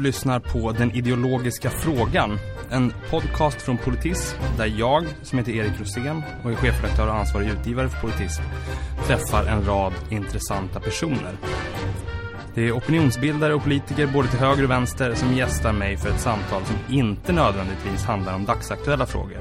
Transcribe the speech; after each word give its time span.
Du 0.00 0.04
lyssnar 0.04 0.40
på 0.40 0.72
Den 0.72 0.90
ideologiska 0.90 1.70
frågan. 1.70 2.38
En 2.70 2.92
podcast 3.10 3.62
från 3.62 3.78
Politism 3.78 4.36
där 4.56 4.66
jag, 4.66 5.04
som 5.22 5.38
heter 5.38 5.52
Erik 5.52 5.80
Rosén 5.80 6.22
och 6.44 6.50
är 6.50 6.54
chefredaktör 6.54 7.06
och 7.08 7.14
ansvarig 7.14 7.48
utgivare 7.48 7.88
för 7.88 8.00
Politism, 8.00 8.42
träffar 9.06 9.44
en 9.44 9.64
rad 9.64 9.92
intressanta 10.10 10.80
personer. 10.80 11.32
Det 12.54 12.68
är 12.68 12.72
opinionsbildare 12.72 13.54
och 13.54 13.62
politiker 13.62 14.06
både 14.06 14.28
till 14.28 14.38
höger 14.38 14.64
och 14.64 14.70
vänster 14.70 15.14
som 15.14 15.34
gästar 15.34 15.72
mig 15.72 15.96
för 15.96 16.08
ett 16.08 16.20
samtal 16.20 16.62
som 16.64 16.76
inte 16.96 17.32
nödvändigtvis 17.32 18.04
handlar 18.04 18.34
om 18.34 18.44
dagsaktuella 18.44 19.06
frågor. 19.06 19.40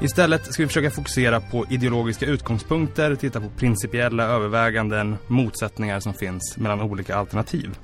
Istället 0.00 0.52
ska 0.52 0.62
vi 0.62 0.66
försöka 0.66 0.90
fokusera 0.90 1.40
på 1.40 1.66
ideologiska 1.70 2.26
utgångspunkter, 2.26 3.14
titta 3.14 3.40
på 3.40 3.48
principiella 3.48 4.24
överväganden, 4.24 5.16
motsättningar 5.26 6.00
som 6.00 6.14
finns 6.14 6.56
mellan 6.56 6.80
olika 6.80 7.16
alternativ. 7.16 7.78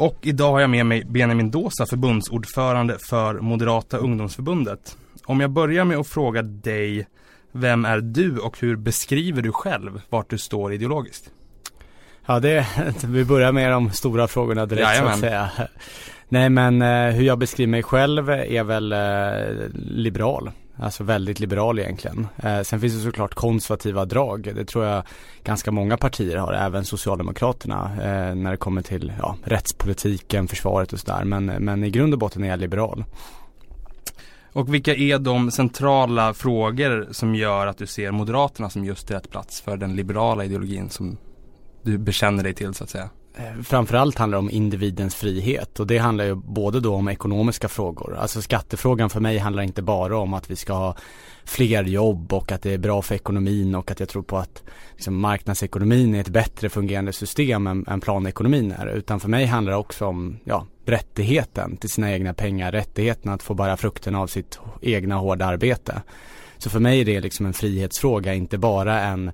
Och 0.00 0.18
idag 0.22 0.52
har 0.52 0.60
jag 0.60 0.70
med 0.70 0.86
mig 0.86 1.04
Benjamin 1.04 1.50
Dosa, 1.50 1.86
förbundsordförande 1.86 2.98
för 2.98 3.34
Moderata 3.34 3.96
ungdomsförbundet. 3.96 4.96
Om 5.24 5.40
jag 5.40 5.50
börjar 5.50 5.84
med 5.84 5.98
att 5.98 6.06
fråga 6.06 6.42
dig, 6.42 7.06
vem 7.52 7.84
är 7.84 8.00
du 8.00 8.38
och 8.38 8.60
hur 8.60 8.76
beskriver 8.76 9.42
du 9.42 9.52
själv 9.52 10.00
vart 10.08 10.30
du 10.30 10.38
står 10.38 10.72
ideologiskt? 10.72 11.30
Ja, 12.26 12.40
det, 12.40 12.66
vi 13.06 13.24
börjar 13.24 13.52
med 13.52 13.72
de 13.72 13.90
stora 13.90 14.28
frågorna 14.28 14.66
direkt 14.66 14.88
Jajamän. 14.88 15.10
så 15.12 15.26
att 15.26 15.30
säga. 15.30 15.50
Nej 16.28 16.50
men 16.50 16.82
eh, 16.82 17.14
hur 17.14 17.24
jag 17.24 17.38
beskriver 17.38 17.70
mig 17.70 17.82
själv 17.82 18.30
är 18.30 18.64
väl 18.64 18.92
eh, 18.92 19.68
liberal. 19.74 20.50
Alltså 20.82 21.04
väldigt 21.04 21.40
liberal 21.40 21.78
egentligen. 21.78 22.26
Eh, 22.42 22.60
sen 22.60 22.80
finns 22.80 22.94
det 22.94 23.00
såklart 23.00 23.34
konservativa 23.34 24.04
drag. 24.04 24.42
Det 24.54 24.64
tror 24.64 24.84
jag 24.84 25.02
ganska 25.44 25.70
många 25.70 25.96
partier 25.96 26.36
har, 26.36 26.52
även 26.52 26.84
Socialdemokraterna 26.84 27.90
eh, 27.94 28.34
när 28.34 28.50
det 28.50 28.56
kommer 28.56 28.82
till 28.82 29.12
ja, 29.18 29.36
rättspolitiken, 29.44 30.48
försvaret 30.48 30.92
och 30.92 31.00
sådär. 31.00 31.24
Men, 31.24 31.46
men 31.46 31.84
i 31.84 31.90
grund 31.90 32.12
och 32.12 32.18
botten 32.18 32.44
är 32.44 32.48
jag 32.48 32.60
liberal. 32.60 33.04
Och 34.52 34.74
vilka 34.74 34.94
är 34.94 35.18
de 35.18 35.50
centrala 35.50 36.34
frågor 36.34 37.08
som 37.10 37.34
gör 37.34 37.66
att 37.66 37.78
du 37.78 37.86
ser 37.86 38.10
Moderaterna 38.10 38.70
som 38.70 38.84
just 38.84 39.10
rätt 39.10 39.30
plats 39.30 39.60
för 39.60 39.76
den 39.76 39.96
liberala 39.96 40.44
ideologin 40.44 40.90
som 40.90 41.16
du 41.82 41.98
bekänner 41.98 42.42
dig 42.42 42.54
till 42.54 42.74
så 42.74 42.84
att 42.84 42.90
säga? 42.90 43.10
Eh, 43.34 43.62
framförallt 43.62 44.18
handlar 44.18 44.38
om 44.38 44.50
individens 44.50 45.14
frihet 45.14 45.80
och 45.80 45.86
det 45.86 45.98
handlar 45.98 46.24
ju 46.24 46.34
både 46.34 46.80
då 46.80 46.94
om 46.94 47.08
ekonomiska 47.08 47.68
frågor. 47.68 48.16
Alltså 48.16 48.42
skattefrågan 48.42 49.10
för 49.10 49.20
mig 49.20 49.38
handlar 49.38 49.62
inte 49.62 49.82
bara 49.82 50.18
om 50.18 50.34
att 50.34 50.50
vi 50.50 50.56
ska 50.56 50.72
ha 50.72 50.96
fler 51.44 51.84
jobb 51.84 52.32
och 52.32 52.52
att 52.52 52.62
det 52.62 52.72
är 52.72 52.78
bra 52.78 53.02
för 53.02 53.14
ekonomin 53.14 53.74
och 53.74 53.90
att 53.90 54.00
jag 54.00 54.08
tror 54.08 54.22
på 54.22 54.38
att 54.38 54.62
liksom, 54.94 55.20
marknadsekonomin 55.20 56.14
är 56.14 56.20
ett 56.20 56.28
bättre 56.28 56.68
fungerande 56.68 57.12
system 57.12 57.66
än, 57.66 57.84
än 57.88 58.00
planekonomin 58.00 58.72
är. 58.72 58.86
Utan 58.86 59.20
för 59.20 59.28
mig 59.28 59.46
handlar 59.46 59.72
det 59.72 59.78
också 59.78 60.06
om 60.06 60.38
ja, 60.44 60.66
rättigheten 60.84 61.76
till 61.76 61.90
sina 61.90 62.12
egna 62.12 62.34
pengar, 62.34 62.72
rättigheten 62.72 63.32
att 63.32 63.42
få 63.42 63.54
bära 63.54 63.76
frukten 63.76 64.14
av 64.14 64.26
sitt 64.26 64.58
egna 64.82 65.14
hårda 65.14 65.46
arbete. 65.46 66.02
Så 66.58 66.70
för 66.70 66.80
mig 66.80 67.00
är 67.00 67.04
det 67.04 67.20
liksom 67.20 67.46
en 67.46 67.52
frihetsfråga, 67.52 68.34
inte 68.34 68.58
bara 68.58 69.00
en 69.00 69.32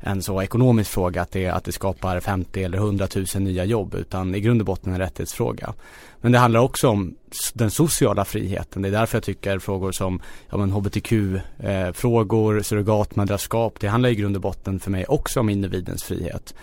en 0.00 0.22
så 0.22 0.42
ekonomisk 0.42 0.90
fråga 0.90 1.22
att 1.22 1.30
det, 1.30 1.48
att 1.48 1.64
det 1.64 1.72
skapar 1.72 2.20
50 2.20 2.62
eller 2.62 2.78
100 2.78 3.08
000 3.34 3.42
nya 3.42 3.64
jobb 3.64 3.94
utan 3.94 4.34
i 4.34 4.40
grund 4.40 4.60
och 4.60 4.66
botten 4.66 4.92
en 4.92 4.98
rättighetsfråga. 4.98 5.74
Men 6.20 6.32
det 6.32 6.38
handlar 6.38 6.60
också 6.60 6.88
om 6.88 7.14
den 7.54 7.70
sociala 7.70 8.24
friheten. 8.24 8.82
Det 8.82 8.88
är 8.88 8.92
därför 8.92 9.16
jag 9.16 9.24
tycker 9.24 9.58
frågor 9.58 9.92
som 9.92 10.20
ja, 10.50 10.56
men 10.56 10.72
hbtq-frågor, 10.72 12.56
eh, 12.56 12.62
surrogatmödraskap, 12.62 13.80
det 13.80 13.88
handlar 13.88 14.10
i 14.10 14.14
grund 14.14 14.36
och 14.36 14.42
botten 14.42 14.80
för 14.80 14.90
mig 14.90 15.04
också 15.06 15.40
om 15.40 15.48
individens 15.48 16.04
frihet. 16.04 16.54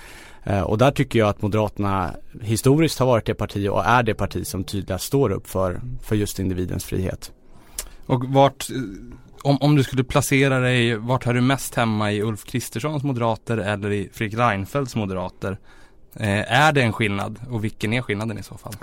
Eh, 0.44 0.62
och 0.62 0.78
där 0.78 0.92
tycker 0.92 1.20
jag 1.20 1.30
att 1.30 1.42
Moderaterna 1.42 2.16
historiskt 2.42 3.00
har 3.00 3.06
varit 3.06 3.26
det 3.26 3.34
parti 3.34 3.70
och 3.70 3.86
är 3.86 4.04
det 4.04 4.14
parti 4.14 4.48
som 4.48 4.64
tydligast 4.64 5.06
står 5.06 5.32
upp 5.32 5.48
för, 5.48 5.82
för 6.02 6.16
just 6.16 6.40
individens 6.40 6.86
frihet. 6.86 7.32
Och 8.06 8.26
vart 8.26 8.70
eh, 8.70 8.76
om, 9.46 9.58
om 9.62 9.76
du 9.76 9.84
skulle 9.84 10.04
placera 10.04 10.60
dig, 10.60 10.96
vart 10.96 11.26
hör 11.26 11.34
du 11.34 11.42
mest 11.42 11.76
hemma 11.76 12.12
i 12.12 12.22
Ulf 12.22 12.44
Kristerssons 12.44 13.04
moderater 13.04 13.58
eller 13.58 13.92
i 13.92 14.10
Fredrik 14.14 14.40
Reinfeldts 14.40 14.96
moderater? 14.96 15.58
Eh, 16.16 16.54
är 16.54 16.72
det 16.72 16.82
en 16.82 16.94
skillnad 16.94 17.40
och 17.50 17.64
vilken 17.64 17.94
är 17.94 18.02
skillnaden 18.02 18.38
i 18.38 18.44
så 18.44 18.58
fall? 18.58 18.74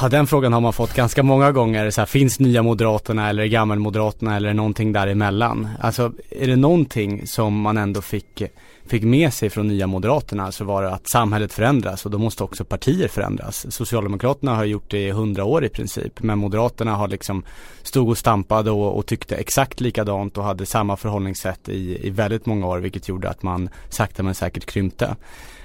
Ja, 0.00 0.08
den 0.08 0.26
frågan 0.26 0.52
har 0.52 0.60
man 0.60 0.72
fått 0.72 0.94
ganska 0.94 1.22
många 1.22 1.52
gånger. 1.52 1.90
Så 1.90 2.00
här, 2.00 2.06
finns 2.06 2.40
nya 2.40 2.62
Moderaterna 2.62 3.28
eller 3.28 3.46
gammelmoderaterna 3.46 4.36
eller 4.36 4.54
någonting 4.54 4.92
däremellan? 4.92 5.68
Alltså, 5.80 6.12
är 6.30 6.46
det 6.46 6.56
någonting 6.56 7.26
som 7.26 7.60
man 7.60 7.76
ändå 7.76 8.02
fick, 8.02 8.42
fick 8.88 9.02
med 9.02 9.32
sig 9.32 9.50
från 9.50 9.68
nya 9.68 9.86
Moderaterna 9.86 10.52
så 10.52 10.64
var 10.64 10.82
det 10.82 10.90
att 10.90 11.10
samhället 11.10 11.52
förändras 11.52 12.04
och 12.04 12.10
då 12.10 12.18
måste 12.18 12.44
också 12.44 12.64
partier 12.64 13.08
förändras. 13.08 13.66
Socialdemokraterna 13.74 14.54
har 14.54 14.64
gjort 14.64 14.90
det 14.90 15.06
i 15.06 15.10
hundra 15.10 15.44
år 15.44 15.64
i 15.64 15.68
princip, 15.68 16.22
men 16.22 16.38
Moderaterna 16.38 16.94
har 16.94 17.08
liksom 17.08 17.44
stod 17.82 18.08
och 18.08 18.18
stampade 18.18 18.70
och, 18.70 18.98
och 18.98 19.06
tyckte 19.06 19.36
exakt 19.36 19.80
likadant 19.80 20.38
och 20.38 20.44
hade 20.44 20.66
samma 20.66 20.96
förhållningssätt 20.96 21.68
i, 21.68 22.06
i 22.06 22.10
väldigt 22.10 22.46
många 22.46 22.66
år, 22.66 22.78
vilket 22.78 23.08
gjorde 23.08 23.28
att 23.28 23.42
man 23.42 23.68
sakta 23.88 24.22
men 24.22 24.34
säkert 24.34 24.66
krympte. 24.66 25.16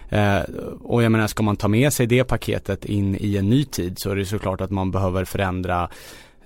Eh, 0.09 0.41
och 0.81 1.03
jag 1.03 1.11
menar, 1.11 1.27
ska 1.27 1.43
man 1.43 1.57
ta 1.57 1.67
med 1.67 1.93
sig 1.93 2.07
det 2.07 2.23
paketet 2.23 2.85
in 2.85 3.17
i 3.19 3.37
en 3.37 3.49
ny 3.49 3.65
tid 3.65 3.99
så 3.99 4.09
är 4.09 4.15
det 4.15 4.25
såklart 4.25 4.61
att 4.61 4.71
man 4.71 4.91
behöver 4.91 5.25
förändra 5.25 5.89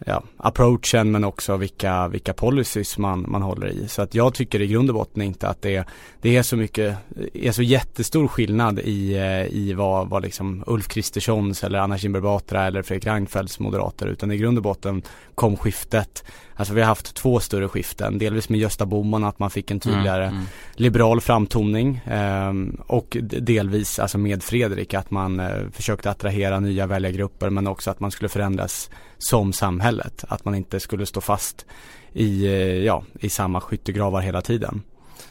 ja, 0.07 0.23
approachen 0.37 1.11
men 1.11 1.23
också 1.23 1.57
vilka, 1.57 2.07
vilka 2.07 2.33
policies 2.33 2.97
man, 2.97 3.25
man 3.27 3.41
håller 3.41 3.67
i. 3.67 3.87
Så 3.87 4.01
att 4.01 4.15
jag 4.15 4.33
tycker 4.33 4.61
i 4.61 4.67
grund 4.67 4.89
och 4.89 4.95
botten 4.95 5.21
inte 5.21 5.47
att 5.47 5.61
det, 5.61 5.87
det 6.21 6.37
är 6.37 6.43
så 6.43 6.57
mycket, 6.57 6.97
är 7.33 7.51
så 7.51 7.61
jättestor 7.61 8.27
skillnad 8.27 8.79
i, 8.79 9.13
eh, 9.13 9.45
i 9.45 9.73
vad, 9.73 10.09
vad 10.09 10.23
liksom 10.23 10.63
Ulf 10.67 10.87
Kristerssons 10.87 11.63
eller 11.63 11.79
Anna 11.79 11.97
Kinberg 11.97 12.21
Batra 12.21 12.65
eller 12.65 12.81
Fredrik 12.81 13.05
Reinfeldts 13.05 13.59
moderater 13.59 14.07
utan 14.07 14.31
i 14.31 14.37
grund 14.37 14.57
och 14.57 14.63
botten 14.63 15.01
kom 15.35 15.57
skiftet 15.57 16.23
Alltså 16.55 16.73
vi 16.73 16.81
har 16.81 16.87
haft 16.87 17.15
två 17.15 17.39
större 17.39 17.67
skiften, 17.67 18.17
delvis 18.17 18.49
med 18.49 18.59
Gösta 18.59 18.85
Bohman 18.85 19.23
att 19.23 19.39
man 19.39 19.49
fick 19.49 19.71
en 19.71 19.79
tydligare 19.79 20.23
mm, 20.23 20.35
mm. 20.35 20.47
liberal 20.75 21.21
framtoning 21.21 21.95
eh, 21.95 22.53
och 22.87 23.17
delvis 23.21 23.99
alltså 23.99 24.17
med 24.17 24.43
Fredrik 24.43 24.93
att 24.93 25.11
man 25.11 25.39
eh, 25.39 25.69
försökte 25.71 26.09
attrahera 26.09 26.59
nya 26.59 26.87
väljargrupper 26.87 27.49
men 27.49 27.67
också 27.67 27.91
att 27.91 27.99
man 27.99 28.11
skulle 28.11 28.29
förändras 28.29 28.89
som 29.17 29.53
samhället. 29.53 30.25
Att 30.27 30.45
man 30.45 30.55
inte 30.55 30.79
skulle 30.79 31.05
stå 31.05 31.21
fast 31.21 31.65
i, 32.13 32.45
eh, 32.45 32.53
ja, 32.83 33.03
i 33.19 33.29
samma 33.29 33.61
skyttegravar 33.61 34.21
hela 34.21 34.41
tiden. 34.41 34.81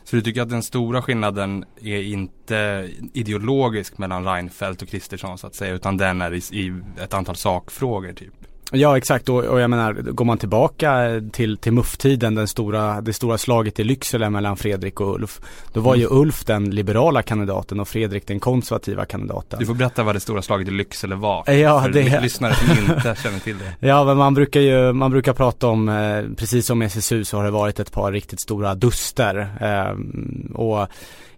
Så 0.05 0.17
du 0.17 0.23
tycker 0.23 0.43
att 0.43 0.51
den 0.51 0.63
stora 0.63 1.03
skillnaden 1.03 1.65
är 1.83 2.03
inte 2.03 2.91
ideologisk 3.13 3.99
mellan 3.99 4.25
Reinfeldt 4.25 4.83
och 4.83 4.89
Kristersson 4.89 5.39
så 5.39 5.47
att 5.47 5.55
säga 5.55 5.75
utan 5.75 5.97
den 5.97 6.23
är 6.23 6.35
i, 6.35 6.37
i 6.37 6.81
ett 7.03 7.15
antal 7.15 7.37
sakfrågor 7.37 8.13
typ? 8.13 8.35
Ja 8.75 8.97
exakt 8.97 9.29
och, 9.29 9.45
och, 9.45 9.61
jag 9.61 9.71
menar 9.71 9.93
går 9.93 10.25
man 10.25 10.39
tillbaka 10.39 11.21
till, 11.33 11.57
till 11.57 11.73
MUF-tiden, 11.73 12.35
den 12.35 12.49
stora, 12.49 13.01
det 13.01 13.13
stora 13.13 13.39
slaget 13.39 13.81
i 13.81 13.85
Lycksele 13.85 14.31
mellan 14.31 14.57
Fredrik 14.57 15.01
och 15.01 15.15
Ulf. 15.15 15.41
Då 15.73 15.81
var 15.81 15.97
ju 15.97 16.07
Ulf 16.11 16.45
den 16.45 16.71
liberala 16.71 17.23
kandidaten 17.23 17.81
och 17.81 17.89
Fredrik 17.89 18.27
den 18.27 18.41
konservativa 18.41 19.05
kandidaten. 19.05 19.59
Du 19.59 19.67
får 19.67 19.75
berätta 19.75 20.03
vad 20.03 20.15
det 20.15 20.21
stora 20.21 20.43
slaget 20.43 20.69
i 20.69 20.71
Lycksele 20.71 21.15
var. 21.15 21.51
Ja, 21.51 21.83
för 21.83 21.89
det... 21.89 22.21
lyssnare 22.21 22.55
som 22.55 22.71
inte 22.71 23.17
känner 23.23 23.39
till 23.39 23.59
det. 23.59 23.65
Ja 23.89 24.05
men 24.05 24.17
man 24.17 24.35
brukar 24.35 24.61
ju, 24.61 24.93
man 24.93 25.11
brukar 25.11 25.33
prata 25.33 25.67
om, 25.67 25.89
eh, 25.89 26.23
precis 26.37 26.67
som 26.67 26.83
SSU 26.83 27.25
så 27.25 27.37
har 27.37 27.45
det 27.45 27.51
varit 27.51 27.81
ett 27.81 27.93
par 27.93 28.13
riktigt 28.13 28.41
stora 28.41 28.75
duster. 28.75 29.49
Eh, 29.61 30.55
och 30.55 30.89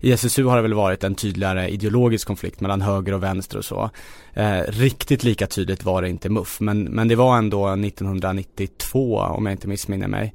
i 0.01 0.13
SSU 0.13 0.45
har 0.45 0.57
det 0.57 0.63
väl 0.63 0.75
varit 0.75 1.05
en 1.05 1.15
tydligare 1.15 1.69
ideologisk 1.69 2.27
konflikt 2.27 2.61
mellan 2.61 2.83
höger 2.83 3.13
och 3.13 3.23
vänster 3.23 3.59
och 3.59 3.65
så. 3.65 3.91
Eh, 4.33 4.61
riktigt 4.69 5.25
lika 5.25 5.47
tydligt 5.47 5.85
var 5.85 6.03
det 6.03 6.09
inte 6.09 6.29
MUF 6.29 6.61
men, 6.61 6.85
men 6.85 7.09
det 7.09 7.17
var 7.17 7.39
ändå 7.39 7.69
1992 7.69 9.19
om 9.19 9.47
jag 9.47 9.53
inte 9.53 9.69
missminner 9.69 10.09
mig. 10.09 10.35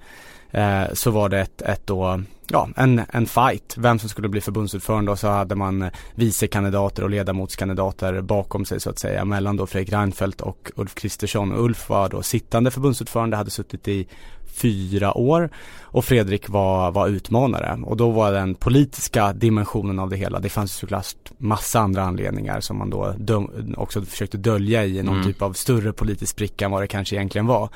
Eh, 0.51 0.93
så 0.93 1.11
var 1.11 1.29
det 1.29 1.39
ett, 1.39 1.61
ett 1.61 1.87
då, 1.87 2.21
ja, 2.47 2.69
en, 2.75 3.01
en 3.09 3.25
fight, 3.25 3.75
vem 3.77 3.99
som 3.99 4.09
skulle 4.09 4.29
bli 4.29 4.41
förbundsordförande 4.41 5.11
och 5.11 5.19
så 5.19 5.27
hade 5.27 5.55
man 5.55 5.89
vicekandidater 6.15 7.03
och 7.03 7.09
ledamotskandidater 7.09 8.21
bakom 8.21 8.65
sig 8.65 8.79
så 8.79 8.89
att 8.89 8.99
säga 8.99 9.25
mellan 9.25 9.57
då 9.57 9.67
Fredrik 9.67 9.93
Reinfeldt 9.93 10.41
och 10.41 10.71
Ulf 10.75 10.95
Kristersson. 10.95 11.53
Ulf 11.53 11.89
var 11.89 12.09
då 12.09 12.23
sittande 12.23 12.71
förbundsordförande, 12.71 13.37
hade 13.37 13.49
suttit 13.49 13.87
i 13.87 14.07
fyra 14.51 15.17
år 15.17 15.49
och 15.81 16.05
Fredrik 16.05 16.49
var, 16.49 16.91
var 16.91 17.07
utmanare 17.07 17.79
och 17.85 17.97
då 17.97 18.09
var 18.09 18.31
den 18.31 18.55
politiska 18.55 19.33
dimensionen 19.33 19.99
av 19.99 20.09
det 20.09 20.17
hela, 20.17 20.39
det 20.39 20.49
fanns 20.49 20.73
såklart 20.73 21.05
massa 21.37 21.79
andra 21.79 22.03
anledningar 22.03 22.61
som 22.61 22.77
man 22.77 22.89
då 22.89 23.13
döm, 23.17 23.75
också 23.77 24.01
försökte 24.01 24.37
dölja 24.37 24.85
i 24.85 25.03
någon 25.03 25.15
mm. 25.15 25.27
typ 25.27 25.41
av 25.41 25.53
större 25.53 25.93
politisk 25.93 26.31
spricka 26.31 26.65
än 26.65 26.71
vad 26.71 26.81
det 26.81 26.87
kanske 26.87 27.15
egentligen 27.15 27.47
var. 27.47 27.69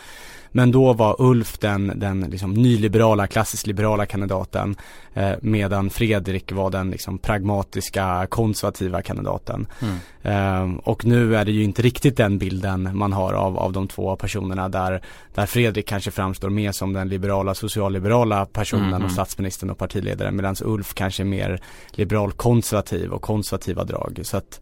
Men 0.56 0.72
då 0.72 0.94
var 0.94 1.16
Ulf 1.20 1.58
den, 1.58 1.92
den 1.96 2.22
liksom 2.22 2.54
nyliberala, 2.54 3.28
klassiskt 3.28 3.68
liberala 3.68 4.06
kandidaten 4.06 4.76
eh, 5.14 5.32
medan 5.42 5.90
Fredrik 5.90 6.52
var 6.52 6.70
den 6.70 6.92
liksom 6.92 7.18
pragmatiska, 7.18 8.28
konservativa 8.30 9.02
kandidaten. 9.02 9.68
Mm. 9.82 10.72
Eh, 10.72 10.78
och 10.78 11.06
nu 11.06 11.36
är 11.36 11.46
det 11.46 11.52
ju 11.52 11.64
inte 11.64 11.82
riktigt 11.82 12.18
den 12.18 12.38
bilden 12.38 12.98
man 12.98 13.14
har 13.14 13.34
av, 13.34 13.58
av 13.58 13.72
de 13.72 13.88
två 13.88 14.16
personerna 14.16 14.70
där, 14.70 15.02
där 15.34 15.46
Fredrik 15.46 15.88
kanske 15.88 16.12
framstår 16.12 16.50
mer 16.50 16.72
som 16.72 16.94
den 16.94 17.10
liberala, 17.10 17.54
socialliberala 17.54 18.46
personen 18.46 18.94
mm. 18.94 19.06
och 19.06 19.12
statsministern 19.12 19.70
och 19.70 19.78
partiledaren 19.78 20.36
medan 20.36 20.56
Ulf 20.62 20.94
kanske 20.94 21.24
är 21.24 21.26
mer 21.26 21.62
liberal 21.92 22.32
konservativ 22.32 23.12
och 23.12 23.22
konservativa 23.22 23.84
drag. 23.84 24.20
Så 24.24 24.38
att 24.38 24.60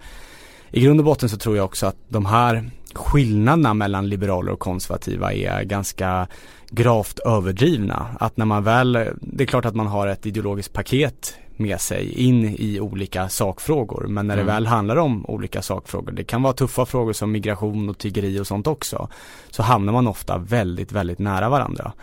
i 0.72 0.82
grund 0.82 1.00
och 1.00 1.06
botten 1.06 1.30
så 1.30 1.38
tror 1.38 1.58
jag 1.58 1.66
också 1.66 1.86
att 1.86 1.98
de 2.08 2.26
här 2.26 2.72
skillnaderna 2.94 3.74
mellan 3.74 4.10
liberaler 4.10 4.52
och 4.52 4.60
konservativa 4.60 5.34
är 5.34 5.64
ganska 5.64 6.28
gravt 6.70 7.20
överdrivna. 7.20 8.08
Att 8.20 8.38
när 8.38 8.46
man 8.46 8.64
väl, 8.64 8.94
det 9.22 9.44
är 9.44 9.48
klart 9.48 9.66
att 9.66 9.76
man 9.76 9.88
har 9.88 10.08
ett 10.08 10.26
ideologiskt 10.26 10.74
paket 10.74 11.36
med 11.58 11.82
sig 11.82 12.14
in 12.14 12.56
i 12.60 12.80
olika 12.80 13.30
sakfrågor. 13.30 14.08
Men 14.08 14.28
när 14.28 14.34
mm. 14.34 14.46
det 14.46 14.54
väl 14.54 14.68
handlar 14.68 14.96
om 14.96 15.26
olika 15.26 15.62
sakfrågor, 15.62 16.12
det 16.12 16.24
kan 16.24 16.42
vara 16.42 16.54
tuffa 16.54 16.86
frågor 16.86 17.14
som 17.14 17.32
migration 17.32 17.90
och 17.90 17.98
tiggeri 17.98 18.40
och 18.40 18.48
sånt 18.48 18.68
också. 18.68 19.10
Så 19.52 19.64
hamnar 19.64 19.94
man 19.94 20.08
ofta 20.08 20.38
väldigt, 20.38 20.92
väldigt 20.92 21.20
nära 21.20 21.50
varandra. 21.50 21.94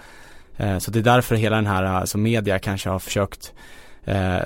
Eh, 0.56 0.78
så 0.78 0.90
det 0.90 0.98
är 0.98 1.02
därför 1.02 1.34
hela 1.34 1.56
den 1.56 1.66
här, 1.66 1.82
alltså 1.82 2.18
media 2.18 2.58
kanske 2.58 2.88
har 2.88 2.98
försökt 2.98 3.52
eh, 4.04 4.40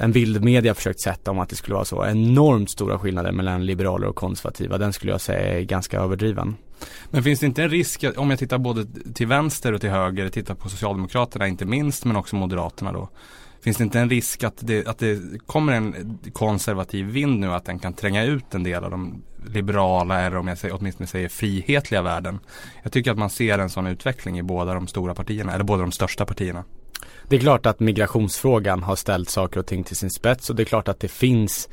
en 0.00 0.12
vild 0.12 0.44
media 0.44 0.74
försökt 0.74 1.00
sätta 1.00 1.30
om 1.30 1.38
att 1.38 1.48
det 1.48 1.56
skulle 1.56 1.74
vara 1.74 1.84
så 1.84 2.06
enormt 2.06 2.70
stora 2.70 2.98
skillnader 2.98 3.32
mellan 3.32 3.66
liberaler 3.66 4.06
och 4.06 4.16
konservativa. 4.16 4.78
Den 4.78 4.92
skulle 4.92 5.12
jag 5.12 5.20
säga 5.20 5.58
är 5.58 5.62
ganska 5.62 6.00
överdriven. 6.00 6.56
Men 7.10 7.22
finns 7.22 7.40
det 7.40 7.46
inte 7.46 7.62
en 7.62 7.70
risk, 7.70 8.04
om 8.16 8.30
jag 8.30 8.38
tittar 8.38 8.58
både 8.58 8.86
till 9.14 9.26
vänster 9.26 9.72
och 9.72 9.80
till 9.80 9.90
höger, 9.90 10.28
tittar 10.28 10.54
på 10.54 10.68
Socialdemokraterna 10.68 11.48
inte 11.48 11.64
minst, 11.64 12.04
men 12.04 12.16
också 12.16 12.36
Moderaterna 12.36 12.92
då. 12.92 13.08
Finns 13.60 13.76
det 13.76 13.84
inte 13.84 14.00
en 14.00 14.10
risk 14.10 14.44
att 14.44 14.56
det, 14.60 14.86
att 14.86 14.98
det 14.98 15.20
kommer 15.46 15.72
en 15.72 16.18
konservativ 16.32 17.06
vind 17.06 17.40
nu, 17.40 17.52
att 17.52 17.64
den 17.64 17.78
kan 17.78 17.92
tränga 17.92 18.24
ut 18.24 18.54
en 18.54 18.62
del 18.62 18.84
av 18.84 18.90
de 18.90 19.22
liberala 19.46 20.20
eller 20.20 20.36
om 20.36 20.48
jag 20.48 20.58
säger, 20.58 20.76
åtminstone 20.80 21.06
säger 21.06 21.28
frihetliga 21.28 22.02
värden. 22.02 22.38
Jag 22.82 22.92
tycker 22.92 23.10
att 23.10 23.18
man 23.18 23.30
ser 23.30 23.58
en 23.58 23.70
sån 23.70 23.86
utveckling 23.86 24.38
i 24.38 24.42
båda 24.42 24.74
de 24.74 24.86
stora 24.86 25.14
partierna, 25.14 25.52
eller 25.52 25.64
båda 25.64 25.82
de 25.82 25.92
största 25.92 26.26
partierna. 26.26 26.64
Det 27.28 27.36
är 27.36 27.40
klart 27.40 27.66
att 27.66 27.80
migrationsfrågan 27.80 28.82
har 28.82 28.96
ställt 28.96 29.30
saker 29.30 29.60
och 29.60 29.66
ting 29.66 29.84
till 29.84 29.96
sin 29.96 30.10
spets 30.10 30.50
och 30.50 30.56
det 30.56 30.62
är 30.62 30.64
klart 30.64 30.88
att 30.88 31.00
det 31.00 31.08
finns 31.08 31.68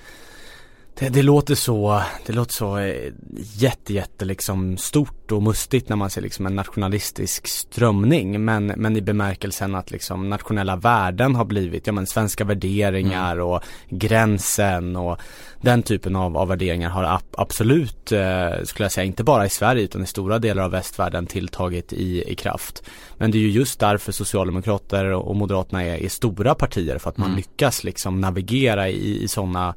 det, 0.99 1.09
det, 1.09 1.23
låter 1.23 1.55
så, 1.55 2.01
det 2.25 2.33
låter 2.33 2.53
så 2.53 2.77
eh, 2.77 3.11
jätte, 3.35 3.93
jätte 3.93 4.25
liksom 4.25 4.77
stort 4.77 5.31
och 5.31 5.43
mustigt 5.43 5.89
när 5.89 5.95
man 5.95 6.09
ser 6.09 6.21
liksom 6.21 6.45
en 6.45 6.55
nationalistisk 6.55 7.47
strömning 7.47 8.45
men, 8.45 8.67
men 8.67 8.97
i 8.97 9.01
bemärkelsen 9.01 9.75
att 9.75 9.91
liksom 9.91 10.29
nationella 10.29 10.75
värden 10.75 11.35
har 11.35 11.45
blivit, 11.45 11.87
ja 11.87 11.93
men 11.93 12.07
svenska 12.07 12.45
värderingar 12.45 13.33
mm. 13.33 13.47
och 13.47 13.63
gränsen 13.89 14.95
och 14.95 15.17
den 15.61 15.83
typen 15.83 16.15
av, 16.15 16.37
av 16.37 16.47
värderingar 16.47 16.89
har 16.89 17.03
ab 17.03 17.23
absolut, 17.37 18.11
eh, 18.11 18.63
skulle 18.63 18.85
jag 18.85 18.91
säga, 18.91 19.05
inte 19.05 19.23
bara 19.23 19.45
i 19.45 19.49
Sverige 19.49 19.83
utan 19.83 20.03
i 20.03 20.05
stora 20.05 20.39
delar 20.39 20.63
av 20.63 20.71
västvärlden 20.71 21.27
tilltagit 21.27 21.93
i, 21.93 22.31
i 22.31 22.35
kraft. 22.35 22.83
Men 23.17 23.31
det 23.31 23.37
är 23.37 23.39
ju 23.39 23.51
just 23.51 23.79
därför 23.79 24.11
Socialdemokrater 24.11 25.05
och 25.05 25.35
Moderaterna 25.35 25.83
är, 25.83 26.03
är 26.03 26.09
stora 26.09 26.55
partier 26.55 26.97
för 26.97 27.09
att 27.09 27.17
man 27.17 27.27
mm. 27.27 27.37
lyckas 27.37 27.83
liksom 27.83 28.21
navigera 28.21 28.89
i, 28.89 29.23
i 29.23 29.27
sådana 29.27 29.75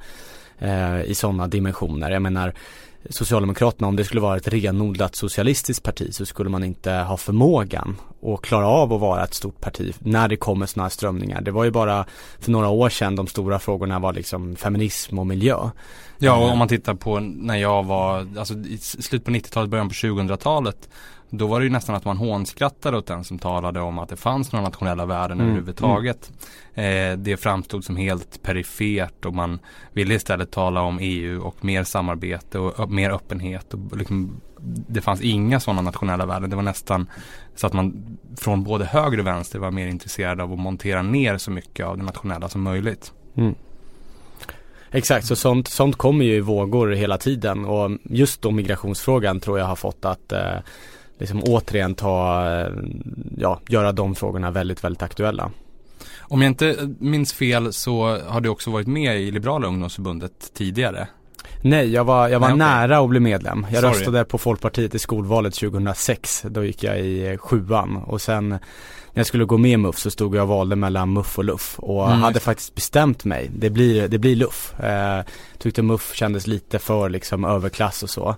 eh, 0.58 1.02
i 1.02 1.14
sådana 1.14 1.48
dimensioner. 1.48 2.10
Jag 2.10 2.22
menar 2.22 2.54
Socialdemokraterna, 3.10 3.88
om 3.88 3.96
det 3.96 4.04
skulle 4.04 4.20
vara 4.20 4.36
ett 4.36 4.48
renodlat 4.48 5.14
socialistiskt 5.14 5.82
parti 5.82 6.14
så 6.14 6.26
skulle 6.26 6.50
man 6.50 6.64
inte 6.64 6.92
ha 6.92 7.16
förmågan 7.16 7.96
att 8.22 8.42
klara 8.42 8.66
av 8.66 8.92
att 8.92 9.00
vara 9.00 9.24
ett 9.24 9.34
stort 9.34 9.60
parti 9.60 9.94
när 9.98 10.28
det 10.28 10.36
kommer 10.36 10.66
sådana 10.66 10.84
här 10.84 10.90
strömningar. 10.90 11.40
Det 11.40 11.50
var 11.50 11.64
ju 11.64 11.70
bara 11.70 12.04
för 12.38 12.50
några 12.50 12.68
år 12.68 12.88
sedan 12.88 13.16
de 13.16 13.26
stora 13.26 13.58
frågorna 13.58 13.98
var 13.98 14.12
liksom 14.12 14.56
feminism 14.56 15.18
och 15.18 15.26
miljö. 15.26 15.70
Ja, 16.18 16.36
och 16.36 16.50
om 16.50 16.58
man 16.58 16.68
tittar 16.68 16.94
på 16.94 17.20
när 17.20 17.56
jag 17.56 17.82
var, 17.82 18.26
alltså 18.38 18.54
i 18.54 18.78
slutet 18.78 19.24
på 19.24 19.30
90-talet, 19.30 19.70
början 19.70 19.88
på 19.88 19.94
2000-talet 19.94 20.88
då 21.30 21.46
var 21.46 21.60
det 21.60 21.64
ju 21.64 21.70
nästan 21.70 21.94
att 21.94 22.04
man 22.04 22.16
hånskrattade 22.16 22.96
åt 22.96 23.06
den 23.06 23.24
som 23.24 23.38
talade 23.38 23.80
om 23.80 23.98
att 23.98 24.08
det 24.08 24.16
fanns 24.16 24.52
några 24.52 24.64
nationella 24.64 25.06
värden 25.06 25.40
mm. 25.40 25.46
överhuvudtaget. 25.50 26.32
Mm. 26.74 27.12
Eh, 27.12 27.18
det 27.18 27.36
framstod 27.36 27.84
som 27.84 27.96
helt 27.96 28.42
perifert 28.42 29.24
och 29.24 29.34
man 29.34 29.58
ville 29.92 30.14
istället 30.14 30.50
tala 30.50 30.80
om 30.80 30.98
EU 31.00 31.42
och 31.42 31.64
mer 31.64 31.84
samarbete 31.84 32.58
och 32.58 32.90
mer 32.90 33.10
öppenhet. 33.10 33.74
Och 33.74 33.96
liksom, 33.96 34.40
det 34.88 35.00
fanns 35.00 35.20
inga 35.20 35.60
sådana 35.60 35.82
nationella 35.82 36.26
värden. 36.26 36.50
Det 36.50 36.56
var 36.56 36.62
nästan 36.62 37.06
så 37.54 37.66
att 37.66 37.72
man 37.72 38.18
från 38.36 38.64
både 38.64 38.84
höger 38.84 39.20
och 39.20 39.26
vänster 39.26 39.58
var 39.58 39.70
mer 39.70 39.86
intresserad 39.86 40.40
av 40.40 40.52
att 40.52 40.58
montera 40.58 41.02
ner 41.02 41.38
så 41.38 41.50
mycket 41.50 41.86
av 41.86 41.98
det 41.98 42.04
nationella 42.04 42.48
som 42.48 42.62
möjligt. 42.62 43.12
Mm. 43.34 43.54
Exakt, 44.90 45.26
så 45.26 45.36
sånt, 45.36 45.68
sånt 45.68 45.96
kommer 45.96 46.24
ju 46.24 46.34
i 46.34 46.40
vågor 46.40 46.90
hela 46.90 47.18
tiden 47.18 47.64
och 47.64 47.90
just 48.02 48.42
då 48.42 48.50
migrationsfrågan 48.50 49.40
tror 49.40 49.58
jag 49.58 49.66
har 49.66 49.76
fått 49.76 50.04
att 50.04 50.32
eh, 50.32 50.58
liksom 51.18 51.42
återigen 51.42 51.94
ta, 51.94 52.44
ja, 53.36 53.60
göra 53.68 53.92
de 53.92 54.14
frågorna 54.14 54.50
väldigt, 54.50 54.84
väldigt 54.84 55.02
aktuella. 55.02 55.50
Om 56.18 56.42
jag 56.42 56.50
inte 56.50 56.94
minns 56.98 57.32
fel 57.32 57.72
så 57.72 58.18
har 58.26 58.40
du 58.40 58.48
också 58.48 58.70
varit 58.70 58.86
med 58.86 59.20
i 59.20 59.30
Liberala 59.30 59.66
ungdomsförbundet 59.66 60.50
tidigare. 60.54 61.08
Nej, 61.62 61.92
jag 61.92 62.04
var, 62.04 62.28
jag 62.28 62.40
var 62.40 62.48
Nej, 62.48 62.56
nära 62.56 62.98
att 62.98 63.08
bli 63.08 63.20
medlem. 63.20 63.66
Jag 63.70 63.80
Sorry. 63.80 63.94
röstade 63.94 64.24
på 64.24 64.38
Folkpartiet 64.38 64.94
i 64.94 64.98
skolvalet 64.98 65.54
2006. 65.54 66.44
Då 66.48 66.64
gick 66.64 66.82
jag 66.82 67.00
i 67.00 67.38
sjuan 67.38 67.96
och 67.96 68.20
sen 68.20 68.48
när 68.48 69.20
jag 69.20 69.26
skulle 69.26 69.44
gå 69.44 69.58
med 69.58 69.70
i 69.70 69.76
MUF 69.76 69.98
så 69.98 70.10
stod 70.10 70.36
jag 70.36 70.42
och 70.42 70.48
valde 70.48 70.76
mellan 70.76 71.12
MUF 71.12 71.38
och 71.38 71.44
LUF 71.44 71.78
och 71.78 72.06
mm. 72.06 72.22
hade 72.22 72.40
faktiskt 72.40 72.74
bestämt 72.74 73.24
mig. 73.24 73.50
Det 73.56 73.70
blir, 73.70 74.08
det 74.08 74.18
blir 74.18 74.36
LUF. 74.36 74.80
Eh, 74.80 75.24
tyckte 75.58 75.82
MUF 75.82 76.14
kändes 76.14 76.46
lite 76.46 76.78
för 76.78 77.08
liksom 77.08 77.44
överklass 77.44 78.02
och 78.02 78.10
så. 78.10 78.36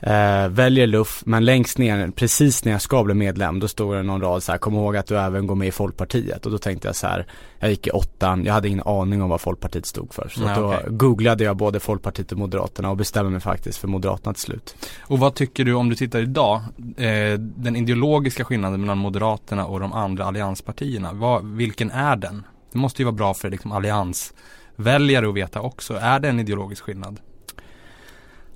Eh, 0.00 0.48
väljer 0.48 0.86
luff, 0.86 1.22
men 1.26 1.44
längst 1.44 1.78
ner, 1.78 2.10
precis 2.10 2.64
när 2.64 2.72
jag 2.72 2.82
ska 2.82 3.04
bli 3.04 3.14
medlem, 3.14 3.60
då 3.60 3.68
står 3.68 3.96
det 3.96 4.02
någon 4.02 4.20
rad 4.20 4.42
så 4.42 4.52
här, 4.52 4.58
kom 4.58 4.74
ihåg 4.74 4.96
att 4.96 5.06
du 5.06 5.18
även 5.18 5.46
går 5.46 5.54
med 5.54 5.68
i 5.68 5.70
Folkpartiet. 5.70 6.46
Och 6.46 6.52
då 6.52 6.58
tänkte 6.58 6.88
jag 6.88 6.96
så 6.96 7.06
här, 7.06 7.26
jag 7.58 7.70
gick 7.70 7.86
i 7.86 7.90
åttan, 7.90 8.44
jag 8.44 8.54
hade 8.54 8.68
ingen 8.68 8.82
aning 8.86 9.22
om 9.22 9.30
vad 9.30 9.40
Folkpartiet 9.40 9.86
stod 9.86 10.14
för. 10.14 10.28
Så 10.28 10.44
Nej, 10.44 10.56
då 10.56 10.66
okay. 10.66 10.82
googlade 10.88 11.44
jag 11.44 11.56
både 11.56 11.80
Folkpartiet 11.80 12.32
och 12.32 12.38
Moderaterna 12.38 12.90
och 12.90 12.96
bestämde 12.96 13.30
mig 13.30 13.40
faktiskt 13.40 13.78
för 13.78 13.88
Moderaterna 13.88 14.34
till 14.34 14.42
slut. 14.42 14.76
Och 15.00 15.18
vad 15.18 15.34
tycker 15.34 15.64
du 15.64 15.74
om 15.74 15.88
du 15.88 15.96
tittar 15.96 16.18
idag, 16.18 16.60
eh, 16.96 17.38
den 17.38 17.76
ideologiska 17.76 18.44
skillnaden 18.44 18.80
mellan 18.80 18.98
Moderaterna 18.98 19.66
och 19.66 19.80
de 19.80 19.92
andra 19.92 20.24
allianspartierna, 20.24 21.12
vad, 21.12 21.46
vilken 21.46 21.90
är 21.90 22.16
den? 22.16 22.46
Det 22.72 22.78
måste 22.78 23.02
ju 23.02 23.04
vara 23.04 23.16
bra 23.16 23.34
för 23.34 23.50
liksom 23.50 23.72
alliansväljare 23.72 25.28
att 25.28 25.34
veta 25.34 25.60
också, 25.60 25.94
är 25.94 26.20
det 26.20 26.28
en 26.28 26.40
ideologisk 26.40 26.82
skillnad? 26.82 27.20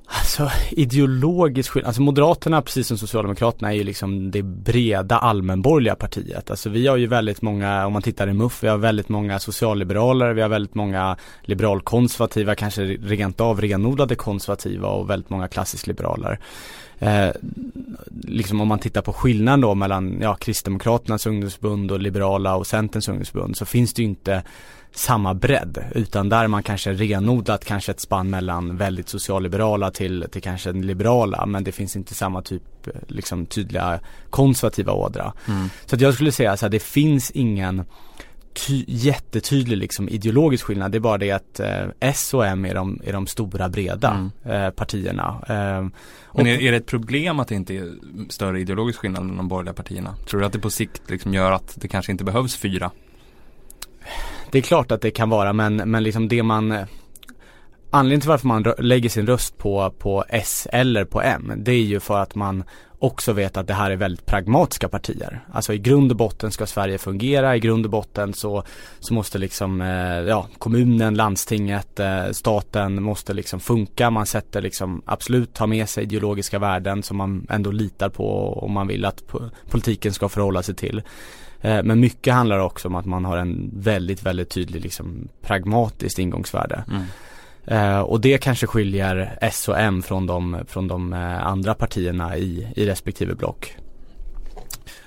Alltså 0.06 0.50
ideologisk 0.70 1.70
skillnad, 1.70 1.88
alltså 1.88 2.02
Moderaterna 2.02 2.62
precis 2.62 2.86
som 2.86 2.98
Socialdemokraterna 2.98 3.72
är 3.72 3.76
ju 3.76 3.84
liksom 3.84 4.30
det 4.30 4.42
breda 4.42 5.18
allmänborgerliga 5.18 5.94
partiet. 5.94 6.50
Alltså 6.50 6.68
vi 6.68 6.86
har 6.86 6.96
ju 6.96 7.06
väldigt 7.06 7.42
många, 7.42 7.86
om 7.86 7.92
man 7.92 8.02
tittar 8.02 8.28
i 8.28 8.32
MUF, 8.32 8.62
vi 8.62 8.68
har 8.68 8.78
väldigt 8.78 9.08
många 9.08 9.38
socialliberaler, 9.38 10.32
vi 10.32 10.42
har 10.42 10.48
väldigt 10.48 10.74
många 10.74 11.16
liberalkonservativa, 11.42 12.54
kanske 12.54 12.82
rent 12.82 13.40
av 13.40 13.60
renodlade 13.60 14.14
konservativa 14.14 14.88
och 14.88 15.10
väldigt 15.10 15.30
många 15.30 15.48
klassiskt 15.48 15.86
liberaler. 15.86 16.38
Eh, 16.98 17.30
liksom 18.22 18.60
om 18.60 18.68
man 18.68 18.78
tittar 18.78 19.02
på 19.02 19.12
skillnaden 19.12 19.60
då 19.60 19.74
mellan 19.74 20.18
ja, 20.20 20.34
Kristdemokraternas 20.34 21.26
ungdomsförbund 21.26 21.92
och 21.92 22.00
Liberala 22.00 22.56
och 22.56 22.66
Centerns 22.66 23.08
ungdomsförbund 23.08 23.56
så 23.56 23.64
finns 23.64 23.94
det 23.94 24.02
ju 24.02 24.08
inte 24.08 24.42
samma 24.94 25.34
bredd 25.34 25.84
utan 25.94 26.28
där 26.28 26.44
är 26.44 26.48
man 26.48 26.62
kanske 26.62 26.92
renodlat 26.92 27.64
kanske 27.64 27.92
ett 27.92 28.00
spann 28.00 28.30
mellan 28.30 28.76
väldigt 28.76 29.08
socialliberala 29.08 29.90
till, 29.90 30.26
till 30.32 30.42
kanske 30.42 30.72
liberala 30.72 31.46
men 31.46 31.64
det 31.64 31.72
finns 31.72 31.96
inte 31.96 32.14
samma 32.14 32.42
typ 32.42 32.62
liksom 33.06 33.46
tydliga 33.46 34.00
konservativa 34.30 34.92
ådra. 34.92 35.32
Mm. 35.48 35.70
Så 35.86 35.94
att 35.94 36.00
jag 36.00 36.14
skulle 36.14 36.32
säga 36.32 36.56
så 36.56 36.66
här, 36.66 36.70
det 36.70 36.82
finns 36.82 37.30
ingen 37.30 37.84
ty- 38.54 38.84
jättetydlig 38.88 39.76
liksom 39.76 40.08
ideologisk 40.08 40.64
skillnad. 40.64 40.92
Det 40.92 40.98
är 40.98 41.00
bara 41.00 41.18
det 41.18 41.30
att 41.30 41.60
eh, 41.60 41.86
S 42.00 42.34
och 42.34 42.46
M 42.46 42.64
är 42.64 42.74
de, 42.74 43.00
är 43.04 43.12
de 43.12 43.26
stora 43.26 43.68
breda 43.68 44.30
mm. 44.44 44.62
eh, 44.62 44.70
partierna. 44.70 45.42
Eh, 45.48 45.86
Men 46.34 46.46
är, 46.46 46.62
är, 46.62 46.70
det 46.70 46.76
ett 46.76 46.86
problem 46.86 47.40
att 47.40 47.48
det 47.48 47.54
inte 47.54 47.74
är 47.74 47.92
större 48.28 48.60
ideologisk 48.60 48.98
skillnad 48.98 49.22
mellan 49.22 49.36
de 49.36 49.48
borgerliga 49.48 49.74
partierna? 49.74 50.16
Tror 50.26 50.40
du 50.40 50.46
att 50.46 50.52
det 50.52 50.58
på 50.58 50.70
sikt 50.70 51.10
liksom 51.10 51.34
gör 51.34 51.52
att 51.52 51.72
det 51.74 51.88
kanske 51.88 52.12
inte 52.12 52.24
behövs 52.24 52.56
fyra? 52.56 52.90
Det 54.52 54.58
är 54.58 54.62
klart 54.62 54.92
att 54.92 55.00
det 55.00 55.10
kan 55.10 55.28
vara 55.28 55.52
men, 55.52 55.76
men 55.76 56.02
liksom 56.02 56.28
det 56.28 56.42
man 56.42 56.72
eh, 56.72 56.86
Anledningen 57.90 58.20
till 58.20 58.28
varför 58.28 58.46
man 58.46 58.74
lägger 58.78 59.08
sin 59.08 59.26
röst 59.26 59.58
på, 59.58 59.94
på 59.98 60.24
S 60.28 60.68
eller 60.72 61.04
på 61.04 61.22
M 61.22 61.52
det 61.56 61.72
är 61.72 61.82
ju 61.82 62.00
för 62.00 62.18
att 62.18 62.34
man 62.34 62.64
också 62.98 63.32
vet 63.32 63.56
att 63.56 63.66
det 63.66 63.74
här 63.74 63.90
är 63.90 63.96
väldigt 63.96 64.26
pragmatiska 64.26 64.88
partier. 64.88 65.40
Alltså 65.52 65.72
i 65.72 65.78
grund 65.78 66.10
och 66.10 66.16
botten 66.16 66.50
ska 66.50 66.66
Sverige 66.66 66.98
fungera, 66.98 67.56
i 67.56 67.60
grund 67.60 67.84
och 67.84 67.90
botten 67.90 68.34
så, 68.34 68.64
så 69.00 69.14
måste 69.14 69.38
liksom, 69.38 69.80
eh, 69.80 69.88
ja, 70.28 70.48
kommunen, 70.58 71.14
landstinget, 71.14 72.00
eh, 72.00 72.30
staten 72.30 73.02
måste 73.02 73.34
liksom 73.34 73.60
funka. 73.60 74.10
Man 74.10 74.26
sätter 74.26 74.62
liksom 74.62 75.02
absolut 75.06 75.54
ta 75.54 75.66
med 75.66 75.88
sig 75.88 76.04
ideologiska 76.04 76.58
värden 76.58 77.02
som 77.02 77.16
man 77.16 77.46
ändå 77.50 77.70
litar 77.70 78.08
på 78.08 78.26
och 78.34 78.70
man 78.70 78.86
vill 78.86 79.04
att 79.04 79.22
politiken 79.70 80.12
ska 80.12 80.28
förhålla 80.28 80.62
sig 80.62 80.74
till. 80.74 81.02
Eh, 81.62 81.82
men 81.82 82.00
mycket 82.00 82.34
handlar 82.34 82.58
också 82.58 82.88
om 82.88 82.94
att 82.94 83.06
man 83.06 83.24
har 83.24 83.36
en 83.36 83.70
väldigt, 83.74 84.22
väldigt 84.22 84.50
tydlig 84.50 84.82
liksom 84.82 85.28
pragmatiskt 85.40 86.18
ingångsvärde. 86.18 86.84
Mm. 86.90 87.02
Uh, 87.70 88.00
och 88.00 88.20
det 88.20 88.38
kanske 88.38 88.66
skiljer 88.66 89.38
S 89.40 89.68
och 89.68 89.80
M 89.80 90.02
från 90.02 90.26
de, 90.26 90.58
från 90.68 90.88
de 90.88 91.12
uh, 91.12 91.46
andra 91.46 91.74
partierna 91.74 92.36
i, 92.36 92.72
i 92.76 92.86
respektive 92.86 93.34
block. 93.34 93.76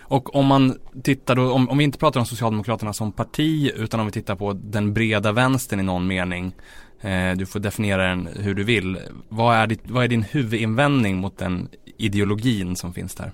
Och 0.07 0.35
om 0.35 0.45
man 0.45 0.77
tittar 1.03 1.35
då, 1.35 1.51
om, 1.51 1.69
om, 1.69 1.77
vi 1.77 1.83
inte 1.83 1.97
pratar 1.97 2.19
om 2.19 2.25
Socialdemokraterna 2.25 2.93
som 2.93 3.11
parti 3.11 3.71
utan 3.75 3.99
om 3.99 4.05
vi 4.05 4.11
tittar 4.11 4.35
på 4.35 4.53
den 4.53 4.93
breda 4.93 5.31
vänstern 5.31 5.79
i 5.79 5.83
någon 5.83 6.07
mening. 6.07 6.55
Eh, 7.01 7.31
du 7.37 7.45
får 7.45 7.59
definiera 7.59 8.07
den 8.07 8.29
hur 8.35 8.55
du 8.55 8.63
vill. 8.63 8.97
Vad 9.29 9.55
är, 9.55 9.67
ditt, 9.67 9.81
vad 9.83 10.03
är 10.03 10.07
din 10.07 10.23
huvudinvändning 10.23 11.17
mot 11.17 11.37
den 11.37 11.69
ideologin 11.97 12.75
som 12.75 12.93
finns 12.93 13.15
där? 13.15 13.31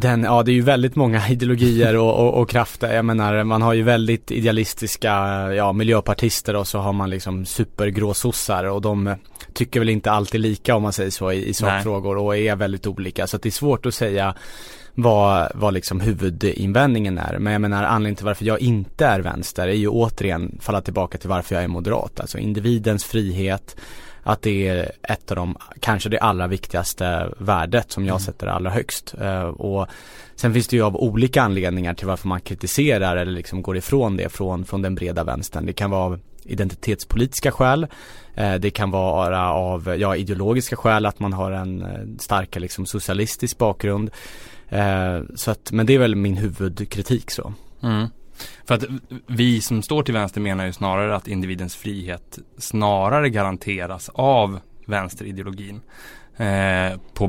Den, 0.00 0.22
ja 0.22 0.42
det 0.42 0.50
är 0.50 0.54
ju 0.54 0.62
väldigt 0.62 0.96
många 0.96 1.28
ideologier 1.30 1.96
och, 1.96 2.14
och, 2.14 2.40
och, 2.40 2.48
krafter. 2.48 2.94
Jag 2.94 3.04
menar 3.04 3.44
man 3.44 3.62
har 3.62 3.74
ju 3.74 3.82
väldigt 3.82 4.30
idealistiska 4.30 5.12
ja, 5.54 5.72
miljöpartister 5.72 6.56
och 6.56 6.68
så 6.68 6.78
har 6.78 6.92
man 6.92 7.10
liksom 7.10 7.46
supergråsossar 7.46 8.64
och 8.64 8.82
de 8.82 9.14
tycker 9.54 9.80
väl 9.80 9.88
inte 9.88 10.10
alltid 10.10 10.40
lika 10.40 10.76
om 10.76 10.82
man 10.82 10.92
säger 10.92 11.10
så 11.10 11.32
i, 11.32 11.48
i 11.48 11.54
sakfrågor 11.54 12.16
och 12.16 12.36
är 12.36 12.56
väldigt 12.56 12.86
olika. 12.86 13.26
Så 13.26 13.36
det 13.36 13.48
är 13.48 13.50
svårt 13.50 13.86
att 13.86 13.94
säga 13.94 14.34
vad, 14.94 15.52
vad 15.54 15.74
liksom 15.74 16.00
huvudinvändningen 16.00 17.18
är. 17.18 17.38
Men 17.38 17.52
jag 17.52 17.62
menar 17.62 17.84
anledningen 17.84 18.16
till 18.16 18.26
varför 18.26 18.44
jag 18.44 18.60
inte 18.60 19.06
är 19.06 19.20
vänster 19.20 19.68
är 19.68 19.72
ju 19.72 19.88
återigen 19.88 20.58
falla 20.60 20.80
tillbaka 20.80 21.18
till 21.18 21.28
varför 21.28 21.54
jag 21.54 21.64
är 21.64 21.68
moderat. 21.68 22.20
Alltså 22.20 22.38
individens 22.38 23.04
frihet, 23.04 23.76
att 24.22 24.42
det 24.42 24.68
är 24.68 24.92
ett 25.02 25.30
av 25.30 25.36
de, 25.36 25.56
kanske 25.80 26.08
det 26.08 26.18
allra 26.18 26.46
viktigaste 26.46 27.28
värdet 27.38 27.92
som 27.92 28.04
jag 28.04 28.14
mm. 28.14 28.20
sätter 28.20 28.46
allra 28.46 28.70
högst. 28.70 29.14
Uh, 29.20 29.42
och 29.42 29.86
sen 30.34 30.54
finns 30.54 30.68
det 30.68 30.76
ju 30.76 30.82
av 30.82 30.96
olika 30.96 31.42
anledningar 31.42 31.94
till 31.94 32.06
varför 32.06 32.28
man 32.28 32.40
kritiserar 32.40 33.16
eller 33.16 33.32
liksom 33.32 33.62
går 33.62 33.76
ifrån 33.76 34.16
det 34.16 34.28
från, 34.28 34.64
från 34.64 34.82
den 34.82 34.94
breda 34.94 35.24
vänstern. 35.24 35.66
Det 35.66 35.72
kan 35.72 35.90
vara 35.90 36.04
av 36.04 36.20
identitetspolitiska 36.44 37.52
skäl. 37.52 37.86
Uh, 38.38 38.54
det 38.54 38.70
kan 38.70 38.90
vara 38.90 39.52
av 39.52 39.96
ja, 39.98 40.16
ideologiska 40.16 40.76
skäl 40.76 41.06
att 41.06 41.20
man 41.20 41.32
har 41.32 41.50
en 41.50 41.82
uh, 41.82 42.16
starkare 42.18 42.60
liksom, 42.60 42.86
socialistisk 42.86 43.58
bakgrund. 43.58 44.10
så 45.34 45.50
att, 45.50 45.72
men 45.72 45.86
det 45.86 45.94
är 45.94 45.98
väl 45.98 46.16
min 46.16 46.36
huvudkritik 46.36 47.30
så. 47.30 47.52
Mm. 47.82 48.08
För 48.64 48.74
att 48.74 48.84
vi 49.26 49.60
som 49.60 49.82
står 49.82 50.02
till 50.02 50.14
vänster 50.14 50.40
menar 50.40 50.66
ju 50.66 50.72
snarare 50.72 51.16
att 51.16 51.28
individens 51.28 51.76
frihet 51.76 52.38
snarare 52.58 53.30
garanteras 53.30 54.08
av 54.08 54.60
vänsterideologin. 54.86 55.80
Eh, 56.36 56.98
på 57.14 57.28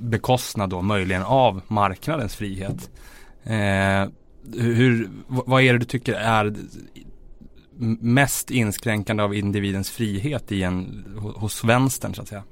bekostnad 0.00 0.70
då 0.70 0.82
möjligen 0.82 1.22
av 1.22 1.60
marknadens 1.68 2.36
frihet. 2.36 2.90
Eh, 3.44 4.08
hur, 4.54 5.10
vad 5.26 5.62
är 5.62 5.72
det 5.72 5.78
du 5.78 5.84
tycker 5.84 6.14
är 6.14 6.54
mest 8.00 8.50
inskränkande 8.50 9.22
av 9.22 9.34
individens 9.34 9.90
frihet 9.90 10.52
i 10.52 10.62
en, 10.62 11.04
hos 11.36 11.64
vänstern 11.64 12.14
så 12.14 12.22
att 12.22 12.28
säga? 12.28 12.42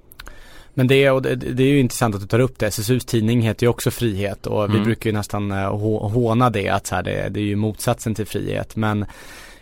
Men 0.78 0.86
det 0.86 1.04
är, 1.04 1.12
och 1.12 1.22
det, 1.22 1.34
det, 1.34 1.62
är 1.62 1.66
ju 1.66 1.80
intressant 1.80 2.14
att 2.14 2.20
du 2.20 2.26
tar 2.26 2.38
upp 2.38 2.58
det. 2.58 2.66
SSUs 2.66 3.04
tidning 3.04 3.42
heter 3.42 3.66
ju 3.66 3.70
också 3.70 3.90
Frihet 3.90 4.46
och 4.46 4.64
mm. 4.64 4.78
vi 4.78 4.84
brukar 4.84 5.10
ju 5.10 5.16
nästan 5.16 5.52
uh, 5.52 5.76
håna 6.10 6.50
det 6.50 6.68
att 6.68 6.86
så 6.86 6.94
här, 6.94 7.02
det, 7.02 7.28
det 7.28 7.40
är 7.40 7.44
ju 7.44 7.56
motsatsen 7.56 8.14
till 8.14 8.26
frihet. 8.26 8.76
Men 8.76 9.06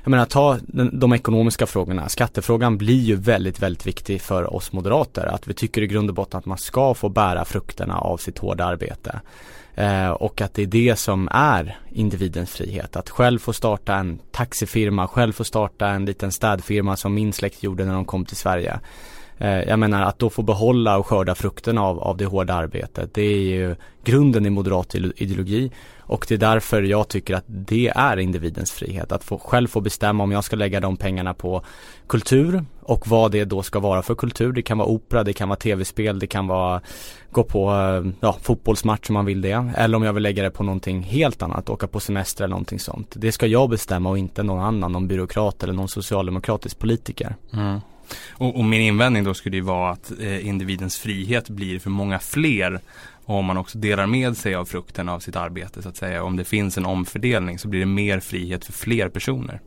jag 0.03 0.11
menar 0.11 0.25
ta 0.25 0.59
de 0.93 1.13
ekonomiska 1.13 1.67
frågorna. 1.67 2.09
Skattefrågan 2.09 2.79
blir 2.79 3.01
ju 3.01 3.17
väldigt, 3.17 3.61
väldigt 3.61 3.87
viktig 3.87 4.21
för 4.21 4.55
oss 4.55 4.73
moderater. 4.73 5.27
Att 5.27 5.49
vi 5.49 5.55
tycker 5.55 5.83
i 5.83 5.87
grund 5.87 6.09
och 6.09 6.15
botten 6.15 6.39
att 6.39 6.47
man 6.47 6.59
ska 6.59 6.95
få 6.95 7.09
bära 7.09 7.45
frukterna 7.45 7.99
av 7.99 8.17
sitt 8.17 8.39
hårda 8.39 8.65
arbete. 8.65 9.21
Eh, 9.75 10.11
och 10.11 10.41
att 10.41 10.55
det 10.55 10.63
är 10.63 10.67
det 10.67 10.97
som 10.97 11.29
är 11.33 11.79
individens 11.93 12.51
frihet. 12.51 12.97
Att 12.97 13.11
själv 13.11 13.39
få 13.39 13.53
starta 13.53 13.95
en 13.95 14.19
taxifirma, 14.33 15.09
själv 15.09 15.33
få 15.33 15.45
starta 15.45 15.89
en 15.89 16.05
liten 16.05 16.33
städfirma 16.33 16.97
som 16.97 17.15
min 17.15 17.33
släkt 17.33 17.63
gjorde 17.63 17.85
när 17.85 17.95
de 17.95 18.05
kom 18.05 18.25
till 18.25 18.37
Sverige. 18.37 18.81
Eh, 19.39 19.61
jag 19.61 19.79
menar 19.79 20.03
att 20.03 20.19
då 20.19 20.31
få 20.31 20.43
behålla 20.43 20.99
och 20.99 21.07
skörda 21.07 21.35
frukten 21.35 21.79
av, 21.79 22.01
av 22.01 22.17
det 22.17 22.27
hårda 22.27 22.55
arbetet. 22.55 23.15
Det 23.15 23.23
är 23.23 23.41
ju 23.41 23.77
grunden 24.05 24.47
i 24.47 24.51
moderat 24.51 24.95
ideologi 24.95 25.71
och 26.09 26.25
det 26.29 26.35
är 26.35 26.39
därför 26.39 26.83
jag 26.83 27.09
tycker 27.09 27.35
att 27.35 27.45
det 27.47 27.89
är 27.89 28.17
individens 28.17 28.73
frihet. 28.73 29.13
Att 29.13 29.25
få, 29.25 29.39
själv 29.39 29.69
få 29.69 29.81
bestämma 29.81 30.25
om 30.25 30.33
jag 30.33 30.45
ska 30.45 30.57
lägga 30.57 30.81
de 30.81 30.97
pengarna 30.97 31.35
på 31.35 31.63
kultur 32.07 32.65
och 32.83 33.09
vad 33.09 33.33
det 33.33 33.45
då 33.45 33.63
ska 33.63 33.81
vara 33.81 34.03
för 34.03 34.15
kultur. 34.15 34.53
Det 34.53 34.63
kan 34.63 34.79
vara 34.79 34.89
opera, 34.89 35.25
det 35.25 35.33
kan 35.33 35.49
vara 35.49 35.59
tv-spel, 35.59 36.19
det 36.19 36.27
kan 36.27 36.47
vara 36.47 36.81
gå 37.31 37.43
på 37.43 37.71
eh, 37.71 38.13
ja, 38.21 38.37
fotbollsmatch 38.43 39.11
om 39.11 39.15
man 39.15 39.25
vill 39.25 39.41
det. 39.41 39.73
Eller 39.77 39.97
om 39.97 40.03
jag 40.03 40.13
vill 40.13 40.23
lägga 40.23 40.43
det 40.43 40.51
på 40.51 40.63
någonting 40.63 41.03
helt 41.03 41.43
annat, 41.43 41.71
åka 41.71 41.87
på 41.87 42.01
semester 42.01 42.45
eller 42.45 42.51
någonting 42.51 42.81
sånt. 42.81 43.15
Det 43.17 43.33
ska 43.33 43.47
jag 43.47 43.71
bestämma 43.71 44.11
och 44.11 44.19
inte 44.19 44.43
någon 44.43 44.65
annan, 44.65 44.93
någon 44.93 45.09
byråkrat 45.09 45.63
eller 45.63 45.73
någon 45.73 45.89
socialdemokratisk 45.89 46.79
politiker. 46.79 47.37
Mm. 47.53 47.81
Och, 48.31 48.57
och, 48.57 48.65
min 48.65 48.81
invändning 48.81 49.25
då 49.25 49.35
skulle 49.35 49.57
ju 49.57 49.63
vara 49.63 49.91
att 49.91 50.13
eh, 50.21 50.47
individens 50.47 50.99
frihet 50.99 51.49
blir 51.49 51.79
för 51.79 51.91
många 51.91 52.19
fler 52.19 52.81
om 53.25 53.45
man 53.45 53.57
också 53.57 53.79
delar 53.79 54.07
med 54.07 54.37
sig 54.37 54.55
av 54.55 54.65
frukten 54.65 55.09
av 55.09 55.21
sitt 55.21 55.37
arbete 55.37 55.83
så 55.83 55.89
att 55.89 55.97
säga. 55.97 56.23
Om 56.23 56.37
det 56.37 56.45
finns 56.45 56.79
en 56.79 56.87
omfördelning 56.87 57.59
så 57.59 57.69
blir 57.69 57.81
det 57.81 57.87
mer 57.87 58.21
frihet 58.21 58.65
för 58.65 58.73
fler 58.73 59.09
personer. 59.09 59.61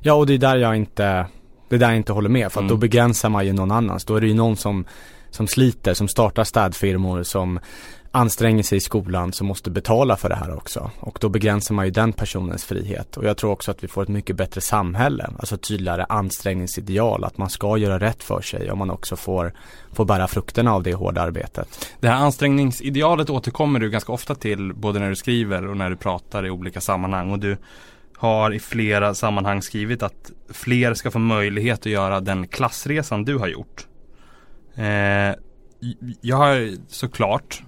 Ja 0.00 0.14
och 0.14 0.26
det 0.26 0.34
är 0.34 0.38
där 0.38 0.56
jag 0.56 0.76
inte, 0.76 1.26
det 1.68 1.74
är 1.74 1.78
där 1.78 1.88
jag 1.88 1.96
inte 1.96 2.12
håller 2.12 2.28
med 2.28 2.52
för 2.52 2.60
att 2.60 2.64
mm. 2.64 2.68
då 2.68 2.76
begränsar 2.76 3.28
man 3.28 3.46
ju 3.46 3.52
någon 3.52 3.70
annans. 3.70 4.04
Då 4.04 4.16
är 4.16 4.20
det 4.20 4.26
ju 4.26 4.34
någon 4.34 4.56
som 4.56 4.84
som 5.30 5.46
sliter, 5.46 5.94
som 5.94 6.08
startar 6.08 6.44
städfirmor, 6.44 7.22
som 7.22 7.60
anstränger 8.18 8.62
sig 8.62 8.78
i 8.78 8.80
skolan 8.80 9.32
som 9.32 9.46
måste 9.46 9.70
betala 9.70 10.16
för 10.16 10.28
det 10.28 10.34
här 10.34 10.56
också. 10.56 10.90
Och 11.00 11.18
då 11.20 11.28
begränsar 11.28 11.74
man 11.74 11.84
ju 11.84 11.90
den 11.90 12.12
personens 12.12 12.64
frihet. 12.64 13.16
Och 13.16 13.24
jag 13.24 13.36
tror 13.36 13.50
också 13.50 13.70
att 13.70 13.84
vi 13.84 13.88
får 13.88 14.02
ett 14.02 14.08
mycket 14.08 14.36
bättre 14.36 14.60
samhälle. 14.60 15.30
Alltså 15.38 15.56
tydligare 15.56 16.06
ansträngningsideal. 16.08 17.24
Att 17.24 17.38
man 17.38 17.50
ska 17.50 17.76
göra 17.76 17.98
rätt 17.98 18.22
för 18.22 18.40
sig 18.40 18.70
och 18.70 18.78
man 18.78 18.90
också 18.90 19.16
får, 19.16 19.52
får 19.92 20.04
bära 20.04 20.28
frukterna 20.28 20.74
av 20.74 20.82
det 20.82 20.94
hårda 20.94 21.22
arbetet. 21.22 21.88
Det 22.00 22.08
här 22.08 22.16
ansträngningsidealet 22.16 23.30
återkommer 23.30 23.80
du 23.80 23.90
ganska 23.90 24.12
ofta 24.12 24.34
till 24.34 24.74
både 24.74 24.98
när 24.98 25.08
du 25.08 25.16
skriver 25.16 25.66
och 25.66 25.76
när 25.76 25.90
du 25.90 25.96
pratar 25.96 26.46
i 26.46 26.50
olika 26.50 26.80
sammanhang. 26.80 27.30
Och 27.30 27.38
du 27.38 27.56
har 28.16 28.54
i 28.54 28.60
flera 28.60 29.14
sammanhang 29.14 29.62
skrivit 29.62 30.02
att 30.02 30.32
fler 30.52 30.94
ska 30.94 31.10
få 31.10 31.18
möjlighet 31.18 31.78
att 31.78 31.86
göra 31.86 32.20
den 32.20 32.48
klassresan 32.48 33.24
du 33.24 33.36
har 33.36 33.48
gjort. 33.48 33.86
Eh, 34.74 35.34
jag 36.20 36.36
har 36.36 36.72
såklart 36.88 37.62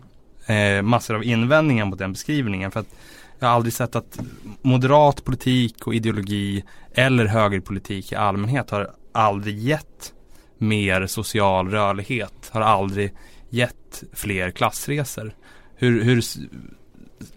eh, 0.50 0.82
massor 0.82 1.14
av 1.14 1.24
invändningar 1.24 1.84
mot 1.84 1.98
den 1.98 2.12
beskrivningen. 2.12 2.70
För 2.70 2.80
att 2.80 2.94
jag 3.38 3.48
har 3.48 3.54
aldrig 3.54 3.72
sett 3.72 3.96
att 3.96 4.18
moderat 4.62 5.24
politik 5.24 5.86
och 5.86 5.94
ideologi 5.94 6.64
eller 6.92 7.26
högerpolitik 7.26 8.12
i 8.12 8.14
allmänhet 8.14 8.70
har 8.70 8.90
aldrig 9.12 9.58
gett 9.58 10.12
mer 10.58 11.06
social 11.06 11.70
rörlighet. 11.70 12.50
Har 12.52 12.60
aldrig 12.60 13.12
gett 13.50 14.02
fler 14.12 14.50
klassresor. 14.50 15.34
Hur, 15.74 16.04
hur 16.04 16.20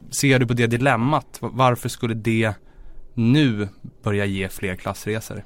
ser 0.10 0.39
du 0.39 0.48
på 0.48 0.53
det 0.53 0.67
dilemmat? 0.67 1.38
Varför 1.39 1.89
skulle 1.89 2.13
det 2.13 2.53
nu 3.13 3.67
börja 4.03 4.25
ge 4.25 4.50
fler 4.50 4.75
klassresor? 4.75 5.43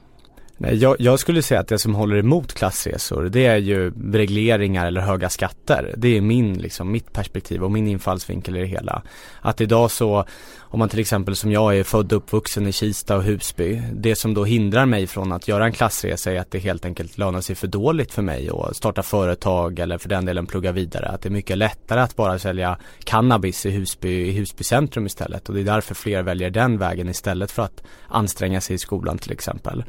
Nej, 0.59 0.75
jag, 0.75 0.95
jag, 0.99 1.19
skulle 1.19 1.41
säga 1.41 1.59
att 1.59 1.67
det 1.67 1.79
som 1.79 1.95
håller 1.95 2.17
emot 2.17 2.53
klassresor 2.53 3.23
det 3.23 3.45
är 3.45 3.57
ju 3.57 3.91
regleringar 4.13 4.87
eller 4.87 5.01
höga 5.01 5.29
skatter. 5.29 5.93
Det 5.97 6.17
är 6.17 6.21
min, 6.21 6.57
liksom, 6.57 6.91
mitt 6.91 7.13
perspektiv 7.13 7.63
och 7.63 7.71
min 7.71 7.87
infallsvinkel 7.87 8.57
i 8.57 8.59
det 8.59 8.65
hela. 8.65 9.01
Att 9.41 9.61
idag 9.61 9.91
så, 9.91 10.25
om 10.59 10.79
man 10.79 10.89
till 10.89 10.99
exempel 10.99 11.35
som 11.35 11.51
jag 11.51 11.77
är 11.77 11.83
född 11.83 12.13
och 12.13 12.17
uppvuxen 12.17 12.67
i 12.67 12.71
Kista 12.71 13.15
och 13.15 13.23
Husby. 13.23 13.81
Det 13.93 14.15
som 14.15 14.33
då 14.33 14.45
hindrar 14.45 14.85
mig 14.85 15.07
från 15.07 15.31
att 15.31 15.47
göra 15.47 15.65
en 15.65 15.71
klassresa 15.71 16.31
är 16.31 16.39
att 16.39 16.51
det 16.51 16.59
helt 16.59 16.85
enkelt 16.85 17.17
lönar 17.17 17.41
sig 17.41 17.55
för 17.55 17.67
dåligt 17.67 18.11
för 18.11 18.21
mig 18.21 18.49
att 18.49 18.75
starta 18.75 19.03
företag 19.03 19.79
eller 19.79 19.97
för 19.97 20.09
den 20.09 20.25
delen 20.25 20.45
plugga 20.45 20.71
vidare. 20.71 21.07
Att 21.07 21.21
det 21.21 21.29
är 21.29 21.31
mycket 21.31 21.57
lättare 21.57 21.99
att 21.99 22.15
bara 22.15 22.39
sälja 22.39 22.77
cannabis 23.03 23.65
i 23.65 23.71
Husby, 23.71 24.27
i 24.27 24.31
Husby 24.31 24.63
centrum 24.63 25.05
istället. 25.05 25.49
Och 25.49 25.55
det 25.55 25.61
är 25.61 25.65
därför 25.65 25.95
fler 25.95 26.23
väljer 26.23 26.49
den 26.49 26.77
vägen 26.77 27.09
istället 27.09 27.51
för 27.51 27.63
att 27.63 27.83
anstränga 28.07 28.61
sig 28.61 28.75
i 28.75 28.79
skolan 28.79 29.17
till 29.17 29.31
exempel. 29.31 29.83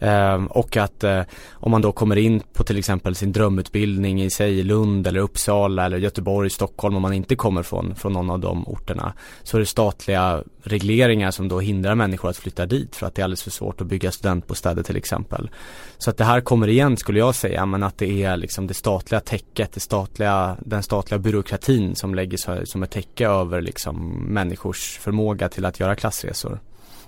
Ehm, 0.00 0.46
och 0.46 0.76
att 0.76 1.04
eh, 1.04 1.22
om 1.52 1.70
man 1.70 1.82
då 1.82 1.92
kommer 1.92 2.16
in 2.16 2.42
på 2.52 2.64
till 2.64 2.78
exempel 2.78 3.14
sin 3.14 3.32
drömutbildning 3.32 4.22
i 4.22 4.30
sig 4.30 4.62
Lund 4.62 5.06
eller 5.06 5.20
Uppsala 5.20 5.86
eller 5.86 5.98
Göteborg, 5.98 6.50
Stockholm 6.50 6.96
om 6.96 7.02
man 7.02 7.12
inte 7.12 7.36
kommer 7.36 7.62
från, 7.62 7.94
från 7.94 8.12
någon 8.12 8.30
av 8.30 8.40
de 8.40 8.68
orterna 8.68 9.12
så 9.42 9.56
är 9.56 9.60
det 9.60 9.66
statliga 9.66 10.42
regleringar 10.62 11.30
som 11.30 11.48
då 11.48 11.60
hindrar 11.60 11.94
människor 11.94 12.30
att 12.30 12.36
flytta 12.36 12.66
dit 12.66 12.96
för 12.96 13.06
att 13.06 13.14
det 13.14 13.22
är 13.22 13.24
alldeles 13.24 13.42
för 13.42 13.50
svårt 13.50 13.80
att 13.80 13.86
bygga 13.86 14.10
studentbostäder 14.10 14.82
till 14.82 14.96
exempel. 14.96 15.50
Så 15.98 16.10
att 16.10 16.16
det 16.16 16.24
här 16.24 16.40
kommer 16.40 16.68
igen 16.68 16.96
skulle 16.96 17.18
jag 17.18 17.34
säga 17.34 17.66
men 17.66 17.82
att 17.82 17.98
det 17.98 18.22
är 18.22 18.36
liksom 18.36 18.66
det 18.66 18.74
statliga 18.74 19.20
täcket, 19.20 19.72
det 19.72 19.80
statliga, 19.80 20.56
den 20.60 20.82
statliga 20.82 21.18
byråkratin 21.18 21.96
som 21.96 22.14
lägger 22.14 22.38
sig 22.38 22.66
som 22.66 22.82
ett 22.82 22.90
täcke 22.90 23.28
över 23.28 23.60
liksom 23.60 24.24
människors 24.28 24.98
förmåga 24.98 25.48
till 25.48 25.64
att 25.64 25.80
göra 25.80 25.94
klassresor. 25.94 26.60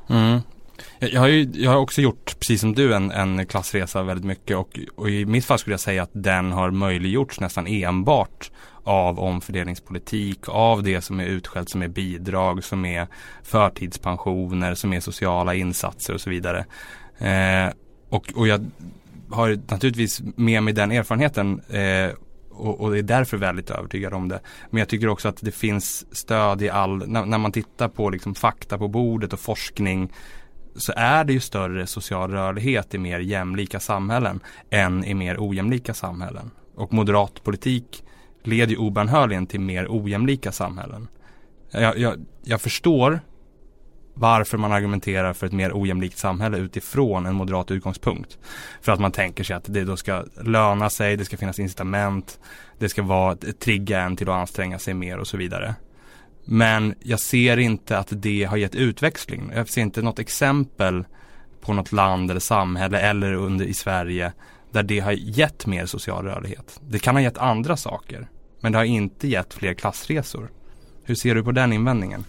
Mm. 0.08 0.40
Jag 0.98 1.20
har, 1.20 1.28
ju, 1.28 1.50
jag 1.54 1.70
har 1.70 1.78
också 1.78 2.00
gjort, 2.00 2.38
precis 2.38 2.60
som 2.60 2.74
du, 2.74 2.94
en, 2.94 3.10
en 3.10 3.46
klassresa 3.46 4.02
väldigt 4.02 4.24
mycket 4.26 4.56
och, 4.56 4.78
och 4.94 5.10
i 5.10 5.26
mitt 5.26 5.44
fall 5.44 5.58
skulle 5.58 5.74
jag 5.74 5.80
säga 5.80 6.02
att 6.02 6.10
den 6.12 6.52
har 6.52 6.70
möjliggjorts 6.70 7.40
nästan 7.40 7.66
enbart 7.66 8.50
av 8.84 9.20
omfördelningspolitik, 9.20 10.38
av 10.48 10.82
det 10.82 11.00
som 11.00 11.20
är 11.20 11.24
utskällt 11.24 11.68
som 11.68 11.82
är 11.82 11.88
bidrag, 11.88 12.64
som 12.64 12.84
är 12.84 13.06
förtidspensioner, 13.42 14.74
som 14.74 14.92
är 14.92 15.00
sociala 15.00 15.54
insatser 15.54 16.14
och 16.14 16.20
så 16.20 16.30
vidare. 16.30 16.64
Eh, 17.18 17.72
och, 18.08 18.32
och 18.34 18.48
jag 18.48 18.70
har 19.30 19.58
naturligtvis 19.70 20.22
med 20.36 20.62
mig 20.62 20.74
den 20.74 20.92
erfarenheten 20.92 21.60
eh, 21.60 22.10
och, 22.50 22.80
och 22.80 22.98
är 22.98 23.02
därför 23.02 23.36
väldigt 23.36 23.70
övertygad 23.70 24.14
om 24.14 24.28
det. 24.28 24.40
Men 24.70 24.78
jag 24.78 24.88
tycker 24.88 25.08
också 25.08 25.28
att 25.28 25.38
det 25.40 25.52
finns 25.52 26.16
stöd 26.16 26.62
i 26.62 26.70
all, 26.70 27.08
när, 27.08 27.26
när 27.26 27.38
man 27.38 27.52
tittar 27.52 27.88
på 27.88 28.10
liksom 28.10 28.34
fakta 28.34 28.78
på 28.78 28.88
bordet 28.88 29.32
och 29.32 29.40
forskning 29.40 30.12
så 30.76 30.92
är 30.96 31.24
det 31.24 31.32
ju 31.32 31.40
större 31.40 31.86
social 31.86 32.30
rörlighet 32.30 32.94
i 32.94 32.98
mer 32.98 33.18
jämlika 33.18 33.80
samhällen 33.80 34.40
än 34.70 35.04
i 35.04 35.14
mer 35.14 35.36
ojämlika 35.38 35.94
samhällen. 35.94 36.50
Och 36.74 36.92
moderat 36.92 37.44
politik 37.44 38.04
leder 38.42 38.72
ju 38.72 38.78
obönhörligen 38.78 39.46
till 39.46 39.60
mer 39.60 39.86
ojämlika 39.90 40.52
samhällen. 40.52 41.08
Jag, 41.70 41.98
jag, 41.98 42.24
jag 42.44 42.60
förstår 42.60 43.20
varför 44.14 44.58
man 44.58 44.72
argumenterar 44.72 45.32
för 45.32 45.46
ett 45.46 45.52
mer 45.52 45.72
ojämlikt 45.74 46.18
samhälle 46.18 46.58
utifrån 46.58 47.26
en 47.26 47.34
moderat 47.34 47.70
utgångspunkt. 47.70 48.38
För 48.80 48.92
att 48.92 49.00
man 49.00 49.12
tänker 49.12 49.44
sig 49.44 49.56
att 49.56 49.64
det 49.66 49.84
då 49.84 49.96
ska 49.96 50.24
löna 50.40 50.90
sig, 50.90 51.16
det 51.16 51.24
ska 51.24 51.36
finnas 51.36 51.58
incitament, 51.58 52.40
det 52.78 52.88
ska 52.88 53.02
vara 53.02 53.36
trigga 53.36 54.00
en 54.00 54.16
till 54.16 54.28
att 54.28 54.34
anstränga 54.34 54.78
sig 54.78 54.94
mer 54.94 55.18
och 55.18 55.26
så 55.26 55.36
vidare. 55.36 55.74
Men 56.44 56.94
jag 57.02 57.20
ser 57.20 57.56
inte 57.56 57.98
att 57.98 58.08
det 58.10 58.44
har 58.44 58.56
gett 58.56 58.74
utväxling. 58.74 59.52
Jag 59.54 59.68
ser 59.68 59.82
inte 59.82 60.02
något 60.02 60.18
exempel 60.18 61.04
på 61.60 61.72
något 61.72 61.92
land 61.92 62.30
eller 62.30 62.40
samhälle 62.40 63.00
eller 63.00 63.32
under 63.32 63.64
i 63.64 63.74
Sverige 63.74 64.32
där 64.70 64.82
det 64.82 65.00
har 65.00 65.12
gett 65.12 65.66
mer 65.66 65.86
social 65.86 66.24
rörlighet. 66.24 66.80
Det 66.88 66.98
kan 66.98 67.14
ha 67.14 67.22
gett 67.22 67.38
andra 67.38 67.76
saker. 67.76 68.28
Men 68.60 68.72
det 68.72 68.78
har 68.78 68.84
inte 68.84 69.28
gett 69.28 69.54
fler 69.54 69.74
klassresor. 69.74 70.50
Hur 71.04 71.14
ser 71.14 71.34
du 71.34 71.44
på 71.44 71.52
den 71.52 71.72
invändningen? 71.72 72.24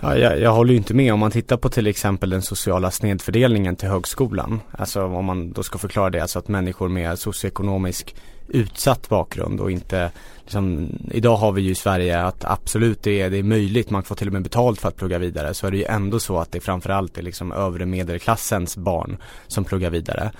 Ja, 0.00 0.16
jag, 0.16 0.40
jag 0.40 0.52
håller 0.52 0.70
ju 0.70 0.76
inte 0.76 0.94
med 0.94 1.12
om 1.12 1.20
man 1.20 1.30
tittar 1.30 1.56
på 1.56 1.68
till 1.68 1.86
exempel 1.86 2.30
den 2.30 2.42
sociala 2.42 2.90
snedfördelningen 2.90 3.76
till 3.76 3.88
högskolan. 3.88 4.60
Alltså 4.72 5.04
om 5.04 5.24
man 5.24 5.52
då 5.52 5.62
ska 5.62 5.78
förklara 5.78 6.10
det, 6.10 6.20
alltså 6.20 6.38
att 6.38 6.48
människor 6.48 6.88
med 6.88 7.18
socioekonomisk 7.18 8.14
utsatt 8.50 9.08
bakgrund 9.08 9.60
och 9.60 9.70
inte 9.70 10.10
liksom, 10.42 10.88
idag 11.10 11.36
har 11.36 11.52
vi 11.52 11.62
ju 11.62 11.70
i 11.70 11.74
Sverige 11.74 12.22
att 12.22 12.44
absolut 12.44 13.02
det 13.02 13.20
är, 13.20 13.30
det 13.30 13.38
är 13.38 13.42
möjligt, 13.42 13.90
man 13.90 14.02
får 14.02 14.14
till 14.14 14.26
och 14.26 14.32
med 14.32 14.42
betalt 14.42 14.80
för 14.80 14.88
att 14.88 14.96
plugga 14.96 15.18
vidare. 15.18 15.54
Så 15.54 15.66
är 15.66 15.70
det 15.70 15.76
ju 15.76 15.84
ändå 15.84 16.20
så 16.20 16.38
att 16.38 16.52
det 16.52 16.60
framförallt 16.60 17.18
är 17.18 17.22
liksom 17.22 17.52
övre 17.52 17.86
medelklassens 17.86 18.76
barn 18.76 19.16
som 19.46 19.64
pluggar 19.64 19.90
vidare. 19.90 20.32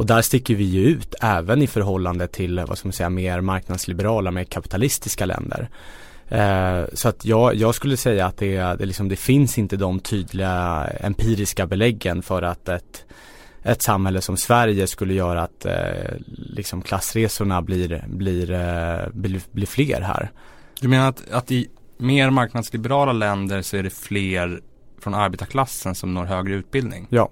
Och 0.00 0.06
där 0.06 0.22
sticker 0.22 0.54
vi 0.54 0.64
ju 0.64 0.84
ut 0.84 1.14
även 1.20 1.62
i 1.62 1.66
förhållande 1.66 2.26
till, 2.26 2.60
vad 2.68 2.78
ska 2.78 2.88
man 2.88 2.92
säga, 2.92 3.10
mer 3.10 3.40
marknadsliberala, 3.40 4.30
mer 4.30 4.44
kapitalistiska 4.44 5.26
länder. 5.26 5.68
Eh, 6.28 6.84
så 6.92 7.08
att 7.08 7.24
jag, 7.24 7.54
jag 7.54 7.74
skulle 7.74 7.96
säga 7.96 8.26
att 8.26 8.36
det, 8.36 8.56
det, 8.56 8.86
liksom, 8.86 9.08
det 9.08 9.16
finns 9.16 9.58
inte 9.58 9.76
de 9.76 10.00
tydliga 10.00 10.86
empiriska 11.00 11.66
beläggen 11.66 12.22
för 12.22 12.42
att 12.42 12.68
ett, 12.68 13.04
ett 13.62 13.82
samhälle 13.82 14.20
som 14.20 14.36
Sverige 14.36 14.86
skulle 14.86 15.14
göra 15.14 15.42
att 15.42 15.64
eh, 15.64 15.74
liksom 16.28 16.82
klassresorna 16.82 17.62
blir, 17.62 18.04
blir, 18.08 18.50
eh, 18.50 19.08
blir, 19.12 19.40
blir 19.52 19.66
fler 19.66 20.00
här. 20.00 20.30
Du 20.80 20.88
menar 20.88 21.08
att, 21.08 21.30
att 21.30 21.50
i 21.50 21.68
mer 21.98 22.30
marknadsliberala 22.30 23.12
länder 23.12 23.62
så 23.62 23.76
är 23.76 23.82
det 23.82 23.90
fler 23.90 24.60
från 25.00 25.14
arbetarklassen 25.14 25.94
som 25.94 26.14
når 26.14 26.24
högre 26.24 26.54
utbildning? 26.54 27.06
Ja. 27.10 27.30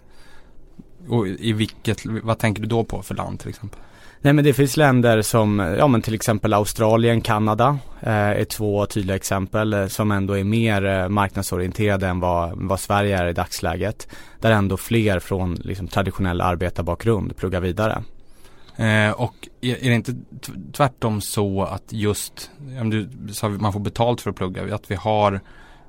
Och 1.08 1.28
i 1.28 1.52
vilket, 1.52 2.06
vad 2.06 2.38
tänker 2.38 2.62
du 2.62 2.68
då 2.68 2.84
på 2.84 3.02
för 3.02 3.14
land 3.14 3.40
till 3.40 3.48
exempel? 3.48 3.80
Nej 4.20 4.32
men 4.32 4.44
det 4.44 4.52
finns 4.52 4.76
länder 4.76 5.22
som, 5.22 5.58
ja 5.78 5.88
men 5.88 6.02
till 6.02 6.14
exempel 6.14 6.52
Australien, 6.52 7.20
Kanada 7.20 7.78
eh, 8.00 8.12
är 8.12 8.44
två 8.44 8.86
tydliga 8.86 9.16
exempel 9.16 9.72
eh, 9.72 9.86
som 9.86 10.10
ändå 10.10 10.38
är 10.38 10.44
mer 10.44 10.84
eh, 10.84 11.08
marknadsorienterade 11.08 12.06
än 12.06 12.20
vad, 12.20 12.52
vad 12.54 12.80
Sverige 12.80 13.18
är 13.18 13.26
i 13.26 13.32
dagsläget. 13.32 14.08
Där 14.40 14.50
ändå 14.50 14.76
fler 14.76 15.18
från 15.18 15.54
liksom, 15.54 15.88
traditionell 15.88 16.40
arbetarbakgrund 16.40 17.36
pluggar 17.36 17.60
vidare. 17.60 18.02
Eh, 18.76 19.10
och 19.10 19.48
är, 19.60 19.88
det 19.88 19.94
inte 19.94 20.14
tvärtom 20.72 21.20
så 21.20 21.62
att 21.62 21.84
just, 21.88 22.50
du 22.84 23.08
sa 23.32 23.48
man 23.48 23.72
får 23.72 23.80
betalt 23.80 24.20
för 24.20 24.30
att 24.30 24.36
plugga, 24.36 24.74
att 24.74 24.90
vi 24.90 24.94
har 24.94 25.40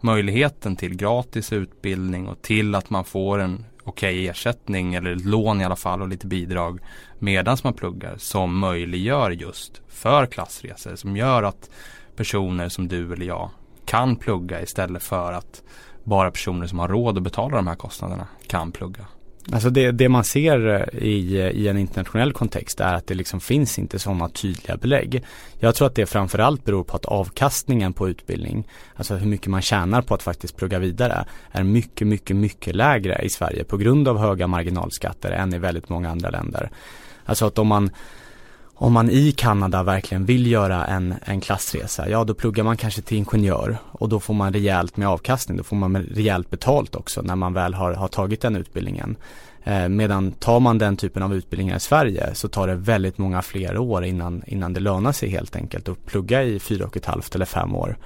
möjligheten 0.01 0.75
till 0.75 0.95
gratis 0.95 1.53
utbildning 1.53 2.27
och 2.27 2.41
till 2.41 2.75
att 2.75 2.89
man 2.89 3.03
får 3.03 3.39
en 3.39 3.65
okej 3.89 4.15
okay 4.15 4.27
ersättning 4.27 4.95
eller 4.95 5.15
lån 5.15 5.61
i 5.61 5.65
alla 5.65 5.75
fall 5.75 6.01
och 6.01 6.07
lite 6.07 6.27
bidrag 6.27 6.79
medan 7.19 7.57
man 7.63 7.73
pluggar 7.73 8.15
som 8.17 8.59
möjliggör 8.59 9.31
just 9.31 9.81
för 9.87 10.25
klassresor 10.25 10.95
som 10.95 11.17
gör 11.17 11.43
att 11.43 11.69
personer 12.15 12.69
som 12.69 12.87
du 12.87 13.13
eller 13.13 13.25
jag 13.25 13.49
kan 13.85 14.15
plugga 14.15 14.61
istället 14.61 15.03
för 15.03 15.33
att 15.33 15.63
bara 16.03 16.31
personer 16.31 16.67
som 16.67 16.79
har 16.79 16.87
råd 16.87 17.17
att 17.17 17.23
betala 17.23 17.55
de 17.55 17.67
här 17.67 17.75
kostnaderna 17.75 18.27
kan 18.47 18.71
plugga. 18.71 19.05
Alltså 19.51 19.69
det, 19.69 19.91
det 19.91 20.09
man 20.09 20.23
ser 20.23 20.67
eh, 20.67 21.03
i, 21.03 21.37
i 21.37 21.67
en 21.67 21.77
internationell 21.77 22.33
kontext 22.33 22.79
är 22.79 22.93
att 22.93 23.07
det 23.07 23.13
liksom 23.13 23.39
finns 23.39 23.79
inte 23.79 23.99
sådana 23.99 24.29
tydliga 24.29 24.77
belägg. 24.77 25.23
Jag 25.59 25.75
tror 25.75 25.87
att 25.87 25.95
det 25.95 26.05
framförallt 26.05 26.65
beror 26.65 26.83
på 26.83 26.95
att 26.95 27.05
avkastningen 27.05 27.93
på 27.93 28.09
utbildning, 28.09 28.67
alltså 28.95 29.15
hur 29.15 29.27
mycket 29.27 29.47
man 29.47 29.61
tjänar 29.61 30.01
på 30.01 30.13
att 30.13 30.23
faktiskt 30.23 30.57
plugga 30.57 30.79
vidare, 30.79 31.25
är 31.51 31.63
mycket, 31.63 32.07
mycket, 32.07 32.35
mycket 32.35 32.75
lägre 32.75 33.21
i 33.23 33.29
Sverige 33.29 33.63
på 33.63 33.77
grund 33.77 34.07
av 34.07 34.17
höga 34.19 34.47
marginalskatter 34.47 35.31
än 35.31 35.53
i 35.53 35.57
väldigt 35.57 35.89
många 35.89 36.09
andra 36.09 36.29
länder. 36.29 36.69
Alltså 37.25 37.45
att 37.45 37.59
om 37.59 37.67
man 37.67 37.89
om 38.81 38.93
man 38.93 39.09
i 39.09 39.31
Kanada 39.31 39.83
verkligen 39.83 40.25
vill 40.25 40.51
göra 40.51 40.85
en, 40.85 41.15
en 41.21 41.41
klassresa, 41.41 42.09
ja 42.09 42.23
då 42.23 42.33
pluggar 42.33 42.63
man 42.63 42.77
kanske 42.77 43.01
till 43.01 43.17
ingenjör 43.17 43.77
och 43.91 44.09
då 44.09 44.19
får 44.19 44.33
man 44.33 44.53
rejält 44.53 44.97
med 44.97 45.07
avkastning, 45.07 45.57
då 45.57 45.63
får 45.63 45.75
man 45.75 45.97
rejält 45.97 46.49
betalt 46.49 46.95
också 46.95 47.21
när 47.21 47.35
man 47.35 47.53
väl 47.53 47.73
har, 47.73 47.93
har 47.93 48.07
tagit 48.07 48.41
den 48.41 48.55
utbildningen. 48.55 49.17
Eh, 49.63 49.89
medan 49.89 50.31
tar 50.31 50.59
man 50.59 50.77
den 50.77 50.97
typen 50.97 51.23
av 51.23 51.35
utbildningar 51.35 51.77
i 51.77 51.79
Sverige 51.79 52.29
så 52.33 52.47
tar 52.47 52.67
det 52.67 52.75
väldigt 52.75 53.17
många 53.17 53.41
fler 53.41 53.77
år 53.77 54.05
innan, 54.05 54.43
innan 54.47 54.73
det 54.73 54.79
lönar 54.79 55.11
sig 55.11 55.29
helt 55.29 55.55
enkelt 55.55 55.89
att 55.89 56.05
plugga 56.05 56.43
i 56.43 56.59
fyra 56.59 56.85
och 56.85 56.97
ett 56.97 57.05
halvt 57.05 57.35
eller 57.35 57.45
fem 57.45 57.75
år. 57.75 57.97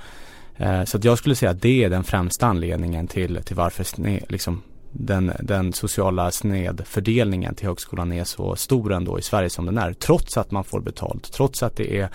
Eh, 0.57 0.83
så 0.83 0.97
att 0.97 1.03
jag 1.03 1.17
skulle 1.17 1.36
säga 1.36 1.51
att 1.51 1.62
det 1.62 1.83
är 1.83 1.89
den 1.89 2.03
främsta 2.03 2.47
anledningen 2.47 3.07
till, 3.07 3.39
till 3.43 3.55
varför 3.55 3.86
liksom, 4.31 4.62
den, 4.93 5.32
den 5.39 5.73
sociala 5.73 6.32
snedfördelningen 6.32 7.56
till 7.56 7.67
högskolan 7.67 8.13
är 8.13 8.23
så 8.23 8.56
stor 8.56 8.93
ändå 8.93 9.19
i 9.19 9.21
Sverige 9.21 9.49
som 9.49 9.65
den 9.65 9.77
är. 9.77 9.93
Trots 9.93 10.38
att 10.38 10.51
man 10.51 10.63
får 10.63 10.82
betalt, 10.82 11.34
trots 11.34 11.63
att 11.63 11.75
det 11.75 11.99
är 11.99 12.10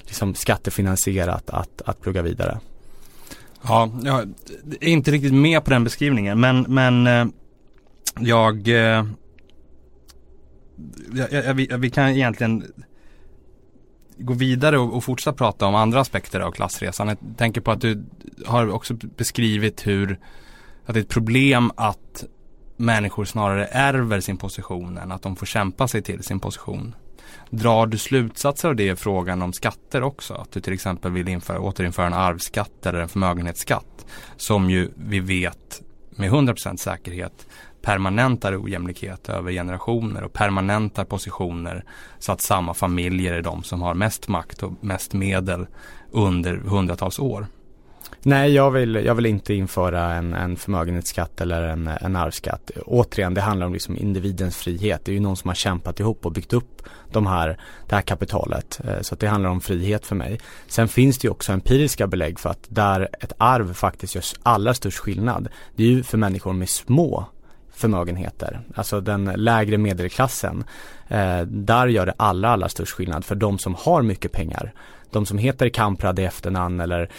liksom 0.00 0.34
skattefinansierat 0.34 1.50
att, 1.50 1.82
att 1.84 2.00
plugga 2.00 2.22
vidare. 2.22 2.60
Ja, 3.62 3.90
jag 4.02 4.20
är 4.80 4.88
inte 4.88 5.10
riktigt 5.10 5.34
med 5.34 5.64
på 5.64 5.70
den 5.70 5.84
beskrivningen 5.84 6.40
men, 6.40 6.66
men 6.68 7.06
eh, 7.06 7.26
jag, 8.20 8.68
eh, 8.68 9.06
jag, 11.12 11.32
jag 11.32 11.54
vi, 11.54 11.70
vi, 11.78 11.90
kan 11.90 12.08
egentligen 12.08 12.64
gå 14.18 14.34
vidare 14.34 14.78
och, 14.78 14.96
och 14.96 15.04
fortsätta 15.04 15.36
prata 15.36 15.66
om 15.66 15.74
andra 15.74 16.00
aspekter 16.00 16.40
av 16.40 16.50
klassresan. 16.50 17.08
Jag 17.08 17.18
tänker 17.36 17.60
på 17.60 17.70
att 17.70 17.80
du 17.80 18.04
har 18.46 18.68
också 18.68 18.94
beskrivit 18.94 19.86
hur 19.86 20.18
att 20.86 20.94
det 20.94 21.00
är 21.00 21.02
ett 21.02 21.08
problem 21.08 21.72
att 21.76 22.24
människor 22.76 23.24
snarare 23.24 23.66
ärver 23.66 24.20
sin 24.20 24.36
position 24.36 24.98
än 24.98 25.12
att 25.12 25.22
de 25.22 25.36
får 25.36 25.46
kämpa 25.46 25.88
sig 25.88 26.02
till 26.02 26.22
sin 26.22 26.40
position. 26.40 26.94
Drar 27.50 27.86
du 27.86 27.98
slutsatser 27.98 28.68
av 28.68 28.76
det 28.76 28.88
i 28.88 28.96
frågan 28.96 29.42
om 29.42 29.52
skatter 29.52 30.02
också? 30.02 30.34
Att 30.34 30.52
du 30.52 30.60
till 30.60 30.72
exempel 30.72 31.12
vill 31.12 31.28
införa, 31.28 31.60
återinföra 31.60 32.06
en 32.06 32.14
arvsskatt 32.14 32.86
eller 32.86 32.98
en 32.98 33.08
förmögenhetsskatt 33.08 34.06
som 34.36 34.70
ju 34.70 34.90
vi 34.96 35.20
vet 35.20 35.82
med 36.10 36.30
100% 36.30 36.76
säkerhet 36.76 37.46
permanentar 37.82 38.62
ojämlikhet 38.64 39.28
över 39.28 39.52
generationer 39.52 40.22
och 40.22 40.32
permanentar 40.32 41.04
positioner 41.04 41.84
så 42.18 42.32
att 42.32 42.40
samma 42.40 42.74
familjer 42.74 43.34
är 43.34 43.42
de 43.42 43.62
som 43.62 43.82
har 43.82 43.94
mest 43.94 44.28
makt 44.28 44.62
och 44.62 44.84
mest 44.84 45.12
medel 45.12 45.66
under 46.10 46.56
hundratals 46.56 47.18
år. 47.18 47.46
Nej, 48.28 48.52
jag 48.52 48.70
vill, 48.70 48.94
jag 48.94 49.14
vill 49.14 49.26
inte 49.26 49.54
införa 49.54 50.14
en, 50.14 50.34
en 50.34 50.56
förmögenhetsskatt 50.56 51.40
eller 51.40 51.62
en, 51.62 51.90
en 52.00 52.16
arvsskatt. 52.16 52.70
Återigen, 52.86 53.34
det 53.34 53.40
handlar 53.40 53.66
om 53.66 53.72
liksom 53.72 53.96
individens 53.96 54.56
frihet. 54.56 55.04
Det 55.04 55.10
är 55.10 55.14
ju 55.14 55.20
någon 55.20 55.36
som 55.36 55.48
har 55.48 55.54
kämpat 55.54 56.00
ihop 56.00 56.26
och 56.26 56.32
byggt 56.32 56.52
upp 56.52 56.82
de 57.12 57.26
här, 57.26 57.58
det 57.88 57.94
här 57.94 58.02
kapitalet. 58.02 58.80
Eh, 58.84 59.00
så 59.00 59.14
att 59.14 59.20
det 59.20 59.26
handlar 59.26 59.50
om 59.50 59.60
frihet 59.60 60.06
för 60.06 60.14
mig. 60.14 60.40
Sen 60.66 60.88
finns 60.88 61.18
det 61.18 61.26
ju 61.26 61.30
också 61.30 61.52
empiriska 61.52 62.06
belägg 62.06 62.38
för 62.38 62.50
att 62.50 62.66
där 62.68 63.08
ett 63.20 63.32
arv 63.38 63.74
faktiskt 63.74 64.14
gör 64.14 64.24
allra 64.42 64.74
störst 64.74 64.98
skillnad. 64.98 65.48
Det 65.76 65.82
är 65.84 65.88
ju 65.88 66.02
för 66.02 66.18
människor 66.18 66.52
med 66.52 66.68
små 66.68 67.26
förmögenheter, 67.72 68.60
alltså 68.74 69.00
den 69.00 69.24
lägre 69.24 69.78
medelklassen. 69.78 70.64
Eh, 71.08 71.40
där 71.40 71.86
gör 71.86 72.06
det 72.06 72.14
allra, 72.16 72.48
allra 72.48 72.68
störst 72.68 72.92
skillnad 72.92 73.24
för 73.24 73.34
de 73.34 73.58
som 73.58 73.74
har 73.74 74.02
mycket 74.02 74.32
pengar 74.32 74.72
de 75.10 75.26
som 75.26 75.38
heter 75.38 75.68
Kamprad 75.68 76.18
i 76.18 76.24
efternamn 76.24 76.80
eller 76.80 77.10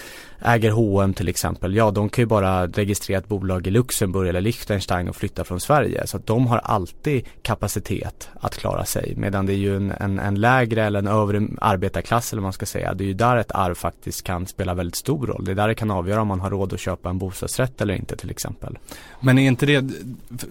äger 0.41 0.71
H&M 0.71 1.13
till 1.13 1.27
exempel, 1.27 1.75
ja 1.75 1.91
de 1.91 2.09
kan 2.09 2.21
ju 2.21 2.25
bara 2.25 2.67
registrera 2.67 3.17
ett 3.17 3.27
bolag 3.27 3.67
i 3.67 3.71
Luxemburg 3.71 4.29
eller 4.29 4.41
Liechtenstein 4.41 5.09
och 5.09 5.15
flytta 5.15 5.43
från 5.43 5.59
Sverige. 5.59 6.07
Så 6.07 6.17
att 6.17 6.27
de 6.27 6.47
har 6.47 6.57
alltid 6.57 7.25
kapacitet 7.41 8.29
att 8.41 8.57
klara 8.57 8.85
sig. 8.85 9.13
Medan 9.17 9.45
det 9.45 9.53
är 9.53 9.57
ju 9.57 9.75
en, 9.75 9.91
en, 9.91 10.19
en 10.19 10.35
lägre 10.35 10.85
eller 10.85 10.99
en 10.99 11.07
övre 11.07 11.47
arbetarklass 11.61 12.33
eller 12.33 12.41
vad 12.41 12.45
man 12.45 12.53
ska 12.53 12.65
säga. 12.65 12.93
Det 12.93 13.03
är 13.03 13.07
ju 13.07 13.13
där 13.13 13.37
ett 13.37 13.51
arv 13.51 13.75
faktiskt 13.75 14.23
kan 14.23 14.47
spela 14.47 14.73
väldigt 14.73 14.97
stor 14.97 15.27
roll. 15.27 15.45
Det 15.45 15.51
är 15.51 15.55
där 15.55 15.67
det 15.67 15.75
kan 15.75 15.91
avgöra 15.91 16.21
om 16.21 16.27
man 16.27 16.39
har 16.39 16.49
råd 16.49 16.73
att 16.73 16.79
köpa 16.79 17.09
en 17.09 17.17
bostadsrätt 17.17 17.81
eller 17.81 17.93
inte 17.93 18.15
till 18.15 18.31
exempel. 18.31 18.77
Men 19.19 19.37
är 19.37 19.47
inte 19.47 19.65
det, 19.65 19.91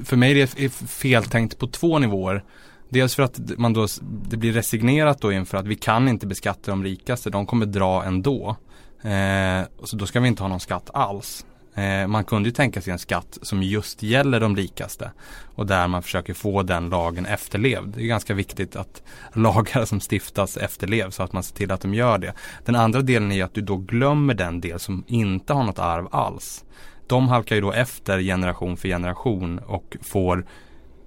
för 0.05 0.17
mig 0.17 0.41
är 0.41 0.49
det 0.57 0.71
feltänkt 0.73 1.59
på 1.59 1.67
två 1.67 1.99
nivåer. 1.99 2.43
Dels 2.89 3.15
för 3.15 3.23
att 3.23 3.41
man 3.59 3.73
då, 3.73 3.87
det 4.29 4.37
blir 4.37 4.53
resignerat 4.53 5.21
då 5.21 5.33
inför 5.33 5.59
att 5.59 5.67
vi 5.67 5.77
kan 5.77 6.09
inte 6.09 6.27
beskatta 6.27 6.71
de 6.71 6.85
rikaste, 6.85 7.31
de 7.31 7.47
kommer 7.47 7.67
dra 7.67 8.05
ändå. 8.05 8.57
Eh, 9.03 9.63
så 9.85 9.97
då 9.97 10.07
ska 10.07 10.21
vi 10.21 10.29
inte 10.29 10.43
ha 10.43 10.49
någon 10.49 10.61
skatt 10.61 10.91
alls. 10.95 11.47
Eh, 11.77 12.07
man 12.07 12.25
kunde 12.25 12.49
ju 12.49 12.53
tänka 12.53 12.81
sig 12.81 12.93
en 12.93 12.99
skatt 12.99 13.39
som 13.43 13.63
just 13.63 14.03
gäller 14.03 14.41
de 14.41 14.57
rikaste 14.57 15.11
och 15.55 15.67
där 15.67 15.89
man 15.89 16.03
försöker 16.03 16.35
få 16.35 16.63
den 16.63 16.89
lagen 16.89 17.27
efterlevd. 17.27 17.95
Det 17.97 18.03
är 18.03 18.07
ganska 18.07 18.35
viktigt 18.35 18.77
att 18.77 19.03
lagar 19.33 19.85
som 19.85 20.01
stiftas 20.11 20.57
efterlevs 20.57 21.15
så 21.15 21.23
att 21.23 21.33
man 21.33 21.43
ser 21.43 21.57
till 21.57 21.73
att 21.73 21.81
de 21.81 21.95
gör 21.95 22.19
det. 22.19 22.33
Den 22.65 22.77
andra 22.77 23.01
delen 23.01 23.33
är 23.33 23.45
att 23.45 23.55
du 23.55 23.61
då 23.61 23.77
glömmer 23.77 24.35
den 24.35 24.61
del 24.61 24.81
som 24.81 25.05
inte 25.07 25.53
har 25.53 25.65
något 25.65 25.79
arv 25.79 26.09
alls. 26.11 26.65
De 27.07 27.29
halkar 27.29 27.57
ju 27.57 27.63
då 27.63 27.73
efter 27.73 28.21
generation 28.21 28.77
för 28.77 28.89
generation 28.89 29.59
och 29.59 29.97
får 30.03 30.47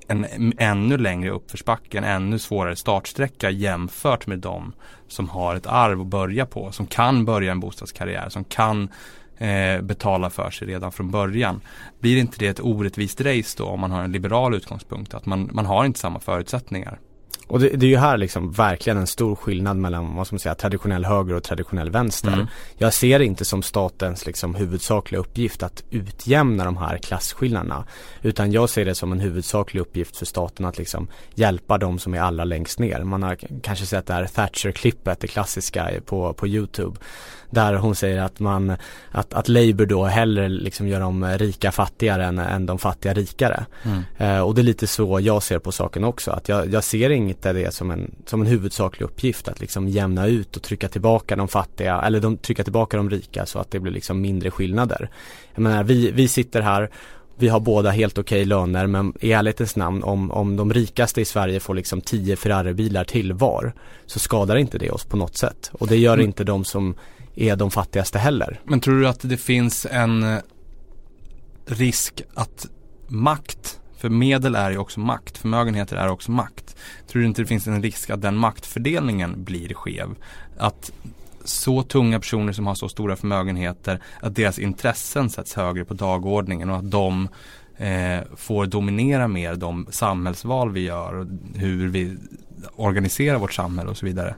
en 0.10 0.54
ännu 0.58 0.98
längre 0.98 1.30
uppförsbacke, 1.30 1.98
en 1.98 2.04
ännu 2.04 2.40
svårare 2.40 2.76
startsträcka 2.76 3.50
jämfört 3.50 4.28
med 4.28 4.40
de 4.40 4.74
som 5.08 5.30
har 5.30 5.56
ett 5.56 5.68
arv 5.68 6.02
att 6.02 6.08
börja 6.08 6.46
på, 6.46 6.72
som 6.72 6.88
kan 6.88 7.26
börja 7.26 7.52
en 7.52 7.60
bostadskarriär, 7.60 8.30
som 8.30 8.44
kan 8.44 8.90
eh, 9.38 9.82
betala 9.82 10.30
för 10.30 10.52
sig 10.52 10.68
redan 10.68 10.92
från 10.92 11.12
början. 11.12 11.62
Blir 12.00 12.18
inte 12.18 12.40
det 12.40 12.48
ett 12.48 12.60
orättvist 12.60 13.22
race 13.22 13.56
då 13.58 13.66
om 13.66 13.80
man 13.80 13.92
har 13.92 14.04
en 14.04 14.12
liberal 14.12 14.56
utgångspunkt? 14.56 15.14
Att 15.14 15.26
man, 15.26 15.50
man 15.54 15.66
har 15.66 15.86
inte 15.86 16.00
samma 16.00 16.20
förutsättningar. 16.20 17.00
Och 17.50 17.60
det, 17.60 17.70
det, 17.70 17.86
är 17.86 17.90
ju 17.90 17.98
här 17.98 18.18
liksom 18.18 18.52
verkligen 18.52 18.98
en 18.98 19.08
stor 19.08 19.36
skillnad 19.36 19.78
mellan 19.78 20.16
vad 20.16 20.28
ska 20.28 20.34
man 20.34 20.40
säga, 20.40 20.56
traditionell 20.56 21.06
höger 21.06 21.36
och 21.36 21.44
traditionell 21.44 21.90
vänster. 21.90 22.34
Mm. 22.34 22.48
Jag 22.78 22.94
ser 22.94 23.20
det 23.20 23.26
inte 23.26 23.46
som 23.46 23.64
statens 23.64 24.26
liksom 24.26 24.56
huvudsakliga 24.56 25.22
uppgift 25.22 25.64
att 25.64 25.84
utjämna 25.90 26.66
de 26.66 26.78
här 26.78 26.98
klasskillnaderna. 26.98 27.86
Utan 28.22 28.52
jag 28.52 28.70
ser 28.70 28.86
det 28.86 28.96
som 28.96 29.12
en 29.12 29.20
huvudsaklig 29.20 29.82
uppgift 29.82 30.18
för 30.18 30.26
staten 30.26 30.66
att 30.66 30.78
liksom 30.78 31.08
hjälpa 31.36 31.78
de 31.78 32.00
som 32.00 32.14
är 32.14 32.20
allra 32.20 32.44
längst 32.44 32.80
ner. 32.80 33.04
Man 33.04 33.24
har 33.24 33.38
kanske 33.62 33.86
sett 33.86 34.06
det 34.06 34.14
här 34.14 34.26
Thatcher-klippet, 34.26 35.20
det 35.20 35.28
klassiska 35.28 35.90
på, 36.06 36.34
på 36.34 36.48
YouTube. 36.48 37.00
Där 37.50 37.74
hon 37.74 37.96
säger 37.96 38.22
att 38.22 38.40
man, 38.40 38.76
att, 39.12 39.34
att 39.34 39.48
Labour 39.48 39.86
då 39.86 40.06
hellre 40.06 40.50
liksom 40.50 40.88
gör 40.88 41.00
de 41.00 41.26
rika 41.26 41.72
fattigare 41.72 42.26
än, 42.26 42.40
än 42.40 42.66
de 42.66 42.80
fattiga 42.80 43.14
rikare. 43.14 43.66
Mm. 43.84 44.04
Eh, 44.18 44.42
och 44.42 44.56
det 44.56 44.62
är 44.62 44.64
lite 44.64 44.88
så 44.88 45.20
jag 45.20 45.44
ser 45.44 45.60
på 45.60 45.72
saken 45.72 46.04
också. 46.04 46.32
Att 46.32 46.50
jag, 46.50 46.74
jag 46.74 46.84
ser 46.84 47.10
inte 47.10 47.54
det 47.54 47.74
som 47.74 47.92
en, 47.92 48.16
som 48.26 48.42
en 48.42 48.48
huvudsaklig 48.48 49.06
uppgift 49.06 49.48
att 49.48 49.60
liksom 49.60 49.88
jämna 49.88 50.28
ut 50.28 50.58
och 50.58 50.64
trycka 50.64 50.90
tillbaka 50.90 51.36
de 51.36 51.48
fattiga 51.48 52.02
eller 52.02 52.20
de, 52.20 52.38
trycka 52.38 52.64
tillbaka 52.64 52.98
de 52.98 53.10
rika 53.10 53.46
så 53.46 53.60
att 53.60 53.72
det 53.72 53.80
blir 53.80 53.94
liksom 53.94 54.22
mindre 54.22 54.52
skillnader. 54.52 55.10
Jag 55.56 55.62
menar 55.62 55.84
vi, 55.84 56.12
vi 56.12 56.28
sitter 56.28 56.62
här 56.62 56.90
vi 57.40 57.48
har 57.48 57.60
båda 57.60 57.90
helt 57.90 58.18
okej 58.18 58.42
okay 58.42 58.46
löner 58.46 58.88
men 58.88 59.14
i 59.20 59.32
ärlighetens 59.32 59.76
namn 59.76 60.04
om, 60.04 60.32
om 60.32 60.56
de 60.56 60.74
rikaste 60.74 61.22
i 61.22 61.26
Sverige 61.26 61.60
får 61.60 61.74
liksom 61.74 62.02
10 62.02 62.36
Ferrari-bilar 62.36 63.04
till 63.04 63.34
var 63.34 63.74
så 64.06 64.20
skadar 64.20 64.56
inte 64.56 64.78
det 64.78 64.92
oss 64.92 65.06
på 65.06 65.18
något 65.18 65.38
sätt. 65.38 65.72
Och 65.74 65.88
det 65.88 65.98
gör 65.98 66.14
mm. 66.14 66.26
inte 66.26 66.44
de 66.44 66.66
som 66.66 66.96
är 67.40 67.56
de 67.56 67.72
fattigaste 67.72 68.20
heller. 68.20 68.60
Men 68.64 68.80
tror 68.80 69.00
du 69.00 69.08
att 69.08 69.20
det 69.22 69.38
finns 69.38 69.86
en 69.92 70.24
eh, 70.24 70.40
risk 71.66 72.22
att 72.34 72.66
makt, 73.08 73.80
för 73.98 74.10
medel 74.10 74.56
är 74.56 74.72
ju 74.72 74.78
också 74.78 75.00
makt, 75.00 75.38
förmögenheter 75.38 75.96
är 75.96 76.08
också 76.08 76.32
makt. 76.32 76.76
Tror 77.08 77.22
du 77.22 77.28
inte 77.28 77.42
det 77.42 77.48
finns 77.48 77.68
en 77.68 77.84
risk 77.84 78.10
att 78.10 78.22
den 78.22 78.36
maktfördelningen 78.36 79.44
blir 79.44 79.74
skev? 79.74 80.10
Att 80.58 80.92
så 81.44 81.84
tunga 81.84 82.20
personer 82.20 82.54
som 82.54 82.68
har 82.68 82.76
så 82.76 82.90
stora 82.90 83.16
förmögenheter, 83.16 84.02
att 84.22 84.36
deras 84.36 84.60
intressen 84.60 85.30
sätts 85.30 85.54
högre 85.54 85.86
på 85.86 85.94
dagordningen 85.94 86.70
och 86.70 86.78
att 86.78 86.92
de 86.92 87.28
eh, 87.78 88.20
får 88.36 88.66
dominera 88.66 89.28
mer 89.28 89.56
de 89.56 89.88
samhällsval 89.90 90.72
vi 90.72 90.82
gör 90.82 91.16
och 91.16 91.28
hur 91.56 91.88
vi 91.88 92.18
organiserar 92.76 93.38
vårt 93.38 93.54
samhälle 93.54 93.90
och 93.90 93.98
så 93.98 94.06
vidare. 94.06 94.36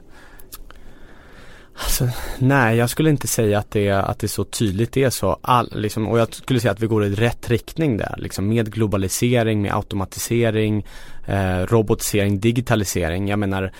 Alltså, 1.74 2.08
nej, 2.38 2.76
jag 2.76 2.90
skulle 2.90 3.10
inte 3.10 3.28
säga 3.28 3.58
att 3.58 3.70
det, 3.70 3.90
att 3.90 4.18
det 4.18 4.28
så 4.28 4.44
tydligt 4.44 4.96
är 4.96 5.10
så. 5.10 5.38
All, 5.42 5.72
liksom, 5.74 6.08
och 6.08 6.18
jag 6.18 6.34
skulle 6.34 6.60
säga 6.60 6.72
att 6.72 6.80
vi 6.80 6.86
går 6.86 7.04
i 7.04 7.14
rätt 7.14 7.50
riktning 7.50 7.96
där. 7.96 8.14
Liksom, 8.18 8.48
med 8.48 8.72
globalisering, 8.72 9.62
med 9.62 9.74
automatisering, 9.74 10.86
eh, 11.26 11.58
robotisering, 11.58 12.40
digitalisering. 12.40 13.28
Jag 13.28 13.38
menar, 13.38 13.72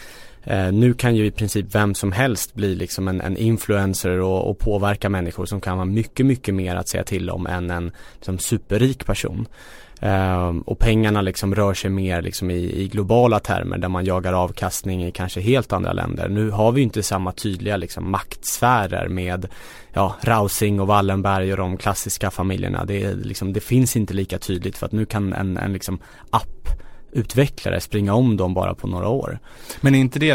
eh, 0.45 0.73
nu 0.73 0.95
kan 0.95 1.17
ju 1.17 1.27
i 1.27 1.31
princip 1.31 1.75
vem 1.75 1.95
som 1.95 2.13
helst 2.13 2.55
bli 2.55 2.75
liksom 2.75 3.09
en, 3.09 3.21
en 3.21 3.37
influencer 3.37 4.21
och, 4.21 4.51
och, 4.51 4.59
påverka 4.59 5.09
människor 5.09 5.47
som 5.47 5.61
kan 5.61 5.79
ha 5.79 5.85
mycket, 5.85 6.27
mycket 6.27 6.55
mer 6.55 6.77
att 6.77 6.89
säga 6.89 7.05
till 7.05 7.31
om 7.31 7.47
än 7.47 7.71
en 7.71 7.93
liksom, 8.15 8.39
superrik 8.39 9.07
person. 9.07 9.49
Ehm, 10.05 10.61
och 10.61 10.79
pengarna 10.79 11.21
liksom 11.21 11.55
rör 11.55 11.75
sig 11.75 11.91
mer 11.91 12.23
liksom 12.23 12.51
i, 12.51 12.83
i, 12.83 12.89
globala 12.89 13.41
termer 13.41 13.79
där 13.79 13.89
man 13.89 14.05
jagar 14.05 14.33
avkastning 14.33 15.05
i 15.05 15.13
kanske 15.13 15.41
helt 15.41 15.73
andra 15.73 15.93
länder. 15.93 16.29
Nu 16.29 16.51
har 16.51 16.73
vi 16.73 16.83
inte 16.83 17.03
samma 17.03 17.33
tydliga 17.33 17.77
liksom 17.77 18.11
maktsfärer 18.11 19.09
med 19.09 19.49
ja, 19.93 20.17
Rausing 20.21 20.81
och 20.81 20.87
Wallenberg 20.87 21.53
och 21.53 21.59
de 21.59 21.77
klassiska 21.77 22.31
familjerna. 22.31 22.85
Det, 22.85 23.03
är, 23.03 23.15
liksom, 23.15 23.53
det 23.53 23.61
finns 23.61 23.97
inte 23.97 24.15
lika 24.15 24.39
tydligt 24.39 24.79
för 24.79 24.87
att 24.87 24.93
nu 24.93 25.05
kan 25.05 25.33
en, 25.33 25.57
en 25.57 25.73
liksom 25.73 25.99
app 26.31 26.69
utvecklare 27.13 27.81
springa 27.81 28.15
om 28.15 28.37
dem 28.37 28.55
bara 28.55 28.75
på 28.75 28.87
några 28.87 29.09
år. 29.09 29.39
Men 29.81 29.95
är 29.95 29.99
inte 29.99 30.19
det, 30.19 30.31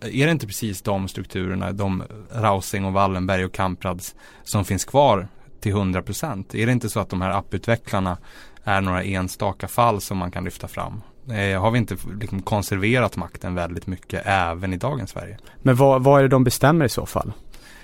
är 0.00 0.26
det 0.26 0.30
inte 0.30 0.46
precis 0.46 0.82
de 0.82 1.08
strukturerna, 1.08 1.72
de 1.72 2.02
Rausing 2.32 2.84
och 2.84 2.92
Wallenberg 2.92 3.44
och 3.44 3.52
Kamprads 3.52 4.14
som 4.44 4.64
finns 4.64 4.84
kvar 4.84 5.28
till 5.60 5.74
100%? 5.74 6.56
Är 6.56 6.66
det 6.66 6.72
inte 6.72 6.88
så 6.88 7.00
att 7.00 7.10
de 7.10 7.20
här 7.20 7.30
apputvecklarna 7.30 8.18
är 8.64 8.80
några 8.80 9.02
enstaka 9.02 9.68
fall 9.68 10.00
som 10.00 10.18
man 10.18 10.30
kan 10.30 10.44
lyfta 10.44 10.68
fram. 10.68 11.02
Eh, 11.30 11.60
har 11.60 11.70
vi 11.70 11.78
inte 11.78 11.96
liksom 12.20 12.42
konserverat 12.42 13.16
makten 13.16 13.54
väldigt 13.54 13.86
mycket 13.86 14.22
även 14.24 14.72
i 14.72 14.76
dagens 14.76 15.10
Sverige? 15.10 15.38
Men 15.62 15.76
vad, 15.76 16.04
vad 16.04 16.18
är 16.18 16.22
det 16.22 16.28
de 16.28 16.44
bestämmer 16.44 16.84
i 16.84 16.88
så 16.88 17.06
fall? 17.06 17.32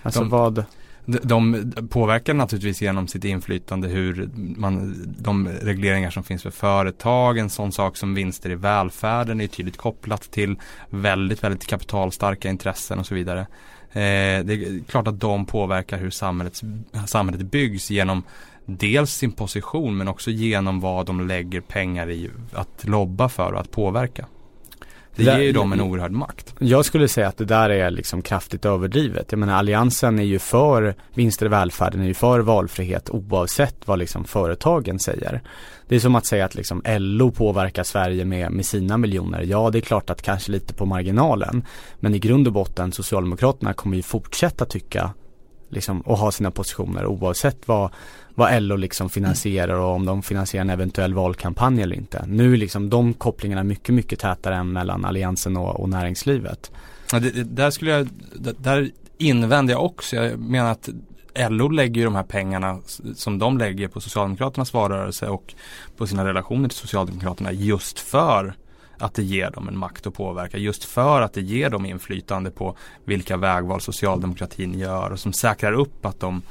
Alltså 0.03 0.21
de, 0.21 0.29
vad? 0.29 0.65
De, 1.07 1.73
påverkar 1.91 2.35
naturligtvis 2.35 2.83
genom 2.83 3.09
sitt 3.09 3.25
inflytande 3.25 3.89
hur 3.89 4.31
man, 4.35 4.95
de 5.19 5.49
regleringar 5.49 6.11
som 6.11 6.25
finns 6.25 6.43
för 6.43 6.51
företag, 6.51 7.39
en 7.39 7.51
sån 7.51 7.73
sak 7.73 7.97
som 7.97 8.15
vinster 8.15 8.51
i 8.51 8.55
välfärden 8.55 9.41
är 9.41 9.47
tydligt 9.47 9.77
kopplat 9.77 10.23
till 10.23 10.57
väldigt, 10.91 11.45
väldigt 11.45 11.67
kapitalstarka 11.67 12.49
intressen 12.49 12.99
och 12.99 13.07
så 13.07 13.15
vidare. 13.15 13.41
Eh, 13.93 14.45
det 14.45 14.53
är 14.53 14.85
klart 14.89 15.07
att 15.07 15.21
de 15.21 15.47
påverkar 15.47 15.99
hur 15.99 16.11
samhället, 16.11 16.63
samhället 17.07 17.43
byggs 17.43 17.91
genom 17.91 18.23
dels 18.67 19.15
sin 19.15 19.33
position 19.33 19.97
men 19.97 20.09
också 20.09 20.31
genom 20.31 20.81
vad 20.81 21.07
de 21.07 21.29
lägger 21.29 21.61
pengar 21.61 22.11
i 22.11 22.31
att 22.53 22.85
lobba 22.85 23.29
för 23.29 23.53
och 23.53 23.61
att 23.61 23.71
påverka. 23.71 24.27
Det 25.17 25.23
ger 25.23 25.39
ju 25.39 25.53
dem 25.53 25.73
en 25.73 25.81
oerhörd 25.81 26.13
makt. 26.13 26.55
Jag 26.59 26.85
skulle 26.85 27.09
säga 27.09 27.29
att 27.29 27.37
det 27.37 27.45
där 27.45 27.71
är 27.71 27.91
liksom 27.91 28.23
kraftigt 28.23 28.65
överdrivet. 28.65 29.27
Jag 29.33 29.39
menar 29.39 29.55
alliansen 29.55 30.19
är 30.19 30.23
ju 30.23 30.39
för 30.39 30.95
vinster 31.15 31.47
i 31.47 31.49
välfärden, 31.49 32.01
är 32.01 32.07
ju 32.07 32.15
för 32.15 32.41
valfrihet 32.41 33.11
oavsett 33.11 33.77
vad 33.85 33.99
liksom 33.99 34.25
företagen 34.25 34.99
säger. 34.99 35.43
Det 35.89 35.97
är 35.97 36.01
som 36.01 36.15
att 36.15 36.27
säga 36.27 36.45
att 36.45 36.55
liksom 36.55 36.83
LO 36.87 37.31
påverkar 37.31 37.83
Sverige 37.83 38.25
med, 38.25 38.53
med 38.53 38.67
sina 38.67 38.99
miljoner. 38.99 39.43
Ja, 39.43 39.71
det 39.71 39.79
är 39.79 39.81
klart 39.81 40.11
att 40.11 40.23
kanske 40.23 40.53
lite 40.53 40.75
på 40.75 40.87
marginalen. 40.87 41.65
Men 42.01 42.15
i 42.15 42.19
grund 42.19 42.47
och 42.47 42.53
botten 42.53 42.93
Socialdemokraterna 42.93 43.73
kommer 43.73 43.97
ju 43.97 44.03
fortsätta 44.03 44.65
tycka 44.65 45.11
liksom, 45.69 46.01
och 46.01 46.19
ha 46.19 46.31
sina 46.31 46.51
positioner 46.51 47.07
oavsett 47.07 47.69
vad 47.69 47.91
vad 48.35 48.63
LO 48.63 48.77
liksom 48.77 49.11
finansierar 49.11 49.75
och 49.75 49.95
om 49.95 50.07
de 50.07 50.23
finansierar 50.23 50.65
en 50.65 50.71
eventuell 50.71 51.15
valkampanj 51.15 51.83
eller 51.83 51.97
inte. 51.97 52.25
Nu 52.27 52.53
är 52.53 52.57
liksom 52.57 52.91
de 52.91 53.15
kopplingarna 53.15 53.65
mycket, 53.65 53.95
mycket 53.95 54.19
tätare 54.19 54.57
än 54.57 54.73
mellan 54.73 55.05
alliansen 55.05 55.57
och, 55.57 55.81
och 55.81 55.89
näringslivet. 55.89 56.71
Ja, 57.13 57.21
det, 57.21 57.31
det, 57.31 57.45
där 57.45 57.71
skulle 57.71 57.91
jag, 57.91 58.09
det, 58.35 58.55
där 58.59 58.91
invänder 59.19 59.75
jag 59.75 59.85
också. 59.85 60.17
Jag 60.17 60.39
menar 60.39 60.71
att 60.71 60.89
LO 61.51 61.69
lägger 61.69 62.01
ju 62.01 62.05
de 62.05 62.15
här 62.15 62.23
pengarna 62.23 62.81
som 63.15 63.39
de 63.39 63.59
lägger 63.59 63.89
på 63.89 64.01
Socialdemokraternas 64.01 64.73
valrörelse 64.73 65.29
och 65.29 65.55
på 65.97 66.07
sina 66.07 66.25
relationer 66.25 66.69
till 66.69 66.79
Socialdemokraterna 66.79 67.53
just 67.53 67.99
för 67.99 68.55
att 68.99 69.15
det 69.15 69.23
ger 69.23 69.51
dem 69.51 69.69
en 69.69 69.79
makt 69.79 70.07
att 70.07 70.15
påverka. 70.15 70.59
Just 70.59 70.85
för 70.85 71.23
att 71.23 71.33
det 71.33 71.41
ger 71.41 71.71
dem 71.71 71.87
inflytande 71.87 72.51
på 72.51 72.77
vilka 73.05 73.37
vägval 73.37 73.81
socialdemokratin 73.81 74.79
gör 74.79 75.11
och 75.11 75.21
som 75.21 75.33
säkrar 75.33 75.73
upp 75.73 76.07
att 76.07 76.21
de 76.21 76.43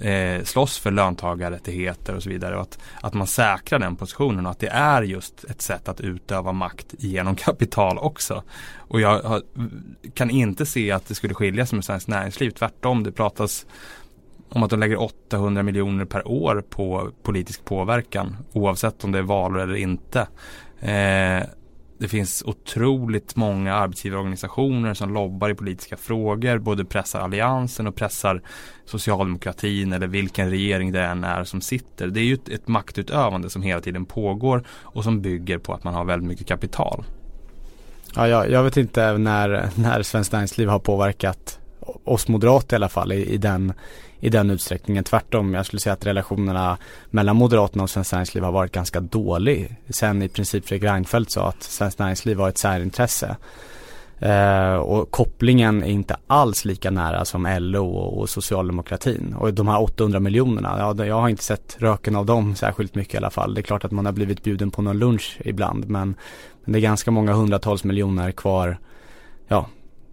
eh, 0.00 0.44
slåss 0.44 0.78
för 0.78 0.90
löntagarrättigheter 0.90 2.16
och 2.16 2.22
så 2.22 2.28
vidare. 2.28 2.56
Och 2.56 2.62
att, 2.62 2.78
att 3.00 3.14
man 3.14 3.26
säkrar 3.26 3.78
den 3.78 3.96
positionen 3.96 4.46
och 4.46 4.52
att 4.52 4.58
det 4.58 4.68
är 4.68 5.02
just 5.02 5.44
ett 5.44 5.62
sätt 5.62 5.88
att 5.88 6.00
utöva 6.00 6.52
makt 6.52 6.94
genom 6.98 7.36
kapital 7.36 7.98
också. 7.98 8.42
Och 8.76 9.00
jag 9.00 9.22
har, 9.22 9.42
kan 10.14 10.30
inte 10.30 10.66
se 10.66 10.90
att 10.90 11.06
det 11.06 11.14
skulle 11.14 11.34
skilja 11.34 11.66
sig 11.66 11.76
med 11.76 11.84
Svenskt 11.84 12.08
Näringsliv. 12.08 12.50
Tvärtom, 12.50 13.02
det 13.02 13.12
pratas 13.12 13.66
om 14.48 14.62
att 14.62 14.70
de 14.70 14.80
lägger 14.80 15.00
800 15.00 15.62
miljoner 15.62 16.04
per 16.04 16.28
år 16.28 16.64
på 16.70 17.10
politisk 17.22 17.64
påverkan 17.64 18.36
oavsett 18.52 19.04
om 19.04 19.12
det 19.12 19.18
är 19.18 19.22
val 19.22 19.60
eller 19.60 19.74
inte. 19.74 20.28
Eh, 20.80 21.46
det 22.00 22.08
finns 22.08 22.42
otroligt 22.46 23.36
många 23.36 23.74
arbetsgivarorganisationer 23.74 24.94
som 24.94 25.14
lobbar 25.14 25.50
i 25.50 25.54
politiska 25.54 25.96
frågor, 25.96 26.58
både 26.58 26.84
pressar 26.84 27.20
alliansen 27.20 27.86
och 27.86 27.94
pressar 27.94 28.42
socialdemokratin 28.84 29.92
eller 29.92 30.06
vilken 30.06 30.50
regering 30.50 30.92
det 30.92 31.02
än 31.02 31.24
är 31.24 31.44
som 31.44 31.60
sitter. 31.60 32.06
Det 32.06 32.20
är 32.20 32.24
ju 32.24 32.34
ett, 32.34 32.48
ett 32.48 32.68
maktutövande 32.68 33.50
som 33.50 33.62
hela 33.62 33.80
tiden 33.80 34.04
pågår 34.04 34.64
och 34.68 35.04
som 35.04 35.22
bygger 35.22 35.58
på 35.58 35.74
att 35.74 35.84
man 35.84 35.94
har 35.94 36.04
väldigt 36.04 36.28
mycket 36.28 36.46
kapital. 36.46 37.04
Ja, 38.16 38.28
jag, 38.28 38.50
jag 38.50 38.62
vet 38.62 38.76
inte 38.76 39.18
när, 39.18 39.68
när 39.74 40.02
Svenskt 40.02 40.32
Näringsliv 40.32 40.68
har 40.68 40.78
påverkat 40.78 41.59
oss 42.04 42.28
moderater 42.28 42.74
i 42.74 42.78
alla 42.78 42.88
fall 42.88 43.12
i, 43.12 43.24
i, 43.24 43.36
den, 43.36 43.72
i 44.20 44.28
den 44.28 44.50
utsträckningen. 44.50 45.04
Tvärtom, 45.04 45.54
jag 45.54 45.66
skulle 45.66 45.80
säga 45.80 45.92
att 45.92 46.06
relationerna 46.06 46.78
mellan 47.10 47.36
Moderaterna 47.36 47.82
och 47.82 47.90
Svenskt 47.90 48.12
Näringsliv 48.12 48.44
har 48.44 48.52
varit 48.52 48.72
ganska 48.72 49.00
dålig. 49.00 49.76
Sen 49.88 50.22
i 50.22 50.28
princip 50.28 50.66
Fredrik 50.66 50.90
Reinfeldt 50.90 51.30
sa 51.30 51.48
att 51.48 51.62
Svenskt 51.62 51.98
Näringsliv 51.98 52.36
var 52.36 52.48
ett 52.48 52.58
särintresse. 52.58 53.36
Eh, 54.20 54.74
och 54.74 55.10
kopplingen 55.10 55.82
är 55.82 55.88
inte 55.88 56.16
alls 56.26 56.64
lika 56.64 56.90
nära 56.90 57.24
som 57.24 57.56
LO 57.60 57.86
och, 57.86 58.18
och 58.18 58.30
socialdemokratin. 58.30 59.34
Och 59.38 59.54
de 59.54 59.68
här 59.68 59.82
800 59.82 60.20
miljonerna, 60.20 60.76
ja, 60.78 61.04
jag 61.06 61.20
har 61.20 61.28
inte 61.28 61.44
sett 61.44 61.76
röken 61.78 62.16
av 62.16 62.26
dem 62.26 62.54
särskilt 62.54 62.94
mycket 62.94 63.14
i 63.14 63.16
alla 63.16 63.30
fall. 63.30 63.54
Det 63.54 63.60
är 63.60 63.62
klart 63.62 63.84
att 63.84 63.90
man 63.90 64.06
har 64.06 64.12
blivit 64.12 64.42
bjuden 64.42 64.70
på 64.70 64.82
någon 64.82 64.98
lunch 64.98 65.38
ibland 65.44 65.88
men, 65.88 66.14
men 66.64 66.72
det 66.72 66.78
är 66.78 66.80
ganska 66.80 67.10
många 67.10 67.32
hundratals 67.32 67.84
miljoner 67.84 68.32
kvar. 68.32 68.78
Ja. 69.48 69.66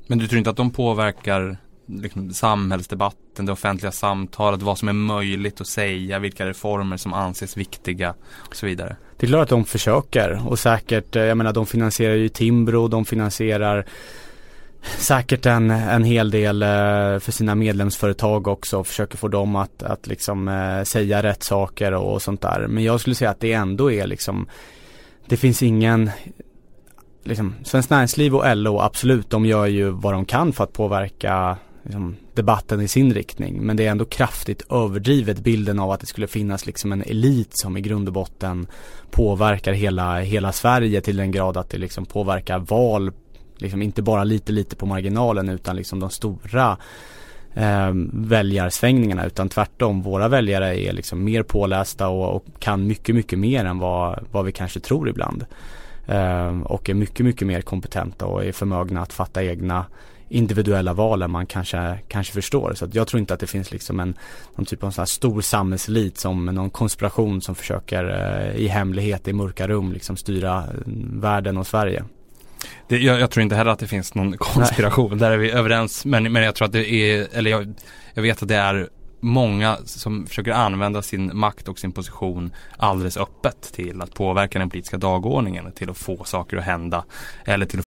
Men 0.08 0.18
du 0.18 0.28
tror 0.28 0.38
inte 0.38 0.50
att 0.50 0.58
de 0.58 0.72
påverkar 0.72 1.58
liksom, 1.88 2.34
samhällsdebatten, 2.34 3.46
det 3.46 3.52
offentliga 3.52 3.92
samtalet, 3.92 4.62
vad 4.62 4.78
som 4.78 4.88
är 4.88 4.94
möjligt 4.94 5.62
att 5.62 5.68
säga, 5.68 6.20
vilka 6.20 6.46
reformer 6.46 6.98
som 6.98 7.14
anses 7.14 7.58
viktiga 7.58 8.14
och 8.36 8.56
så 8.56 8.66
vidare? 8.66 8.96
Det 9.18 9.26
är 9.26 9.28
klart 9.28 9.44
att 9.44 9.50
de 9.50 9.66
försöker 9.66 10.48
och 10.48 10.60
säkert, 10.60 11.16
eh, 11.16 11.24
jag 11.24 11.38
menar 11.38 11.54
de 11.54 11.66
finansierar 11.66 12.16
ju 12.16 12.30
Timbro, 12.30 12.88
de 12.88 13.06
finansierar 13.06 13.86
säkert 14.98 15.46
en, 15.46 15.72
en 15.72 16.04
hel 16.04 16.32
del 16.32 16.64
eh, 16.64 17.20
för 17.20 17.32
sina 17.32 17.56
medlemsföretag 17.56 18.48
också 18.48 18.80
och 18.80 18.88
försöker 18.88 19.18
få 19.18 19.28
dem 19.28 19.56
att, 19.56 19.84
att 19.84 20.08
liksom 20.08 20.48
eh, 20.48 20.84
säga 20.84 21.24
rätt 21.24 21.44
saker 21.44 21.94
och 21.94 22.22
sånt 22.22 22.42
där. 22.42 22.68
Men 22.68 22.84
jag 22.84 23.00
skulle 23.00 23.16
säga 23.16 23.32
att 23.32 23.40
det 23.40 23.54
ändå 23.54 23.92
är 23.92 24.08
liksom 24.08 24.48
Det 25.26 25.38
finns 25.38 25.64
ingen 25.64 26.12
liksom, 27.28 27.56
Svenskt 27.64 27.90
Näringsliv 27.90 28.36
och 28.36 28.58
LO 28.58 28.80
absolut, 28.80 29.30
de 29.30 29.46
gör 29.46 29.66
ju 29.66 29.90
vad 29.90 30.14
de 30.14 30.26
kan 30.26 30.54
för 30.54 30.64
att 30.64 30.74
påverka 30.74 31.58
liksom, 31.84 32.16
debatten 32.34 32.82
i 32.82 32.88
sin 32.88 33.14
riktning. 33.14 33.62
Men 33.62 33.78
det 33.78 33.86
är 33.86 33.92
ändå 33.92 34.06
kraftigt 34.06 34.72
överdrivet 34.72 35.40
bilden 35.40 35.80
av 35.80 35.92
att 35.92 36.00
det 36.00 36.06
skulle 36.06 36.28
finnas 36.28 36.66
liksom 36.66 36.92
en 36.92 37.02
elit 37.02 37.50
som 37.52 37.78
i 37.78 37.82
grund 37.82 38.08
och 38.08 38.14
botten 38.14 38.68
påverkar 39.12 39.74
hela, 39.74 40.20
hela 40.20 40.52
Sverige 40.52 41.02
till 41.02 41.18
den 41.18 41.32
grad 41.32 41.58
att 41.58 41.70
det 41.70 41.78
liksom 41.78 42.06
påverkar 42.06 42.60
val, 42.60 43.12
liksom 43.58 43.82
inte 43.82 44.02
bara 44.02 44.24
lite 44.24 44.52
lite 44.52 44.76
på 44.76 44.86
marginalen 44.86 45.50
utan 45.50 45.76
liksom 45.76 46.00
de 46.00 46.10
stora 46.10 46.78
eh, 47.54 47.92
väljarsvängningarna 48.14 49.26
utan 49.26 49.50
tvärtom. 49.50 50.02
Våra 50.02 50.28
väljare 50.28 50.80
är 50.80 50.94
liksom 50.94 51.24
mer 51.24 51.44
pålästa 51.44 52.08
och, 52.08 52.36
och 52.36 52.46
kan 52.60 52.88
mycket, 52.88 53.16
mycket 53.16 53.40
mer 53.40 53.66
än 53.66 53.80
vad, 53.80 54.26
vad 54.32 54.46
vi 54.46 54.52
kanske 54.52 54.80
tror 54.80 55.10
ibland. 55.10 55.46
Eh, 56.08 56.62
och 56.62 56.90
är 56.90 56.94
mycket, 56.94 57.26
mycket 57.26 57.48
mer 57.48 57.62
kompetenta 57.62 58.26
och 58.26 58.46
är 58.46 58.52
förmögna 58.52 59.02
att 59.02 59.14
fatta 59.14 59.44
egna 59.44 59.86
individuella 60.30 60.94
valen 60.94 61.32
man 61.32 61.46
kanske, 61.46 62.00
kanske 62.08 62.34
förstår. 62.34 62.74
Så 62.74 62.86
att 62.86 62.96
jag 62.96 63.08
tror 63.08 63.20
inte 63.20 63.34
att 63.34 63.40
det 63.40 63.48
finns 63.48 63.72
liksom 63.72 64.00
en 64.00 64.18
någon 64.56 64.66
typ 64.66 64.84
av 64.84 64.92
sån 64.92 65.02
här 65.02 65.06
stor 65.06 65.42
samhällselit 65.42 66.18
som 66.18 66.46
någon 66.46 66.70
konspiration 66.70 67.42
som 67.42 67.56
försöker 67.56 68.04
eh, 68.04 68.56
i 68.56 68.68
hemlighet 68.68 69.28
i 69.28 69.34
mörka 69.34 69.68
rum 69.68 69.94
liksom 69.94 70.18
styra 70.18 70.58
eh, 70.58 70.64
världen 71.14 71.58
och 71.58 71.68
Sverige. 71.68 72.04
Det, 72.88 72.98
jag, 72.98 73.20
jag, 73.20 73.32
tror 73.32 73.44
inte 73.44 73.56
heller 73.56 73.72
att 73.72 73.80
det 73.80 73.88
finns 73.88 74.16
någon 74.16 74.38
konspiration, 74.38 75.10
Nej. 75.10 75.20
där 75.20 75.32
är 75.32 75.38
vi 75.38 75.52
överens. 75.52 76.06
Men, 76.06 76.32
men 76.32 76.44
jag 76.44 76.56
tror 76.56 76.66
att 76.66 76.72
det 76.72 76.92
är, 76.92 77.28
eller 77.34 77.52
jag, 77.52 77.74
jag 78.14 78.24
vet 78.24 78.42
att 78.42 78.48
det 78.48 78.56
är 78.56 78.90
många 79.20 79.78
som 79.86 80.28
försöker 80.28 80.52
använda 80.52 81.02
sin 81.02 81.38
makt 81.38 81.68
och 81.68 81.80
sin 81.80 81.92
position 81.92 82.54
alldeles 82.78 83.18
öppet 83.18 83.62
till 83.62 84.02
att 84.02 84.14
påverka 84.14 84.60
den 84.60 84.70
politiska 84.70 84.98
dagordningen, 84.98 85.72
till 85.72 85.90
att 85.90 85.98
få 85.98 86.24
saker 86.24 86.58
att 86.58 86.64
hända 86.64 87.06
eller 87.46 87.66
till 87.66 87.80
att 87.80 87.87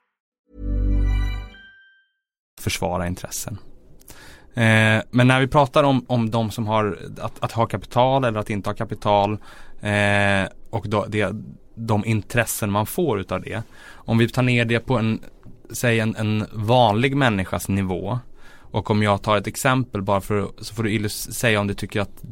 Försvara 2.61 3.07
intressen. 3.07 3.57
Eh, 4.53 5.01
men 5.11 5.27
när 5.27 5.39
vi 5.39 5.47
pratar 5.47 5.83
om, 5.83 6.05
om 6.07 6.31
de 6.31 6.51
som 6.51 6.67
har 6.67 6.99
att, 7.21 7.43
att 7.43 7.51
ha 7.51 7.65
kapital 7.65 8.23
eller 8.23 8.39
att 8.39 8.49
inte 8.49 8.69
ha 8.69 8.75
kapital 8.75 9.31
eh, 9.81 10.49
och 10.69 10.89
då, 10.89 11.05
det, 11.09 11.35
de 11.75 12.05
intressen 12.05 12.71
man 12.71 12.85
får 12.85 13.19
utav 13.19 13.41
det. 13.41 13.63
Om 13.91 14.17
vi 14.17 14.29
tar 14.29 14.43
ner 14.43 14.65
det 14.65 14.79
på 14.79 14.97
en, 14.97 15.21
säg 15.71 15.99
en, 15.99 16.15
en 16.15 16.45
vanlig 16.53 17.15
människas 17.15 17.67
nivå 17.67 18.19
och 18.71 18.91
om 18.91 19.03
jag 19.03 19.21
tar 19.21 19.37
ett 19.37 19.47
exempel 19.47 20.01
bara 20.01 20.21
för 20.21 20.47
så 20.57 20.75
får 20.75 20.83
du 20.83 21.09
säga 21.09 21.59
om 21.59 21.67
du 21.67 21.73
tycker 21.73 22.01
att 22.01 22.23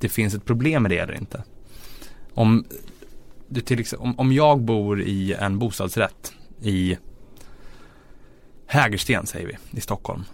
det 0.00 0.08
finns 0.08 0.34
ett 0.34 0.44
problem 0.44 0.82
med 0.82 0.90
det 0.90 0.98
eller 0.98 1.14
inte. 1.14 1.42
Om, 2.34 2.64
du 3.48 3.60
till 3.60 3.84
om, 3.98 4.18
om 4.18 4.32
jag 4.32 4.60
bor 4.60 5.02
i 5.02 5.32
en 5.32 5.58
bostadsrätt 5.58 6.32
i 6.62 6.96
Hägersten 8.66 9.26
säger 9.26 9.46
vi, 9.46 9.78
i 9.78 9.80
Stockholm. 9.80 10.24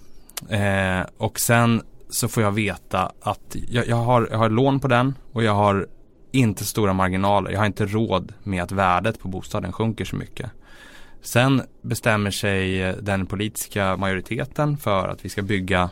Eh, 0.49 1.07
och 1.17 1.41
sen 1.41 1.83
så 2.11 2.29
får 2.29 2.43
jag 2.43 2.53
veta 2.53 3.13
att 3.21 3.57
jag, 3.69 3.89
jag, 3.89 3.97
har, 3.97 4.29
jag 4.31 4.39
har 4.39 4.51
lån 4.51 4.81
på 4.81 4.89
den 4.89 5.15
och 5.33 5.45
jag 5.45 5.55
har 5.55 5.87
inte 6.33 6.65
stora 6.65 6.93
marginaler. 6.93 7.51
Jag 7.51 7.59
har 7.59 7.67
inte 7.67 7.87
råd 7.87 8.33
med 8.43 8.63
att 8.63 8.73
värdet 8.73 9.21
på 9.21 9.29
bostaden 9.29 9.73
sjunker 9.73 10.05
så 10.05 10.17
mycket. 10.17 10.51
Sen 11.23 11.63
bestämmer 11.83 12.31
sig 12.31 12.95
den 13.03 13.27
politiska 13.27 13.97
majoriteten 13.97 14.77
för 14.77 15.09
att 15.09 15.25
vi 15.25 15.29
ska 15.29 15.43
bygga 15.43 15.91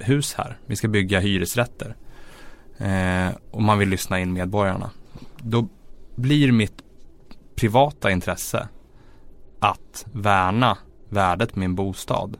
hus 0.00 0.34
här. 0.34 0.58
Vi 0.66 0.76
ska 0.76 0.88
bygga 0.88 1.20
hyresrätter. 1.20 1.96
Eh, 2.78 3.28
och 3.50 3.62
man 3.62 3.78
vill 3.78 3.88
lyssna 3.88 4.20
in 4.20 4.32
medborgarna. 4.32 4.90
Då 5.38 5.68
blir 6.14 6.52
mitt 6.52 6.82
privata 7.54 8.10
intresse 8.10 8.68
att 9.58 10.06
värna 10.12 10.78
värdet 11.10 11.52
på 11.52 11.58
min 11.58 11.74
bostad. 11.74 12.36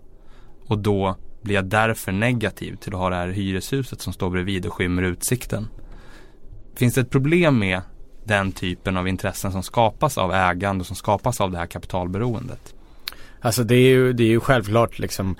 Och 0.66 0.78
då 0.78 1.16
blir 1.42 1.54
jag 1.54 1.64
därför 1.64 2.12
negativ 2.12 2.76
till 2.76 2.94
att 2.94 3.00
ha 3.00 3.10
det 3.10 3.16
här 3.16 3.28
hyreshuset 3.28 4.00
som 4.00 4.12
står 4.12 4.30
bredvid 4.30 4.66
och 4.66 4.72
skymmer 4.72 5.02
utsikten. 5.02 5.68
Finns 6.74 6.94
det 6.94 7.00
ett 7.00 7.10
problem 7.10 7.58
med 7.58 7.82
den 8.24 8.52
typen 8.52 8.96
av 8.96 9.08
intressen 9.08 9.52
som 9.52 9.62
skapas 9.62 10.18
av 10.18 10.32
ägande 10.32 10.82
och 10.82 10.86
som 10.86 10.96
skapas 10.96 11.40
av 11.40 11.50
det 11.50 11.58
här 11.58 11.66
kapitalberoendet? 11.66 12.74
Alltså 13.40 13.64
det 13.64 13.74
är 13.74 13.88
ju, 13.88 14.12
det 14.12 14.22
är 14.22 14.28
ju 14.28 14.40
självklart 14.40 14.98
liksom 14.98 15.36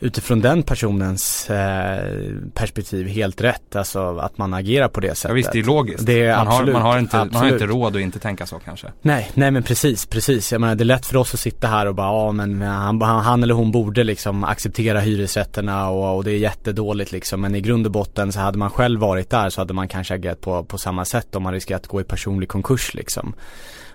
utifrån 0.00 0.40
den 0.40 0.62
personens 0.62 1.50
eh, 1.50 2.14
perspektiv 2.54 3.06
helt 3.06 3.40
rätt. 3.40 3.76
Alltså 3.76 4.18
att 4.18 4.38
man 4.38 4.54
agerar 4.54 4.88
på 4.88 5.00
det 5.00 5.14
sättet. 5.14 5.30
Ja, 5.30 5.34
visst, 5.34 5.52
det 5.52 5.58
är 5.58 5.64
logiskt. 5.64 6.06
Det 6.06 6.24
är 6.24 6.36
man, 6.36 6.48
absolut, 6.48 6.74
har, 6.74 6.82
man, 6.82 6.92
har 6.92 6.98
inte, 6.98 7.16
man 7.16 7.34
har 7.34 7.48
inte 7.48 7.66
råd 7.66 7.96
att 7.96 8.02
inte 8.02 8.18
tänka 8.18 8.46
så 8.46 8.58
kanske. 8.58 8.86
Nej, 9.02 9.30
nej 9.34 9.50
men 9.50 9.62
precis, 9.62 10.06
precis. 10.06 10.52
Jag 10.52 10.60
menar 10.60 10.74
det 10.74 10.82
är 10.82 10.86
lätt 10.86 11.06
för 11.06 11.16
oss 11.16 11.34
att 11.34 11.40
sitta 11.40 11.66
här 11.66 11.86
och 11.86 11.94
bara, 11.94 12.06
ja 12.06 12.32
men 12.32 12.62
han, 12.62 13.02
han 13.02 13.42
eller 13.42 13.54
hon 13.54 13.72
borde 13.72 14.04
liksom 14.04 14.44
acceptera 14.44 15.00
hyresrätterna 15.00 15.88
och, 15.90 16.16
och 16.16 16.24
det 16.24 16.30
är 16.30 16.38
jättedåligt 16.38 17.12
liksom. 17.12 17.40
Men 17.40 17.54
i 17.54 17.60
grund 17.60 17.86
och 17.86 17.92
botten 17.92 18.32
så 18.32 18.40
hade 18.40 18.58
man 18.58 18.70
själv 18.70 19.00
varit 19.00 19.30
där 19.30 19.50
så 19.50 19.60
hade 19.60 19.74
man 19.74 19.88
kanske 19.88 20.14
agerat 20.14 20.40
på, 20.40 20.64
på 20.64 20.78
samma 20.78 21.04
sätt 21.04 21.36
om 21.36 21.42
man 21.42 21.52
riskerat 21.52 21.82
att 21.82 21.88
gå 21.88 22.00
i 22.00 22.04
personlig 22.04 22.48
konkurs 22.48 22.94
liksom 22.94 23.34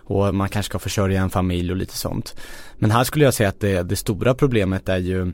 och 0.05 0.35
man 0.35 0.49
kanske 0.49 0.69
ska 0.69 0.79
försörja 0.79 1.21
en 1.21 1.29
familj 1.29 1.71
och 1.71 1.77
lite 1.77 1.97
sånt. 1.97 2.35
Men 2.77 2.91
här 2.91 3.03
skulle 3.03 3.25
jag 3.25 3.33
säga 3.33 3.49
att 3.49 3.59
det, 3.59 3.83
det 3.83 3.95
stora 3.95 4.33
problemet 4.33 4.89
är 4.89 4.97
ju 4.97 5.33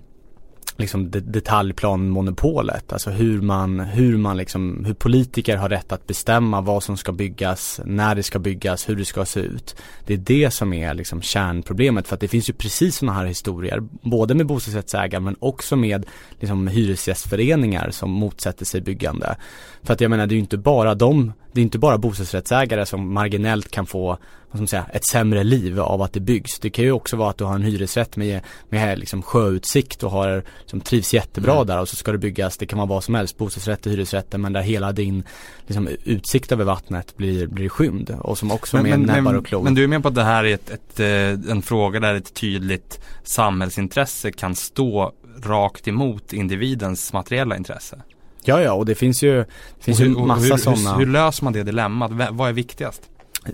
liksom 0.80 1.12
detaljplanmonopolet. 1.12 2.94
Alltså 2.94 3.10
hur 3.10 3.42
man, 3.42 3.80
hur 3.80 4.18
man 4.18 4.38
liksom, 4.38 4.86
hur 4.86 4.94
politiker 4.94 5.58
har 5.58 5.70
rätt 5.70 5.92
att 5.92 6.08
bestämma 6.08 6.62
vad 6.62 6.84
som 6.84 6.98
ska 6.98 7.12
byggas, 7.12 7.82
när 7.86 8.16
det 8.16 8.24
ska 8.24 8.40
byggas, 8.40 8.90
hur 8.90 8.96
det 8.96 9.06
ska 9.06 9.26
se 9.26 9.40
ut. 9.40 9.76
Det 10.06 10.14
är 10.14 10.18
det 10.18 10.52
som 10.52 10.74
är 10.74 10.94
liksom 10.94 11.22
kärnproblemet 11.22 12.08
för 12.08 12.16
att 12.16 12.22
det 12.22 12.28
finns 12.28 12.50
ju 12.50 12.54
precis 12.54 12.96
sådana 12.96 13.18
här 13.18 13.26
historier, 13.26 13.84
både 14.02 14.36
med 14.36 14.46
bostadsrättsägare 14.46 15.22
men 15.22 15.36
också 15.40 15.76
med 15.76 16.06
liksom 16.40 16.68
hyresgästföreningar 16.68 17.92
som 17.92 18.12
motsätter 18.12 18.66
sig 18.66 18.82
byggande. 18.82 19.36
För 19.84 19.94
att 19.94 20.02
jag 20.02 20.10
menar 20.10 20.28
det 20.28 20.34
är 20.34 20.36
ju 20.36 20.42
inte 20.42 20.58
bara 20.58 20.96
de, 20.96 21.34
det 21.52 21.62
är 21.62 21.64
inte 21.64 21.80
bara 21.80 21.98
bostadsrättsägare 21.98 22.86
som 22.86 23.14
marginellt 23.14 23.72
kan 23.72 23.86
få 23.86 24.18
vad 24.52 24.58
ska 24.58 24.62
man 24.62 24.68
säga, 24.68 24.86
ett 24.94 25.06
sämre 25.06 25.44
liv 25.44 25.80
av 25.80 26.02
att 26.02 26.14
det 26.14 26.20
byggs. 26.20 26.60
Det 26.60 26.70
kan 26.70 26.86
ju 26.86 26.92
också 26.92 27.16
vara 27.18 27.30
att 27.30 27.38
du 27.38 27.44
har 27.44 27.56
en 27.56 27.64
hyresrätt 27.64 28.18
med, 28.18 28.42
med 28.70 29.00
liksom 29.00 29.22
sjöutsikt 29.22 30.04
och 30.04 30.12
har, 30.12 30.44
som 30.66 30.82
trivs 30.82 31.14
jättebra 31.14 31.54
mm. 31.54 31.68
där 31.68 31.80
och 31.80 31.90
så 31.90 31.96
ska 31.96 32.12
det 32.12 32.18
byggas, 32.18 32.58
det 32.58 32.66
kan 32.66 32.80
vara 32.80 32.88
vad 32.88 33.04
som 33.04 33.16
helst, 33.16 33.38
bostadsrätter, 33.38 33.90
hyresrätter 33.90 34.38
men 34.38 34.54
där 34.54 34.62
hela 34.62 34.92
din 34.92 35.24
liksom, 35.68 35.90
utsikt 36.04 36.52
över 36.52 36.66
vattnet 36.66 37.18
blir, 37.18 37.48
blir 37.48 37.70
skymd 37.70 38.16
och 38.20 38.38
som 38.38 38.52
också 38.52 38.78
men, 38.78 38.84
med 38.84 39.00
men, 39.00 39.16
näbbar 39.16 39.34
och 39.34 39.46
klor. 39.46 39.64
Men 39.64 39.76
du 39.76 39.84
är 39.84 39.88
med 39.88 40.02
på 40.02 40.08
att 40.08 40.16
det 40.16 40.24
här 40.24 40.44
är 40.44 40.54
ett, 40.54 40.70
ett, 40.70 41.00
eh, 41.00 41.52
en 41.52 41.62
fråga 41.62 42.00
där 42.00 42.16
ett 42.16 42.34
tydligt 42.34 43.00
samhällsintresse 43.24 44.32
kan 44.32 44.56
stå 44.56 45.14
rakt 45.44 45.88
emot 45.88 46.34
individens 46.34 47.14
materiella 47.14 47.58
intresse? 47.58 48.02
Ja, 48.50 48.62
ja, 48.62 48.74
och 48.74 48.86
det 48.86 48.96
finns 48.96 49.24
ju, 49.24 49.36
det 49.38 49.84
finns 49.84 50.00
hur, 50.00 50.06
ju 50.06 50.26
massa 50.26 50.58
sådana. 50.58 50.94
Hur, 50.94 51.06
hur 51.06 51.12
löser 51.12 51.44
man 51.44 51.54
det 51.54 51.64
dilemmat? 51.64 52.12
Vad 52.32 52.50
är 52.50 52.54
viktigast? 52.54 53.02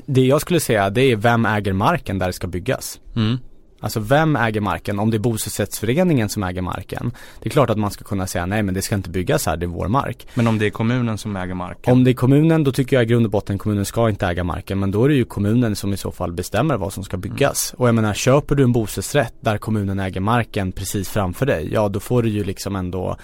Det 0.06 0.26
jag 0.26 0.42
skulle 0.42 0.60
säga 0.60 0.90
det 0.90 1.02
är 1.02 1.16
vem 1.16 1.46
äger 1.46 1.74
marken 1.74 2.20
där 2.20 2.28
det 2.28 2.34
ska 2.34 2.48
byggas. 2.48 3.00
Mm. 3.16 3.38
Alltså 3.80 4.00
vem 4.00 4.36
äger 4.36 4.62
marken? 4.62 5.00
Om 5.00 5.12
det 5.12 5.18
är 5.18 5.20
bostadsrättsföreningen 5.20 6.30
som 6.30 6.44
äger 6.44 6.62
marken. 6.62 7.12
Det 7.42 7.50
är 7.50 7.52
klart 7.52 7.70
att 7.70 7.78
man 7.78 7.92
ska 7.92 8.04
kunna 8.04 8.28
säga 8.28 8.46
nej 8.46 8.64
men 8.64 8.74
det 8.74 8.82
ska 8.82 8.96
inte 8.96 9.10
byggas 9.10 9.46
här, 9.46 9.58
det 9.58 9.66
är 9.66 9.68
vår 9.68 9.88
mark. 9.88 10.28
Men 10.34 10.48
om 10.48 10.60
det 10.60 10.66
är 10.66 10.70
kommunen 10.70 11.18
som 11.18 11.36
äger 11.36 11.54
marken? 11.54 11.94
Om 11.94 12.04
det 12.04 12.12
är 12.12 12.14
kommunen 12.14 12.64
då 12.64 12.72
tycker 12.72 12.96
jag 12.96 13.04
i 13.04 13.06
grund 13.06 13.26
och 13.26 13.32
botten 13.32 13.58
kommunen 13.58 13.86
ska 13.86 14.10
inte 14.10 14.28
äga 14.28 14.44
marken. 14.44 14.80
Men 14.80 14.92
då 14.92 15.04
är 15.04 15.10
det 15.10 15.16
ju 15.16 15.26
kommunen 15.26 15.76
som 15.76 15.94
i 15.94 15.98
så 15.98 16.12
fall 16.12 16.32
bestämmer 16.32 16.78
vad 16.78 16.94
som 16.94 17.04
ska 17.04 17.18
byggas. 17.18 17.74
Mm. 17.74 17.82
Och 17.82 17.88
jag 17.88 17.96
menar 17.96 18.14
köper 18.14 18.56
du 18.56 18.64
en 18.64 18.72
bostadsrätt 18.72 19.34
där 19.40 19.58
kommunen 19.58 20.00
äger 20.00 20.22
marken 20.22 20.72
precis 20.72 21.10
framför 21.10 21.46
dig. 21.46 21.70
Ja 21.74 21.90
då 21.90 22.00
får 22.00 22.24
du 22.24 22.30
ju 22.30 22.44
liksom 22.44 22.76
ändå 22.76 23.18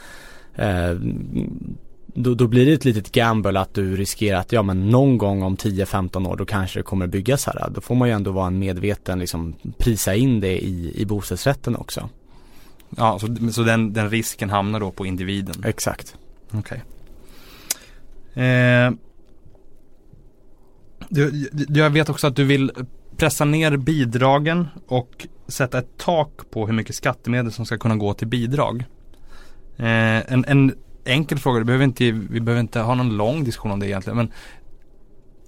eh, 0.55 0.93
då, 2.13 2.35
då 2.35 2.47
blir 2.47 2.65
det 2.65 2.73
ett 2.73 2.85
litet 2.85 3.11
gamble 3.11 3.59
att 3.59 3.73
du 3.73 3.95
riskerar 3.95 4.39
att 4.39 4.51
ja 4.51 4.63
men 4.63 4.89
någon 4.89 5.17
gång 5.17 5.43
om 5.43 5.57
10-15 5.57 6.27
år 6.27 6.35
då 6.35 6.45
kanske 6.45 6.79
det 6.79 6.83
kommer 6.83 7.07
byggas 7.07 7.45
här. 7.45 7.69
Då 7.69 7.81
får 7.81 7.95
man 7.95 8.07
ju 8.07 8.13
ändå 8.13 8.31
vara 8.31 8.47
en 8.47 8.59
medveten 8.59 9.19
liksom 9.19 9.55
prisa 9.77 10.15
in 10.15 10.39
det 10.39 10.59
i, 10.59 11.01
i 11.01 11.05
bostadsrätten 11.05 11.75
också. 11.75 12.09
Ja, 12.97 13.19
så, 13.19 13.51
så 13.51 13.63
den, 13.63 13.93
den 13.93 14.09
risken 14.09 14.49
hamnar 14.49 14.79
då 14.79 14.91
på 14.91 15.05
individen? 15.05 15.63
Exakt. 15.65 16.15
Okej. 16.51 16.83
Okay. 18.33 18.43
Eh, 18.45 18.91
du, 21.09 21.49
jag 21.69 21.89
vet 21.89 22.09
också 22.09 22.27
att 22.27 22.35
du 22.35 22.43
vill 22.43 22.71
pressa 23.17 23.45
ner 23.45 23.77
bidragen 23.77 24.67
och 24.87 25.27
sätta 25.47 25.79
ett 25.79 25.97
tak 25.97 26.51
på 26.51 26.67
hur 26.67 26.73
mycket 26.73 26.95
skattemedel 26.95 27.51
som 27.51 27.65
ska 27.65 27.77
kunna 27.77 27.95
gå 27.95 28.13
till 28.13 28.27
bidrag. 28.27 28.85
Eh, 29.81 30.33
en, 30.33 30.45
en 30.47 30.75
enkel 31.05 31.39
fråga, 31.39 31.59
det 31.59 31.65
behöver 31.65 31.85
inte, 31.85 32.11
vi 32.11 32.41
behöver 32.41 32.61
inte 32.61 32.79
ha 32.79 32.95
någon 32.95 33.17
lång 33.17 33.43
diskussion 33.43 33.71
om 33.71 33.79
det 33.79 33.87
egentligen. 33.87 34.17
Men 34.17 34.31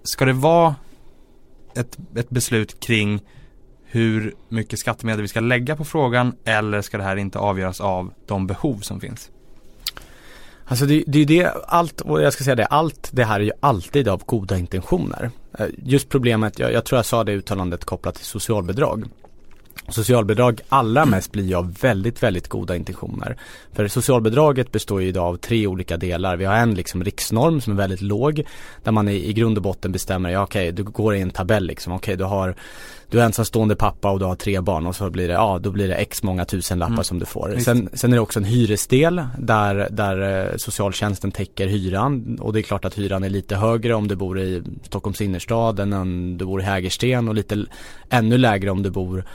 ska 0.04 0.26
det 0.26 0.34
vara 0.34 0.76
ett, 1.76 1.98
ett 2.15 2.30
beslut 2.30 2.80
kring 2.80 3.22
hur 3.84 4.36
mycket 4.50 4.80
skattemedel 4.80 5.22
vi 5.22 5.28
ska 5.28 5.39
lägga 5.39 5.76
på 5.76 5.86
frågan 5.86 6.36
eller 6.46 6.82
ska 6.82 6.98
det 6.98 7.04
här 7.04 7.15
inte 7.15 7.39
avgöras 7.39 7.82
av 7.82 8.13
de 8.26 8.48
behov 8.48 8.80
som 8.80 9.00
finns? 9.00 9.30
Alltså 10.65 10.86
det, 10.86 11.04
det 11.08 11.19
är 11.19 11.26
det, 11.26 11.54
allt, 11.67 12.02
och 12.02 12.22
jag 12.22 12.34
ska 12.34 12.43
säga 12.43 12.56
det, 12.56 12.65
allt 12.65 13.10
det 13.12 13.24
här 13.24 13.39
är 13.39 13.43
ju 13.43 13.52
alltid 13.60 14.08
av 14.08 14.24
goda 14.26 14.58
intentioner. 14.58 15.32
Eh, 15.60 15.67
just 15.78 16.10
problemet, 16.10 16.60
jag, 16.60 16.74
jag 16.74 16.86
tror 16.86 16.98
jag 16.98 17.06
sa 17.06 17.24
det 17.24 17.32
uttalandet 17.32 17.86
kopplat 17.86 18.15
till 18.15 18.26
socialbidrag. 18.26 19.04
Socialbidrag 19.89 20.62
allra 20.69 21.06
mest 21.06 21.32
blir 21.32 21.56
av 21.56 21.74
väldigt, 21.74 22.24
väldigt 22.24 22.48
goda 22.48 22.76
intentioner. 22.76 23.38
För 23.72 23.88
socialbidraget 23.88 24.72
består 24.72 25.02
ju 25.02 25.08
idag 25.08 25.26
av 25.26 25.38
tre 25.38 25.67
olika 25.67 25.98
delar. 25.98 26.38
Vi 26.38 26.46
har 26.46 26.56
en 26.56 26.76
liksom 26.76 27.04
riksnorm 27.04 27.62
som 27.62 27.74
är 27.74 27.78
väldigt 27.78 28.02
låg. 28.02 28.43
Där 28.84 28.91
man 28.91 29.10
i, 29.10 29.30
i 29.30 29.34
grund 29.34 29.58
och 29.58 29.63
botten 29.63 29.91
bestämmer, 29.91 30.30
ja 30.30 30.43
okej, 30.43 30.69
okay, 30.69 30.72
du 30.72 30.84
går 30.84 31.15
i 31.15 31.22
en 31.22 31.32
tabell 31.32 31.67
liksom. 31.67 31.93
Okej, 31.93 32.13
okay, 32.13 32.15
du 32.15 32.24
har 32.24 32.56
du 33.13 33.22
är 33.22 33.26
ensamstående 33.26 33.76
pappa 33.76 34.12
och 34.12 34.19
du 34.19 34.26
har 34.26 34.36
tre 34.36 34.62
barn 34.62 34.88
och 34.88 34.96
så 34.96 35.10
blir 35.10 35.28
det, 35.28 35.34
ja 35.34 35.60
då 35.60 35.72
blir 35.72 35.88
det 35.88 35.96
x 35.96 36.24
många 36.24 36.46
tusen 36.46 36.80
lappar 36.80 36.93
mm. 36.93 37.04
som 37.04 37.19
du 37.19 37.26
får. 37.26 37.58
Sen, 37.60 37.89
sen, 37.93 38.12
är 38.12 38.15
det 38.15 38.22
också 38.22 38.39
en 38.39 38.46
hyresdel 38.46 39.24
där, 39.38 39.88
där 39.91 40.50
eh, 40.52 40.58
socialtjänsten 40.58 41.32
täcker 41.32 41.67
hyran 41.67 42.39
och 42.41 42.54
det 42.54 42.60
är 42.60 42.62
klart 42.62 42.86
att 42.86 42.98
hyran 42.98 43.24
är 43.24 43.30
lite 43.30 43.56
högre 43.56 43.93
om 43.93 44.08
du 44.08 44.15
bor 44.15 44.39
i 44.39 44.63
Stockholms 44.84 45.22
innerstad 45.22 45.80
än 45.80 45.93
om 45.93 46.38
du 46.38 46.46
bor 46.46 46.62
i 46.62 46.63
Hägersten 46.63 47.28
och 47.28 47.36
lite 47.36 47.65
ännu 48.10 48.38
lägre 48.38 48.72
om 48.72 48.84
du 48.84 48.89
bor 48.89 49.26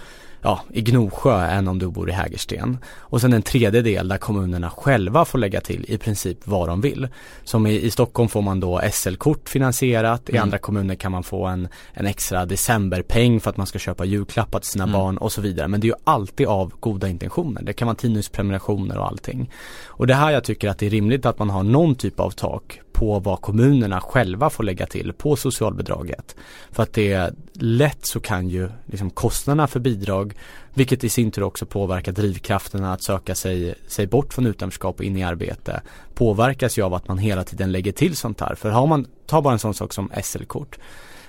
ja, 0.42 0.60
i 0.70 0.80
Gnosjö 0.80 1.46
än 1.46 1.68
om 1.68 1.78
du 1.78 1.88
bor 1.88 2.10
i 2.10 2.12
Hägersten. 2.12 2.78
Och 2.98 3.20
sen 3.20 3.32
en 3.32 3.42
tredje 3.42 3.82
del 3.82 4.08
där 4.08 4.18
kommunerna 4.18 4.70
själva 4.70 5.24
får 5.24 5.38
lägga 5.38 5.60
till 5.60 5.84
i 5.88 5.98
princip 5.98 6.38
vad 6.44 6.68
de 6.68 6.80
vill. 6.80 7.08
Som 7.44 7.66
i, 7.66 7.80
i 7.80 7.90
Stockholm 7.90 8.28
får 8.28 8.42
man 8.42 8.60
då 8.60 8.80
SL-kort 8.92 9.48
finansierat, 9.48 10.28
mm. 10.28 10.36
i 10.36 10.38
andra 10.42 10.58
kommuner 10.58 10.94
kan 10.94 11.12
man 11.12 11.22
få 11.22 11.46
en, 11.46 11.68
en 11.92 12.06
extra 12.06 12.46
decemberpeng 12.46 13.40
för 13.40 13.50
att 13.50 13.56
man 13.56 13.66
ska 13.66 13.78
köpa 13.78 14.04
julklappar 14.04 14.58
till 14.58 14.70
sina 14.70 14.84
mm. 14.84 14.92
barn 14.92 15.18
och 15.18 15.32
så 15.32 15.40
vidare. 15.40 15.68
Men 15.68 15.80
det 15.80 15.84
är 15.84 15.88
ju 15.88 15.98
alltid 16.04 16.46
av 16.46 16.72
goda 16.80 17.08
intentioner. 17.08 17.62
Det 17.62 17.72
kan 17.72 17.86
vara 17.86 17.96
tidningsprenumerationer 17.96 18.98
och 18.98 19.06
allting. 19.06 19.50
Och 19.86 20.06
det 20.06 20.14
här 20.14 20.30
jag 20.30 20.44
tycker 20.44 20.68
att 20.68 20.78
det 20.78 20.86
är 20.86 20.90
rimligt 20.90 21.26
att 21.26 21.38
man 21.38 21.50
har 21.50 21.62
någon 21.62 21.94
typ 21.94 22.20
av 22.20 22.30
tak 22.30 22.80
på 22.98 23.18
vad 23.18 23.40
kommunerna 23.40 24.00
själva 24.00 24.50
får 24.50 24.64
lägga 24.64 24.86
till 24.86 25.12
på 25.12 25.36
socialbidraget. 25.36 26.36
För 26.70 26.82
att 26.82 26.92
det 26.92 27.12
är 27.12 27.32
lätt 27.52 28.06
så 28.06 28.20
kan 28.20 28.48
ju 28.48 28.68
liksom 28.86 29.10
kostnaderna 29.10 29.66
för 29.66 29.80
bidrag, 29.80 30.34
vilket 30.74 31.04
i 31.04 31.08
sin 31.08 31.30
tur 31.30 31.42
också 31.42 31.66
påverkar 31.66 32.12
drivkrafterna 32.12 32.92
att 32.92 33.02
söka 33.02 33.34
sig, 33.34 33.74
sig 33.86 34.06
bort 34.06 34.34
från 34.34 34.46
utanförskap 34.46 34.98
och 34.98 35.04
in 35.04 35.16
i 35.16 35.22
arbete, 35.22 35.80
påverkas 36.14 36.78
ju 36.78 36.82
av 36.82 36.94
att 36.94 37.08
man 37.08 37.18
hela 37.18 37.44
tiden 37.44 37.72
lägger 37.72 37.92
till 37.92 38.16
sånt 38.16 38.40
här. 38.40 38.54
För 38.54 38.70
har 38.70 38.86
man, 38.86 39.06
ta 39.26 39.42
bara 39.42 39.52
en 39.52 39.58
sån 39.58 39.74
sak 39.74 39.92
som 39.92 40.10
SL-kort. 40.22 40.78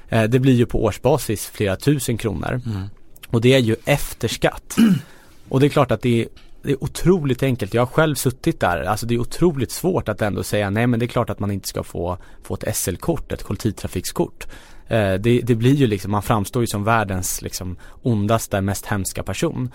Eh, 0.10 0.24
det 0.24 0.40
blir 0.40 0.54
ju 0.54 0.66
på 0.66 0.84
årsbasis 0.84 1.46
flera 1.46 1.76
tusen 1.76 2.18
kronor. 2.18 2.62
Mm. 2.66 2.90
Och 3.28 3.42
det 3.42 3.54
är 3.54 3.60
ju 3.60 3.76
efter 3.86 4.28
skatt. 4.28 4.76
Och 5.50 5.60
det 5.60 5.66
är 5.66 5.70
klart 5.70 5.92
att 5.92 6.02
det 6.02 6.22
är 6.22 6.28
det 6.64 6.72
är 6.72 6.84
otroligt 6.84 7.44
enkelt. 7.44 7.74
Jag 7.74 7.82
har 7.82 7.88
själv 7.88 8.16
suttit 8.16 8.60
där. 8.60 8.84
Alltså 8.84 9.06
det 9.06 9.16
är 9.16 9.20
otroligt 9.20 9.72
svårt 9.72 10.10
att 10.10 10.22
ändå 10.22 10.44
säga 10.44 10.70
nej 10.70 10.88
men 10.88 11.00
det 11.00 11.06
är 11.06 11.08
klart 11.08 11.30
att 11.30 11.40
man 11.40 11.52
inte 11.52 11.68
ska 11.68 11.84
få, 11.84 12.18
få 12.44 12.54
ett 12.54 12.76
SL-kort, 12.78 13.32
ett 13.32 13.44
kollektivtrafikskort. 13.44 14.48
Eh, 14.88 15.14
det, 15.14 15.42
det, 15.44 15.56
blir 15.56 15.74
ju 15.74 15.88
liksom, 15.88 16.12
man 16.12 16.22
framstår 16.22 16.64
ju 16.64 16.68
som 16.68 16.84
världens 16.84 17.42
liksom 17.42 17.78
ondaste, 18.02 18.62
mest 18.62 18.86
hemska 18.86 19.24
person. 19.24 19.72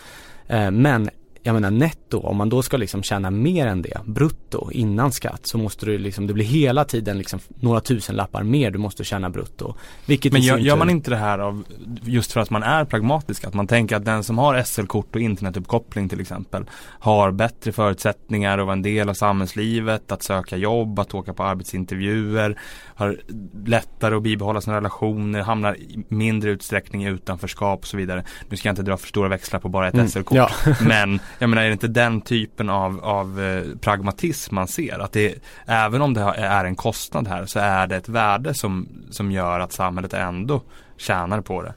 Eh, 0.46 0.70
men 0.70 1.10
jag 1.46 1.54
menar 1.54 1.70
netto, 1.70 2.20
om 2.20 2.37
man 2.37 2.48
då 2.48 2.62
ska 2.62 2.76
liksom 2.76 3.02
tjäna 3.02 3.30
mer 3.30 3.66
än 3.66 3.83
det, 3.83 4.00
brutto, 4.04 4.70
innan 4.72 5.12
skatt, 5.12 5.40
så 5.42 5.59
måste 5.59 5.87
du 5.87 5.98
liksom, 5.98 6.26
det 6.26 6.35
blir 6.35 6.44
hela 6.44 6.85
tiden 6.85 7.18
liksom 7.18 7.40
några 7.61 7.80
tusen 7.80 8.16
lappar 8.16 8.42
mer 8.42 8.70
du 8.70 8.78
måste 8.78 9.04
tjäna 9.04 9.30
brutto. 9.30 9.74
Vilket 10.07 10.33
Men 10.33 10.42
gör, 10.42 10.59
gör 10.59 10.76
man 10.76 10.90
inte 10.90 11.11
det 11.11 11.16
här 11.16 11.38
av, 11.38 11.64
just 12.02 12.33
för 12.33 12.40
att 12.40 12.50
man 12.50 12.62
är 12.62 12.85
pragmatisk, 12.85 13.44
att 13.44 13.54
man 13.54 13.66
tänker 13.66 13.96
att 13.96 14.04
den 14.04 14.24
som 14.24 14.38
har 14.38 14.62
SL-kort 14.62 15.14
och 15.14 15.20
internetuppkoppling 15.20 16.09
till 16.09 16.20
exempel, 16.20 16.64
har 16.98 17.30
bättre 17.30 17.72
förutsättningar 17.72 18.59
att 18.59 18.66
vara 18.66 18.72
en 18.72 18.83
del 18.83 19.09
av 19.09 19.14
samhällslivet, 19.14 20.12
att 20.12 20.22
söka 20.22 20.57
jobb, 20.57 20.98
att 20.98 21.14
åka 21.14 21.35
på 21.35 21.42
arbetsintervjuer, 21.42 22.59
har 22.94 23.20
lättare 23.66 24.14
att 24.14 24.22
bibehålla 24.22 24.61
sina 24.61 24.76
relationer, 24.76 25.40
hamnar 25.42 25.76
i 25.76 26.04
mindre 26.09 26.50
utsträckning 26.50 27.04
i 27.04 27.09
utanförskap 27.09 27.80
och 27.80 27.87
så 27.87 27.96
vidare. 27.96 28.24
Nu 28.48 28.57
ska 28.57 28.68
jag 28.68 28.72
inte 28.72 28.83
dra 28.83 28.96
för 28.96 29.09
stora 29.09 29.28
växlar 29.28 29.61
på 29.61 29.68
bara 29.68 29.88
ett 29.88 29.94
mm, 29.94 30.09
SL-kort, 30.09 30.37
ja. 30.37 30.50
men 30.80 31.20
jag 31.38 31.50
menar 31.50 31.62
är 31.62 31.66
det 31.66 31.72
inte 31.72 31.88
den 31.88 32.20
typen 32.20 32.70
av, 32.70 33.04
av 33.04 33.40
eh, 33.40 33.78
pragmatism 33.80 34.54
man 34.54 34.68
ser? 34.68 34.98
Att 34.98 35.12
det, 35.12 35.35
även 35.66 36.02
om 36.02 36.14
det 36.14 36.20
är 36.37 36.64
en 36.64 36.76
kostnad 36.76 37.28
här 37.28 37.46
så 37.46 37.58
är 37.58 37.87
det 37.87 37.96
ett 37.96 38.08
värde 38.08 38.54
som, 38.54 38.88
som 39.10 39.32
gör 39.32 39.60
att 39.60 39.72
samhället 39.72 40.12
ändå 40.12 40.62
tjänar 40.96 41.40
på 41.40 41.62
det. 41.62 41.74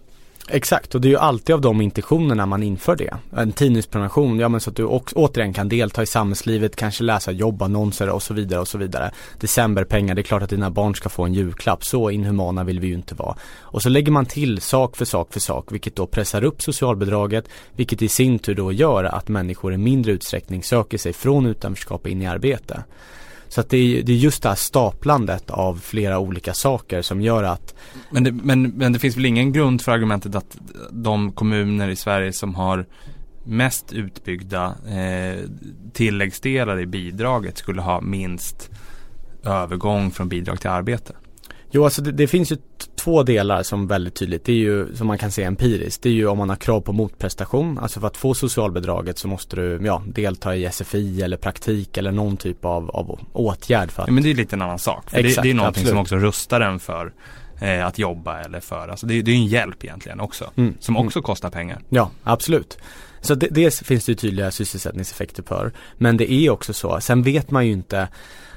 Exakt 0.50 0.96
och 0.96 1.02
det 1.02 1.08
är 1.08 1.10
ju 1.10 1.18
alltid 1.18 1.56
av 1.56 1.62
de 1.62 1.82
intentionerna 1.82 2.46
man 2.46 2.64
inför 2.64 2.96
det. 2.96 3.14
En 3.38 3.52
tidningsprenumeration, 3.52 4.40
ja 4.40 4.50
men 4.50 4.62
så 4.62 4.70
att 4.70 4.76
du 4.76 4.84
också, 4.84 5.16
återigen 5.16 5.54
kan 5.54 5.70
delta 5.70 6.04
i 6.04 6.06
samhällslivet, 6.06 6.76
kanske 6.76 7.04
läsa 7.04 7.32
jobbannonser 7.32 8.10
och 8.10 8.24
så 8.24 8.34
vidare 8.34 8.60
och 8.60 8.68
så 8.68 8.78
vidare. 8.78 9.12
Decemberpengar, 9.40 10.16
det 10.16 10.22
är 10.22 10.24
klart 10.24 10.44
att 10.44 10.50
dina 10.50 10.72
barn 10.72 10.96
ska 10.96 11.10
få 11.10 11.24
en 11.24 11.34
julklapp, 11.34 11.86
så 11.86 12.12
inhumana 12.12 12.64
vill 12.64 12.80
vi 12.80 12.88
ju 12.88 12.94
inte 12.94 13.16
vara. 13.16 13.36
Och 13.60 13.82
så 13.82 13.90
lägger 13.90 14.12
man 14.12 14.26
till 14.26 14.62
sak 14.62 14.98
för 14.98 15.06
sak 15.06 15.34
för 15.34 15.40
sak, 15.40 15.72
vilket 15.72 15.96
då 15.96 16.08
pressar 16.08 16.44
upp 16.44 16.62
socialbidraget, 16.62 17.50
vilket 17.76 18.02
i 18.02 18.08
sin 18.08 18.40
tur 18.40 18.56
då 18.56 18.72
gör 18.72 19.04
att 19.04 19.28
människor 19.28 19.74
i 19.74 19.78
mindre 19.78 20.12
utsträckning 20.12 20.64
söker 20.64 20.98
sig 20.98 21.14
från 21.14 21.46
utanförskap 21.46 22.08
in 22.08 22.22
i 22.22 22.28
arbete. 22.28 22.84
Så 23.50 23.62
att 23.62 23.70
det 23.70 23.78
är, 23.78 24.04
det 24.04 24.12
är 24.12 24.18
just 24.18 24.44
det 24.44 24.50
här 24.50 24.56
staplandet 24.56 25.50
av 25.50 25.80
flera 25.80 26.20
olika 26.20 26.54
saker 26.54 27.02
som 27.02 27.22
gör 27.22 27.44
att 27.44 27.76
men 28.12 28.24
det, 28.24 28.32
men, 28.32 28.64
men 28.64 28.94
det 28.94 29.00
finns 29.00 29.18
väl 29.18 29.26
ingen 29.26 29.54
grund 29.54 29.82
för 29.82 29.92
argumentet 29.92 30.36
att 30.36 30.58
de 30.92 31.32
kommuner 31.32 31.90
i 31.90 31.96
Sverige 31.96 32.34
som 32.34 32.56
har 32.56 32.86
mest 33.44 33.94
utbyggda 33.94 34.76
eh, 34.88 35.44
tilläggsdelar 35.94 36.80
i 36.80 36.86
bidraget 36.86 37.58
skulle 37.58 37.82
ha 37.82 38.02
minst 38.02 38.70
övergång 39.44 40.12
från 40.12 40.30
bidrag 40.30 40.62
till 40.62 40.70
arbete? 40.70 41.14
Jo, 41.78 41.84
alltså 41.84 42.02
det, 42.02 42.12
det, 42.12 42.28
finns 42.28 42.52
ju 42.52 42.58
två 42.96 43.24
delar 43.24 43.64
som 43.64 43.88
väldigt 43.88 44.16
tydligt, 44.16 44.46
det 44.46 44.52
är 44.52 44.56
ju 44.56 44.96
som 44.96 45.08
man 45.08 45.18
kan 45.18 45.32
se 45.32 45.44
empiriskt, 45.44 46.04
det 46.04 46.10
är 46.10 46.14
ju 46.14 46.28
om 46.28 46.38
man 46.38 46.50
har 46.50 46.56
krav 46.56 46.82
på 46.82 46.94
motprestation, 46.94 47.80
alltså 47.80 48.00
för 48.00 48.08
att 48.08 48.18
få 48.18 48.34
socialbidraget 48.34 49.18
så 49.18 49.28
måste 49.28 49.56
du 49.56 49.80
ja, 49.86 50.04
delta 50.08 50.56
i 50.56 50.72
SFI 50.72 51.22
eller 51.22 51.38
praktik 51.38 51.98
eller 51.98 52.12
någon 52.12 52.38
typ 52.38 52.66
av, 52.66 52.90
av 52.90 53.20
åtgärd 53.34 53.92
för 53.92 54.02
att... 54.02 54.08
Ja, 54.08 54.14
men 54.14 54.24
det 54.24 54.30
är 54.30 54.36
lite 54.36 54.56
en 54.56 54.62
annan 54.62 54.80
sak, 54.80 55.10
för 55.10 55.18
Exakt, 55.18 55.36
det, 55.36 55.42
det 55.42 55.52
är 55.52 55.54
någonting 55.54 55.82
absolut. 55.82 55.90
som 55.90 55.98
också 55.98 56.16
rustar 56.16 56.62
en 56.62 56.80
för 56.80 57.14
eh, 57.62 57.86
att 57.86 58.00
jobba 58.00 58.40
eller 58.40 58.60
för, 58.60 58.88
alltså 58.88 59.08
det, 59.08 59.22
det 59.22 59.32
är 59.32 59.36
ju 59.36 59.42
en 59.42 59.48
hjälp 59.48 59.84
egentligen 59.84 60.20
också, 60.20 60.52
Mm, 60.56 60.76
som 60.80 60.98
också 60.98 61.20
mm. 61.20 61.24
kostar 61.24 61.50
pengar. 61.50 61.80
Ja, 61.90 62.12
absolut. 62.24 62.78
Så 63.28 63.36
det, 63.36 63.48
det 63.52 63.74
finns 63.74 64.06
det 64.06 64.12
ju 64.12 64.16
tydliga 64.16 64.52
sysselsättningseffekter 64.52 65.44
för. 65.44 65.72
Men 65.98 66.18
det 66.18 66.32
är 66.32 66.50
också 66.50 66.74
så, 66.74 67.02
sen 67.02 67.24
vet 67.24 67.52
man 67.52 67.66
ju 67.66 67.72
inte 67.72 68.08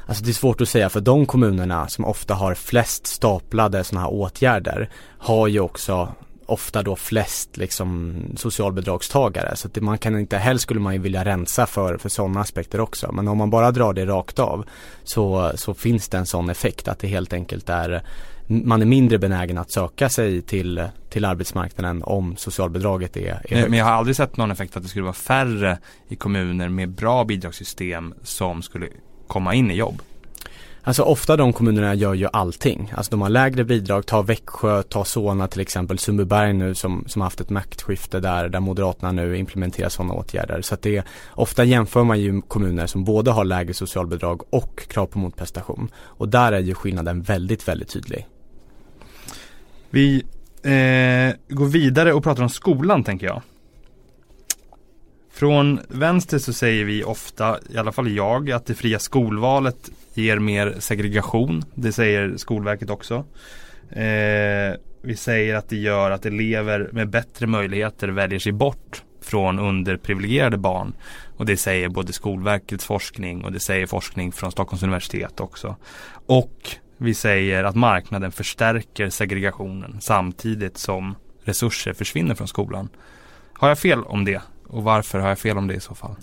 Alltså 0.07 0.25
det 0.25 0.31
är 0.31 0.35
svårt 0.35 0.61
att 0.61 0.69
säga 0.69 0.89
för 0.89 1.01
de 1.01 1.27
kommunerna 1.27 1.89
som 1.89 2.05
ofta 2.05 2.35
har 2.35 2.55
flest 2.55 3.07
staplade 3.07 3.85
sådana 3.85 4.07
här 4.07 4.13
åtgärder 4.13 4.91
har 5.19 5.47
ju 5.47 5.61
också 5.61 6.15
ofta 6.47 6.83
då 6.83 6.97
flest 6.97 7.57
liksom 7.57 8.17
socialbidragstagare 8.37 9.57
så 9.57 9.69
att 9.69 9.75
det, 9.75 9.81
man 9.81 9.99
kan 9.99 10.19
inte, 10.19 10.37
helst 10.37 10.63
skulle 10.63 10.81
man 10.81 10.93
ju 10.93 10.99
vilja 10.99 11.25
rensa 11.25 11.67
för, 11.67 11.99
för 11.99 12.09
sådana 12.09 12.41
aspekter 12.41 12.81
också 12.81 13.13
men 13.13 13.29
om 13.29 13.39
man 13.39 13.51
bara 13.51 13.71
drar 13.71 13.93
det 13.93 14.07
rakt 14.07 14.39
av 14.39 14.65
så, 15.05 15.53
så 15.55 15.75
finns 15.75 16.09
det 16.09 16.19
en 16.19 16.27
sån 16.27 16.51
effekt 16.51 16.89
att 16.89 16.99
det 16.99 17.09
helt 17.09 17.33
enkelt 17.33 17.69
är 17.69 18.03
man 18.51 18.83
är 18.83 18.87
mindre 18.87 19.19
benägen 19.19 19.59
att 19.59 19.71
söka 19.71 20.09
sig 20.09 20.43
till, 20.43 20.89
till 21.11 21.25
arbetsmarknaden 21.25 22.03
om 22.03 22.37
socialbidraget 22.37 23.17
är, 23.17 23.21
är 23.21 23.43
Men, 23.51 23.59
högt. 23.59 23.71
men 23.71 23.79
jag 23.79 23.87
har 23.87 23.93
aldrig 23.93 24.17
sett 24.17 24.37
någon 24.37 24.51
effekt 24.51 24.77
att 24.77 24.83
det 24.83 24.89
skulle 24.89 25.03
vara 25.03 25.13
färre 25.13 25.79
i 26.09 26.17
kommuner 26.17 26.69
med 26.69 26.89
bra 26.89 27.25
bidragssystem 27.25 28.15
som 28.23 28.63
skulle 28.63 28.87
komma 29.27 29.55
in 29.55 29.71
i 29.71 29.75
jobb. 29.75 30.03
Alltså 30.83 31.03
ofta 31.03 31.37
de 31.37 31.53
kommunerna 31.53 31.95
gör 31.95 32.15
ju 32.15 32.29
allting. 32.33 32.93
Alltså 32.97 33.11
de 33.11 33.23
har 33.23 33.29
lägre 33.29 33.65
bidrag, 33.65 34.07
ta 34.07 34.23
Växjö, 34.23 34.83
ta 34.83 35.05
Solna 35.05 35.49
till 35.49 35.61
exempel, 35.61 35.99
Sundbyberg 35.99 36.53
nu 36.53 36.75
som, 36.75 37.05
som 37.07 37.23
haft 37.23 37.41
ett 37.41 37.51
maktskifte 37.51 38.21
där, 38.21 38.49
där 38.49 38.61
Moderaterna 38.61 39.13
nu 39.13 39.39
implementerar 39.39 39.89
sådana 39.89 40.15
åtgärder. 40.15 40.63
Så 40.63 40.75
att 40.75 40.83
det, 40.83 41.05
ofta 41.31 41.65
jämför 41.65 42.05
man 42.05 42.21
ju 42.21 42.43
kommuner 42.43 42.87
som 42.87 43.05
både 43.05 43.31
har 43.31 43.45
lägre 43.45 43.75
socialbidrag 43.75 44.43
och 44.51 44.89
krav 44.89 45.07
på 45.07 45.19
motprestation. 45.19 45.89
Och 45.97 46.29
där 46.29 46.53
är 46.53 46.61
ju 46.61 46.75
skillnaden 46.75 47.23
väldigt, 47.23 47.69
väldigt 47.69 47.89
tydlig. 47.89 48.27
Vi 49.91 50.25
eh, 50.63 51.55
går 51.55 51.67
vidare 51.67 52.13
och 52.13 52.25
pratar 52.25 52.43
om 52.43 52.49
skolan 52.49 53.05
tänker 53.05 53.27
jag. 53.27 53.43
Från 55.33 55.81
vänster 55.89 56.39
så 56.39 56.53
säger 56.53 56.85
vi 56.85 57.05
ofta, 57.05 57.59
i 57.71 57.77
alla 57.77 57.93
fall 57.93 58.09
jag, 58.09 58.51
att 58.51 58.67
det 58.67 58.75
fria 58.75 58.99
skolvalet 58.99 59.91
ger 60.15 60.39
mer 60.39 60.77
segregation. 60.79 61.65
Det 61.75 61.93
säger 61.93 62.37
Skolverket 62.37 62.91
också. 62.91 63.25
Eh, 63.91 64.75
vi 65.03 65.17
säger 65.17 65.55
att 65.55 65.69
det 65.69 65.77
gör 65.77 66.11
att 66.11 66.27
elever 66.27 66.89
med 66.93 67.11
bättre 67.11 67.47
möjligheter 67.47 68.09
väljer 68.09 68.39
sig 68.39 68.53
bort 68.53 69.03
från 69.21 69.59
underprivilegierade 69.59 70.59
barn. 70.59 70.93
Och 71.37 71.47
det 71.47 71.57
säger 71.57 71.89
både 71.89 72.13
Skolverkets 72.13 72.85
forskning 72.85 73.45
och 73.45 73.53
det 73.53 73.61
säger 73.61 73.87
forskning 73.87 74.33
från 74.33 74.53
Stockholms 74.53 74.83
universitet 74.83 75.41
också. 75.41 75.77
Och 76.27 76.77
vi 77.03 77.15
säger 77.15 77.65
att 77.65 77.77
marknaden 77.77 78.33
förstärker 78.33 79.11
segregationen 79.11 79.97
samtidigt 80.01 80.79
som 80.79 81.15
resurser 81.45 81.93
försvinner 81.93 82.35
från 82.35 82.49
skolan. 82.49 82.89
Har 83.53 83.69
jag 83.69 83.79
fel 83.79 84.05
om 84.05 84.25
det? 84.25 84.43
Och 84.67 84.83
varför 84.83 85.19
har 85.19 85.29
jag 85.29 85.39
fel 85.39 85.59
om 85.59 85.67
det 85.67 85.75
i 85.75 85.81
så 85.81 85.95
fall? 85.95 86.17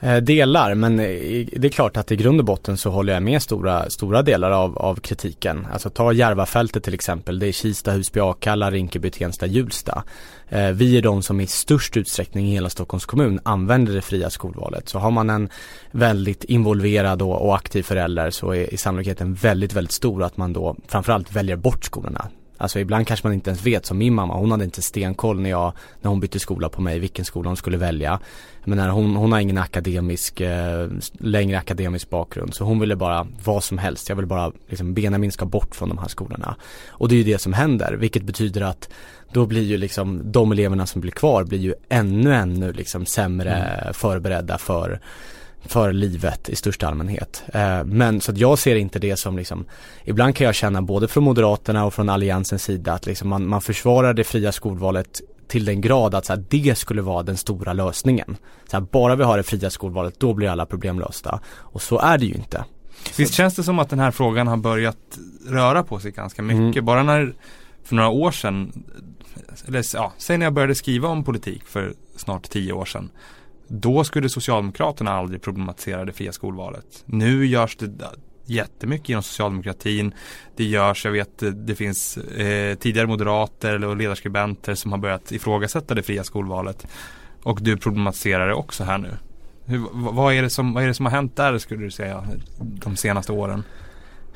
Eh, 0.00 0.16
delar, 0.16 0.74
men 0.74 0.96
det 0.96 1.64
är 1.64 1.68
klart 1.68 1.96
att 1.96 2.12
i 2.12 2.16
grund 2.16 2.40
och 2.40 2.44
botten 2.44 2.76
så 2.76 2.90
håller 2.90 3.12
jag 3.12 3.22
med 3.22 3.42
stora, 3.42 3.90
stora 3.90 4.22
delar 4.22 4.50
av, 4.50 4.78
av 4.78 4.96
kritiken. 4.96 5.66
Alltså 5.72 5.90
ta 5.90 6.12
Järvafältet 6.12 6.84
till 6.84 6.94
exempel, 6.94 7.38
det 7.38 7.46
är 7.46 7.52
Kista, 7.52 7.90
Husby, 7.90 8.20
Akalla, 8.20 8.70
Rinkeby, 8.70 9.10
Tensta, 9.10 9.46
Hjulsta. 9.46 10.04
Eh, 10.48 10.70
vi 10.70 10.96
är 10.98 11.02
de 11.02 11.22
som 11.22 11.40
i 11.40 11.46
störst 11.46 11.96
utsträckning 11.96 12.48
i 12.48 12.52
hela 12.52 12.70
Stockholms 12.70 13.06
kommun 13.06 13.40
använder 13.42 13.94
det 13.94 14.02
fria 14.02 14.30
skolvalet. 14.30 14.88
Så 14.88 14.98
har 14.98 15.10
man 15.10 15.30
en 15.30 15.48
väldigt 15.90 16.44
involverad 16.44 17.22
och, 17.22 17.56
aktiv 17.56 17.82
förälder 17.82 18.30
så 18.30 18.54
är 18.54 18.76
sannolikheten 18.76 19.34
väldigt, 19.34 19.72
väldigt 19.72 19.92
stor 19.92 20.22
att 20.22 20.36
man 20.36 20.52
då 20.52 20.76
framförallt 20.86 21.32
väljer 21.32 21.56
bort 21.56 21.84
skolorna. 21.84 22.28
Alltså 22.58 22.78
ibland 22.78 23.06
kanske 23.06 23.26
man 23.26 23.34
inte 23.34 23.50
ens 23.50 23.66
vet 23.66 23.86
som 23.86 23.98
min 23.98 24.14
mamma, 24.14 24.34
hon 24.34 24.50
hade 24.50 24.64
inte 24.64 24.82
stenkoll 24.82 25.40
när 25.40 25.50
jag, 25.50 25.72
när 26.00 26.10
hon 26.10 26.20
bytte 26.20 26.38
skola 26.38 26.68
på 26.68 26.82
mig, 26.82 26.98
vilken 26.98 27.24
skola 27.24 27.48
hon 27.48 27.56
skulle 27.56 27.76
välja. 27.76 28.20
Men 28.64 28.78
när 28.78 28.88
hon, 28.88 29.16
hon 29.16 29.32
har 29.32 29.40
ingen 29.40 29.58
akademisk, 29.58 30.40
eh, 30.40 30.88
längre 31.18 31.58
akademisk 31.58 32.10
bakgrund 32.10 32.54
så 32.54 32.64
hon 32.64 32.80
ville 32.80 32.96
bara 32.96 33.26
vad 33.44 33.64
som 33.64 33.78
helst. 33.78 34.08
Jag 34.08 34.16
ville 34.16 34.26
bara 34.26 34.52
liksom 34.68 34.94
Benjamin 34.94 35.32
ska 35.32 35.46
bort 35.46 35.74
från 35.74 35.88
de 35.88 35.98
här 35.98 36.08
skolorna. 36.08 36.56
Och 36.88 37.08
det 37.08 37.14
är 37.14 37.16
ju 37.16 37.32
det 37.32 37.38
som 37.38 37.52
händer, 37.52 37.92
vilket 37.92 38.22
betyder 38.22 38.60
att 38.60 38.88
då 39.32 39.46
blir 39.46 39.62
ju 39.62 39.76
liksom 39.76 40.32
de 40.32 40.52
eleverna 40.52 40.86
som 40.86 41.00
blir 41.00 41.12
kvar 41.12 41.44
blir 41.44 41.58
ju 41.58 41.74
ännu, 41.88 42.34
ännu 42.34 42.72
liksom 42.72 43.06
sämre 43.06 43.90
förberedda 43.92 44.58
för 44.58 45.00
för 45.68 45.92
livet 45.92 46.48
i 46.48 46.56
största 46.56 46.88
allmänhet. 46.88 47.42
Eh, 47.54 47.84
men 47.84 48.20
så 48.20 48.32
att 48.32 48.38
jag 48.38 48.58
ser 48.58 48.76
inte 48.76 48.98
det 48.98 49.16
som 49.16 49.36
liksom, 49.36 49.64
ibland 50.04 50.36
kan 50.36 50.44
jag 50.44 50.54
känna 50.54 50.82
både 50.82 51.08
från 51.08 51.24
Moderaterna 51.24 51.84
och 51.84 51.94
från 51.94 52.08
Alliansens 52.08 52.62
sida 52.62 52.92
att 52.92 53.06
liksom 53.06 53.28
man, 53.28 53.48
man 53.48 53.60
försvarar 53.60 54.14
det 54.14 54.24
fria 54.24 54.52
skolvalet 54.52 55.20
till 55.48 55.64
den 55.64 55.80
grad 55.80 56.14
att 56.14 56.26
så 56.26 56.32
här, 56.32 56.44
det 56.48 56.78
skulle 56.78 57.02
vara 57.02 57.22
den 57.22 57.36
stora 57.36 57.72
lösningen. 57.72 58.36
Så 58.70 58.76
här, 58.76 58.86
bara 58.92 59.16
vi 59.16 59.24
har 59.24 59.36
det 59.36 59.42
fria 59.42 59.70
skolvalet, 59.70 60.20
då 60.20 60.34
blir 60.34 60.48
alla 60.48 60.66
problem 60.66 61.00
lösta. 61.00 61.40
Och 61.56 61.82
så 61.82 61.98
är 61.98 62.18
det 62.18 62.26
ju 62.26 62.34
inte. 62.34 62.64
Visst 63.16 63.34
känns 63.34 63.54
det 63.54 63.62
som 63.62 63.78
att 63.78 63.90
den 63.90 63.98
här 63.98 64.10
frågan 64.10 64.46
har 64.46 64.56
börjat 64.56 65.18
röra 65.48 65.82
på 65.82 65.98
sig 65.98 66.10
ganska 66.10 66.42
mycket. 66.42 66.84
Bara 66.84 67.02
när, 67.02 67.34
för 67.84 67.94
några 67.94 68.08
år 68.08 68.30
sedan, 68.30 68.84
eller 69.66 69.84
ja, 69.94 70.12
säg 70.18 70.38
när 70.38 70.46
jag 70.46 70.52
började 70.52 70.74
skriva 70.74 71.08
om 71.08 71.24
politik 71.24 71.64
för 71.64 71.94
snart 72.16 72.50
tio 72.50 72.72
år 72.72 72.84
sedan. 72.84 73.10
Då 73.68 74.04
skulle 74.04 74.28
Socialdemokraterna 74.28 75.10
aldrig 75.10 75.42
problematisera 75.42 76.04
det 76.04 76.12
fria 76.12 76.32
skolvalet. 76.32 77.04
Nu 77.04 77.46
görs 77.46 77.76
det 77.76 77.90
jättemycket 78.44 79.08
inom 79.08 79.22
socialdemokratin. 79.22 80.14
Det 80.56 80.64
görs, 80.64 81.04
jag 81.04 81.12
vet, 81.12 81.42
det 81.66 81.74
finns 81.74 82.16
eh, 82.16 82.74
tidigare 82.74 83.06
moderater 83.06 83.84
och 83.84 83.96
ledarskribenter 83.96 84.74
som 84.74 84.92
har 84.92 84.98
börjat 84.98 85.32
ifrågasätta 85.32 85.94
det 85.94 86.02
fria 86.02 86.24
skolvalet. 86.24 86.86
Och 87.42 87.62
du 87.62 87.76
problematiserar 87.76 88.48
det 88.48 88.54
också 88.54 88.84
här 88.84 88.98
nu. 88.98 89.10
Hur, 89.64 89.86
vad, 89.92 90.34
är 90.34 90.42
det 90.42 90.50
som, 90.50 90.72
vad 90.72 90.82
är 90.82 90.86
det 90.86 90.94
som 90.94 91.06
har 91.06 91.12
hänt 91.12 91.36
där 91.36 91.58
skulle 91.58 91.84
du 91.84 91.90
säga 91.90 92.24
de 92.58 92.96
senaste 92.96 93.32
åren? 93.32 93.64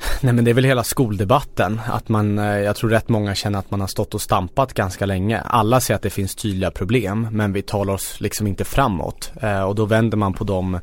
Nej 0.21 0.33
men 0.33 0.45
det 0.45 0.51
är 0.51 0.55
väl 0.55 0.63
hela 0.63 0.83
skoldebatten, 0.83 1.81
att 1.87 2.09
man, 2.09 2.39
eh, 2.39 2.45
jag 2.45 2.75
tror 2.75 2.89
rätt 2.89 3.09
många 3.09 3.35
känner 3.35 3.59
att 3.59 3.71
man 3.71 3.81
har 3.81 3.87
stått 3.87 4.13
och 4.13 4.21
stampat 4.21 4.73
ganska 4.73 5.05
länge. 5.05 5.41
Alla 5.41 5.81
ser 5.81 5.95
att 5.95 6.01
det 6.01 6.09
finns 6.09 6.35
tydliga 6.35 6.71
problem 6.71 7.27
men 7.31 7.53
vi 7.53 7.61
talar 7.61 7.93
oss 7.93 8.21
liksom 8.21 8.47
inte 8.47 8.65
framåt 8.65 9.31
eh, 9.41 9.61
och 9.61 9.75
då 9.75 9.85
vänder 9.85 10.17
man 10.17 10.33
på 10.33 10.43
de 10.43 10.79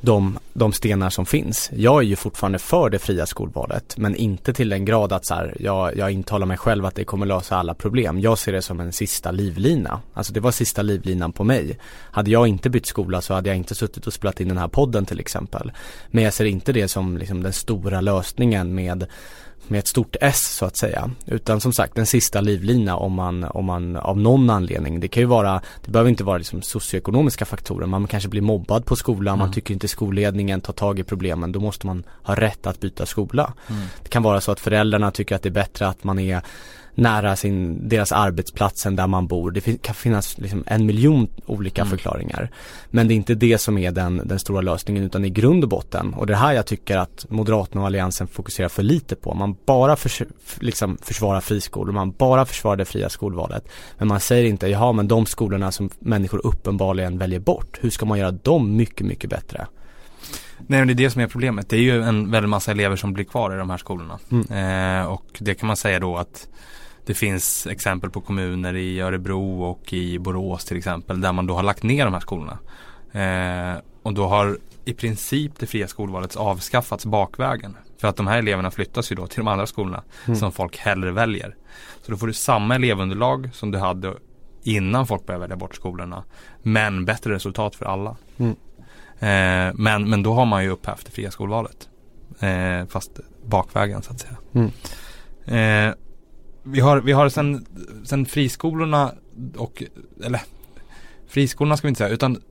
de, 0.00 0.38
de 0.52 0.72
stenar 0.72 1.10
som 1.10 1.26
finns. 1.26 1.70
Jag 1.72 1.98
är 1.98 2.02
ju 2.02 2.16
fortfarande 2.16 2.58
för 2.58 2.90
det 2.90 2.98
fria 2.98 3.26
skolvalet 3.26 3.96
men 3.96 4.14
inte 4.14 4.52
till 4.52 4.68
den 4.68 4.84
grad 4.84 5.12
att 5.12 5.24
så 5.24 5.34
här, 5.34 5.56
jag, 5.60 5.96
jag 5.96 6.10
intalar 6.10 6.46
mig 6.46 6.56
själv 6.56 6.86
att 6.86 6.94
det 6.94 7.04
kommer 7.04 7.26
lösa 7.26 7.56
alla 7.56 7.74
problem. 7.74 8.20
Jag 8.20 8.38
ser 8.38 8.52
det 8.52 8.62
som 8.62 8.80
en 8.80 8.92
sista 8.92 9.30
livlina. 9.30 10.00
Alltså 10.14 10.32
det 10.32 10.40
var 10.40 10.50
sista 10.50 10.82
livlinan 10.82 11.32
på 11.32 11.44
mig. 11.44 11.78
Hade 12.10 12.30
jag 12.30 12.48
inte 12.48 12.70
bytt 12.70 12.86
skola 12.86 13.20
så 13.20 13.34
hade 13.34 13.48
jag 13.48 13.56
inte 13.56 13.74
suttit 13.74 14.06
och 14.06 14.12
spelat 14.12 14.40
in 14.40 14.48
den 14.48 14.58
här 14.58 14.68
podden 14.68 15.06
till 15.06 15.20
exempel. 15.20 15.72
Men 16.10 16.24
jag 16.24 16.34
ser 16.34 16.44
inte 16.44 16.72
det 16.72 16.88
som 16.88 17.18
liksom 17.18 17.42
den 17.42 17.52
stora 17.52 18.00
lösningen 18.00 18.74
med 18.74 19.06
med 19.70 19.78
ett 19.78 19.86
stort 19.86 20.16
S 20.20 20.56
så 20.56 20.66
att 20.66 20.76
säga. 20.76 21.10
Utan 21.26 21.60
som 21.60 21.72
sagt 21.72 21.94
den 21.94 22.06
sista 22.06 22.40
livlina 22.40 22.96
om 22.96 23.12
man, 23.12 23.44
om 23.44 23.64
man 23.64 23.96
av 23.96 24.18
någon 24.18 24.50
anledning. 24.50 25.00
Det 25.00 25.08
kan 25.08 25.20
ju 25.20 25.26
vara, 25.26 25.62
det 25.84 25.90
behöver 25.90 26.10
inte 26.10 26.24
vara 26.24 26.38
liksom 26.38 26.62
socioekonomiska 26.62 27.44
faktorer. 27.44 27.86
Man 27.86 28.06
kanske 28.06 28.28
blir 28.28 28.42
mobbad 28.42 28.86
på 28.86 28.96
skolan, 28.96 29.34
Mm. 29.34 29.38
man 29.38 29.52
tycker 29.52 29.74
inte 29.74 29.88
skolledningen 29.88 30.60
tar 30.60 30.72
tag 30.72 30.98
i 30.98 31.02
problemen. 31.02 31.52
Då 31.52 31.60
måste 31.60 31.86
man 31.86 32.02
ha 32.22 32.34
rätt 32.34 32.66
att 32.66 32.80
byta 32.80 33.06
skola. 33.06 33.52
Mm. 33.68 33.82
Det 34.02 34.08
kan 34.08 34.22
vara 34.22 34.40
så 34.40 34.52
att 34.52 34.60
föräldrarna 34.60 35.10
tycker 35.10 35.36
att 35.36 35.42
det 35.42 35.48
är 35.48 35.50
bättre 35.50 35.88
att 35.88 36.04
man 36.04 36.18
är 36.18 36.42
nära 36.94 37.36
sin, 37.36 37.88
deras 37.88 38.12
arbetsplats 38.12 38.86
än 38.86 38.96
där 38.96 39.06
man 39.06 39.26
bor. 39.26 39.50
Det 39.50 39.60
fin- 39.60 39.78
kan 39.78 39.94
finnas 39.94 40.38
liksom 40.38 40.64
en 40.66 40.86
miljon 40.86 41.28
olika 41.46 41.82
Mm. 41.82 41.90
förklaringar. 41.90 42.50
Men 42.90 43.08
det 43.08 43.14
är 43.14 43.16
inte 43.16 43.34
det 43.34 43.58
som 43.58 43.78
är 43.78 43.90
den, 43.90 44.22
den 44.24 44.38
stora 44.38 44.60
lösningen 44.60 45.02
utan 45.04 45.24
i 45.24 45.30
grund 45.30 45.64
och 45.64 45.70
botten. 45.70 46.14
Och 46.14 46.26
det 46.26 46.32
är 46.32 46.36
här 46.36 46.52
jag 46.52 46.66
tycker 46.66 46.96
att 46.98 47.26
Moderaterna 47.28 47.80
och 47.80 47.86
Alliansen 47.86 48.26
fokuserar 48.26 48.68
för 48.68 48.82
lite 48.82 49.16
på. 49.16 49.34
Man 49.34 49.56
bara 49.66 49.96
förs 49.96 50.22
liksom 50.60 50.98
försvarar 51.02 51.40
friskolor, 51.40 51.92
man 51.92 52.10
bara 52.12 52.44
försvarar 52.46 52.76
det 52.76 52.84
fria 52.84 53.08
skolvalet. 53.08 53.68
Men 53.98 54.08
man 54.08 54.20
säger 54.20 54.44
inte, 54.44 54.66
jaha 54.68 54.92
men 54.92 55.08
de 55.08 55.26
skolorna 55.26 55.72
som 55.72 55.90
människor 55.98 56.46
uppenbarligen 56.46 57.18
väljer 57.18 57.40
bort, 57.40 57.78
hur 57.80 57.90
ska 57.90 58.06
man 58.06 58.18
göra 58.18 58.30
dem 58.30 58.76
mycket, 58.76 59.06
mycket 59.06 59.30
bättre? 59.30 59.66
Nej 60.66 60.78
men 60.80 60.86
det 60.88 60.92
är 60.92 60.94
det 60.94 61.10
som 61.10 61.22
är 61.22 61.26
problemet. 61.26 61.68
Det 61.68 61.76
är 61.76 61.80
ju 61.80 62.02
en 62.02 62.30
väldigt 62.30 62.48
massa 62.50 62.70
elever 62.70 62.96
som 62.96 63.12
blir 63.12 63.24
kvar 63.24 63.54
i 63.54 63.58
de 63.58 63.70
här 63.70 63.76
skolorna. 63.78 64.18
Mm. 64.30 65.00
Eh, 65.00 65.06
och 65.06 65.24
det 65.38 65.54
kan 65.54 65.66
man 65.66 65.76
säga 65.76 65.98
då 66.00 66.16
att 66.16 66.48
det 67.06 67.14
finns 67.14 67.66
exempel 67.66 68.10
på 68.10 68.20
kommuner 68.20 68.76
i 68.76 69.00
Örebro 69.00 69.62
och 69.62 69.92
i 69.92 70.18
Borås 70.18 70.64
till 70.64 70.76
exempel 70.76 71.20
där 71.20 71.32
man 71.32 71.46
då 71.46 71.54
har 71.54 71.62
lagt 71.62 71.82
ner 71.82 72.04
de 72.04 72.14
här 72.14 72.20
skolorna. 72.20 72.58
Eh, 73.12 73.82
och 74.02 74.14
då 74.14 74.26
har 74.26 74.58
i 74.84 74.92
princip 74.92 75.52
det 75.58 75.66
fria 75.66 75.88
skolvalet 75.88 76.36
avskaffats 76.36 77.06
bakvägen. 77.06 77.76
För 78.00 78.08
att 78.08 78.16
de 78.16 78.26
här 78.26 78.38
eleverna 78.38 78.70
flyttas 78.70 79.12
ju 79.12 79.16
då 79.16 79.26
till 79.26 79.38
de 79.38 79.48
andra 79.48 79.66
skolorna 79.66 80.02
mm. 80.26 80.36
som 80.36 80.52
folk 80.52 80.76
hellre 80.76 81.10
väljer. 81.10 81.56
Så 82.02 82.12
då 82.12 82.18
får 82.18 82.26
du 82.26 82.32
samma 82.32 82.74
elevunderlag 82.74 83.50
som 83.52 83.70
du 83.70 83.78
hade 83.78 84.14
innan 84.62 85.06
folk 85.06 85.26
började 85.26 85.40
välja 85.40 85.56
bort 85.56 85.74
skolorna. 85.74 86.24
Men 86.62 87.04
bättre 87.04 87.34
resultat 87.34 87.76
för 87.76 87.84
alla. 87.86 88.16
Mm. 88.38 88.56
Eh, 89.18 89.74
men, 89.74 90.10
men 90.10 90.22
då 90.22 90.32
har 90.32 90.46
man 90.46 90.64
ju 90.64 90.70
upphävt 90.70 91.04
det 91.06 91.12
fria 91.12 91.30
skolvalet. 91.30 91.88
Eh, 92.40 92.86
fast 92.86 93.20
bakvägen 93.46 94.02
så 94.02 94.12
att 94.12 94.20
säga. 94.20 94.36
Mm. 94.54 94.70
Vi 96.62 96.80
har, 96.80 97.00
vi 97.00 97.12
har 97.12 97.28
sen, 97.28 97.66
sen 98.04 98.26
friskolorna 98.26 99.14
och, 99.56 99.82
eller 100.24 100.40
friskolorna 101.28 101.76
ska 101.76 101.86
vi 101.86 101.88
inte 101.88 101.98
säga, 101.98 102.14
utan 102.14 102.42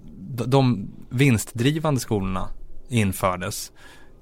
de 0.47 0.89
vinstdrivande 1.09 1.99
skolorna 1.99 2.49
infördes 2.89 3.71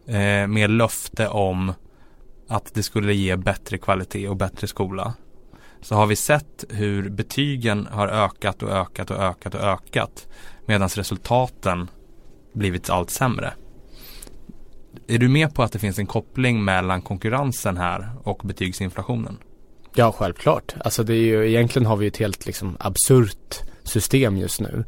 eh, 0.06 0.48
med 0.48 0.70
löfte 0.70 1.28
om 1.28 1.74
att 2.48 2.74
det 2.74 2.84
skulle 2.84 3.14
ge 3.14 3.36
bättre 3.36 3.78
kvalitet 3.78 4.28
och 4.28 4.38
bättre 4.38 4.68
skola. 4.68 5.14
Så 5.82 5.96
har 5.96 6.08
vi 6.08 6.16
sett 6.16 6.66
hur 6.70 7.10
betygen 7.10 7.88
har 7.92 8.08
ökat 8.08 8.64
och 8.64 8.70
ökat 8.70 9.12
och 9.12 9.18
ökat 9.18 9.56
och 9.56 9.62
ökat 9.62 10.28
medan 10.66 10.90
resultaten 10.90 11.90
blivit 12.54 12.90
allt 12.90 13.10
sämre. 13.10 13.54
Är 15.08 15.18
du 15.18 15.28
med 15.28 15.56
på 15.56 15.64
att 15.64 15.72
det 15.72 15.80
finns 15.80 16.00
en 16.00 16.06
koppling 16.06 16.64
mellan 16.64 17.02
konkurrensen 17.02 17.78
här 17.78 18.10
och 18.24 18.42
betygsinflationen? 18.44 19.38
Ja, 20.00 20.12
självklart. 20.12 20.76
Alltså 20.80 21.04
det 21.04 21.14
är 21.14 21.24
ju, 21.24 21.50
egentligen 21.50 21.86
har 21.86 21.98
vi 21.98 22.08
ett 22.08 22.18
helt 22.18 22.45
liksom 22.45 22.78
absurt 22.80 23.62
system 23.84 24.38
just 24.38 24.62
nu. 24.62 24.84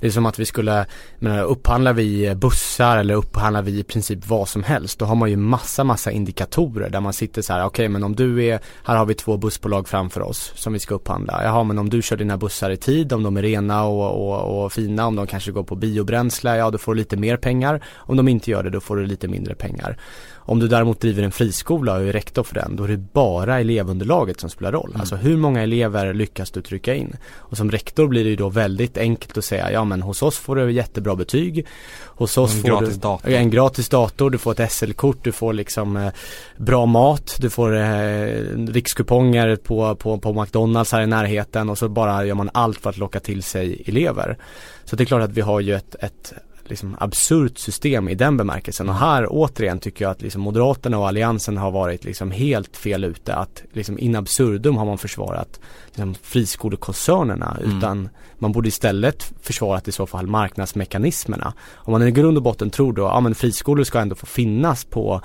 Det 0.00 0.06
är 0.06 0.10
som 0.10 0.26
att 0.26 0.38
vi 0.38 0.44
skulle, 0.44 0.86
menar, 1.18 1.42
upphandlar 1.42 1.92
vi 1.92 2.34
bussar 2.34 2.98
eller 2.98 3.14
upphandlar 3.14 3.62
vi 3.62 3.78
i 3.78 3.82
princip 3.82 4.26
vad 4.26 4.48
som 4.48 4.62
helst, 4.62 4.98
då 4.98 5.04
har 5.04 5.14
man 5.14 5.30
ju 5.30 5.36
massa, 5.36 5.84
massa 5.84 6.10
indikatorer 6.10 6.90
där 6.90 7.00
man 7.00 7.12
sitter 7.12 7.42
så 7.42 7.52
här, 7.52 7.60
okej 7.60 7.68
okay, 7.68 7.88
men 7.88 8.04
om 8.04 8.16
du 8.16 8.44
är, 8.44 8.60
här 8.84 8.96
har 8.96 9.06
vi 9.06 9.14
två 9.14 9.36
bussbolag 9.36 9.88
framför 9.88 10.20
oss 10.20 10.52
som 10.54 10.72
vi 10.72 10.78
ska 10.78 10.94
upphandla. 10.94 11.44
Jaha, 11.44 11.64
men 11.64 11.78
om 11.78 11.90
du 11.90 12.02
kör 12.02 12.16
dina 12.16 12.36
bussar 12.36 12.70
i 12.70 12.76
tid, 12.76 13.12
om 13.12 13.22
de 13.22 13.36
är 13.36 13.42
rena 13.42 13.84
och, 13.84 14.28
och, 14.28 14.64
och 14.64 14.72
fina, 14.72 15.06
om 15.06 15.16
de 15.16 15.26
kanske 15.26 15.52
går 15.52 15.64
på 15.64 15.76
biobränsle, 15.76 16.56
ja 16.56 16.70
då 16.70 16.78
får 16.78 16.94
du 16.94 16.98
lite 16.98 17.16
mer 17.16 17.36
pengar. 17.36 17.84
Om 17.94 18.16
de 18.16 18.28
inte 18.28 18.50
gör 18.50 18.62
det, 18.62 18.70
då 18.70 18.80
får 18.80 18.96
du 18.96 19.06
lite 19.06 19.28
mindre 19.28 19.54
pengar. 19.54 19.98
Om 20.44 20.58
du 20.58 20.68
däremot 20.68 21.00
driver 21.00 21.22
en 21.22 21.32
friskola 21.32 21.94
och 21.94 22.02
är 22.02 22.12
rektor 22.12 22.42
för 22.42 22.54
den, 22.54 22.76
då 22.76 22.84
är 22.84 22.88
det 22.88 22.96
bara 23.12 23.60
elevunderlaget 23.60 24.40
som 24.40 24.50
spelar 24.50 24.72
roll. 24.72 24.88
Mm. 24.88 25.00
Alltså 25.00 25.16
hur 25.16 25.36
många 25.36 25.62
elever 25.62 26.14
lyckas 26.14 26.50
du 26.50 26.62
trycka 26.62 26.94
in? 26.94 27.16
Och 27.36 27.56
som 27.56 27.70
rektor 27.70 28.08
blir 28.08 28.24
det 28.24 28.30
ju 28.30 28.36
då 28.36 28.48
väldigt 28.48 28.98
enkelt 28.98 29.38
att 29.38 29.44
säga, 29.44 29.72
ja 29.72 29.84
men 29.84 30.02
hos 30.02 30.22
oss 30.22 30.38
får 30.38 30.56
du 30.56 30.72
jättebra 30.72 31.16
betyg. 31.16 31.66
Hos 32.04 32.38
oss 32.38 32.54
en 32.54 32.60
får 32.60 32.68
gratis 32.68 32.94
du 32.94 33.00
dator. 33.00 33.30
en 33.30 33.50
gratis 33.50 33.88
dator, 33.88 34.30
du 34.30 34.38
får 34.38 34.60
ett 34.60 34.72
SL-kort, 34.72 35.24
du 35.24 35.32
får 35.32 35.52
liksom 35.52 35.96
eh, 35.96 36.12
bra 36.56 36.86
mat, 36.86 37.36
du 37.40 37.50
får 37.50 37.76
eh, 37.76 38.26
rikskuponger 38.68 39.56
på, 39.56 39.96
på, 39.96 40.18
på 40.18 40.32
McDonalds 40.32 40.92
här 40.92 41.02
i 41.02 41.06
närheten 41.06 41.70
och 41.70 41.78
så 41.78 41.88
bara 41.88 42.24
gör 42.24 42.34
man 42.34 42.50
allt 42.54 42.78
för 42.78 42.90
att 42.90 42.98
locka 42.98 43.20
till 43.20 43.42
sig 43.42 43.82
elever. 43.86 44.38
Så 44.84 44.96
det 44.96 45.02
är 45.02 45.06
klart 45.06 45.22
att 45.22 45.30
vi 45.32 45.40
har 45.40 45.60
ju 45.60 45.74
ett, 45.74 45.94
ett 46.00 46.32
liksom 46.72 46.96
absurt 47.00 47.58
system 47.58 48.08
i 48.08 48.14
den 48.14 48.36
bemärkelsen 48.36 48.88
och 48.88 48.94
här 48.94 49.26
återigen 49.30 49.78
tycker 49.78 50.04
jag 50.04 50.12
att 50.12 50.22
liksom 50.22 50.42
Moderaterna 50.42 50.98
och 50.98 51.08
Alliansen 51.08 51.56
har 51.56 51.70
varit 51.70 52.04
liksom 52.04 52.30
helt 52.30 52.76
fel 52.76 53.04
ute 53.04 53.34
att 53.34 53.62
liksom 53.72 53.98
in 53.98 54.16
absurdum 54.16 54.76
har 54.76 54.84
man 54.84 54.98
försvarat 54.98 55.60
liksom 55.86 56.14
friskolekoncernerna 56.22 57.58
mm. 57.60 57.78
utan 57.78 58.08
man 58.38 58.52
borde 58.52 58.68
istället 58.68 59.32
försvarat 59.42 59.88
i 59.88 59.92
så 59.92 60.06
fall 60.06 60.26
marknadsmekanismerna. 60.26 61.52
Om 61.74 61.92
man 61.92 62.02
i 62.02 62.10
grund 62.10 62.36
och 62.36 62.42
botten 62.42 62.70
tror 62.70 62.92
då, 62.92 63.02
ja 63.02 63.20
men 63.20 63.34
friskolor 63.34 63.84
ska 63.84 63.98
ändå 63.98 64.14
få 64.14 64.26
finnas 64.26 64.84
på 64.84 65.20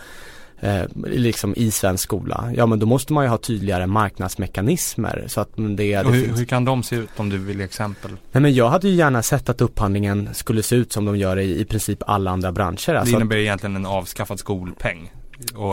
eh, 0.59 0.81
liksom 1.05 1.53
i 1.57 1.71
svensk 1.71 2.03
skola. 2.03 2.51
Ja 2.55 2.65
men 2.65 2.79
då 2.79 2.85
måste 2.85 3.13
man 3.13 3.23
ju 3.23 3.29
ha 3.29 3.37
tydligare 3.37 3.87
marknadsmekanismer 3.87 5.23
så 5.27 5.41
att 5.41 5.49
det, 5.55 5.75
det 5.75 6.09
hur, 6.09 6.25
finns... 6.25 6.39
hur 6.39 6.45
kan 6.45 6.65
de 6.65 6.83
se 6.83 6.95
ut 6.95 7.09
om 7.17 7.29
du 7.29 7.37
vill 7.37 7.61
exempel? 7.61 8.11
Nej 8.31 8.41
men 8.41 8.53
jag 8.53 8.69
hade 8.69 8.87
ju 8.87 8.95
gärna 8.95 9.23
sett 9.23 9.49
att 9.49 9.61
upphandlingen 9.61 10.29
skulle 10.33 10.63
se 10.63 10.75
ut 10.75 10.93
som 10.93 11.05
de 11.05 11.17
gör 11.17 11.39
i, 11.39 11.61
i 11.61 11.65
princip 11.65 12.03
alla 12.07 12.31
andra 12.31 12.51
branscher. 12.51 12.93
Det 12.93 12.99
alltså 12.99 13.15
innebär 13.15 13.37
egentligen 13.37 13.75
en 13.75 13.85
avskaffad 13.85 14.39
skolpeng. 14.39 15.11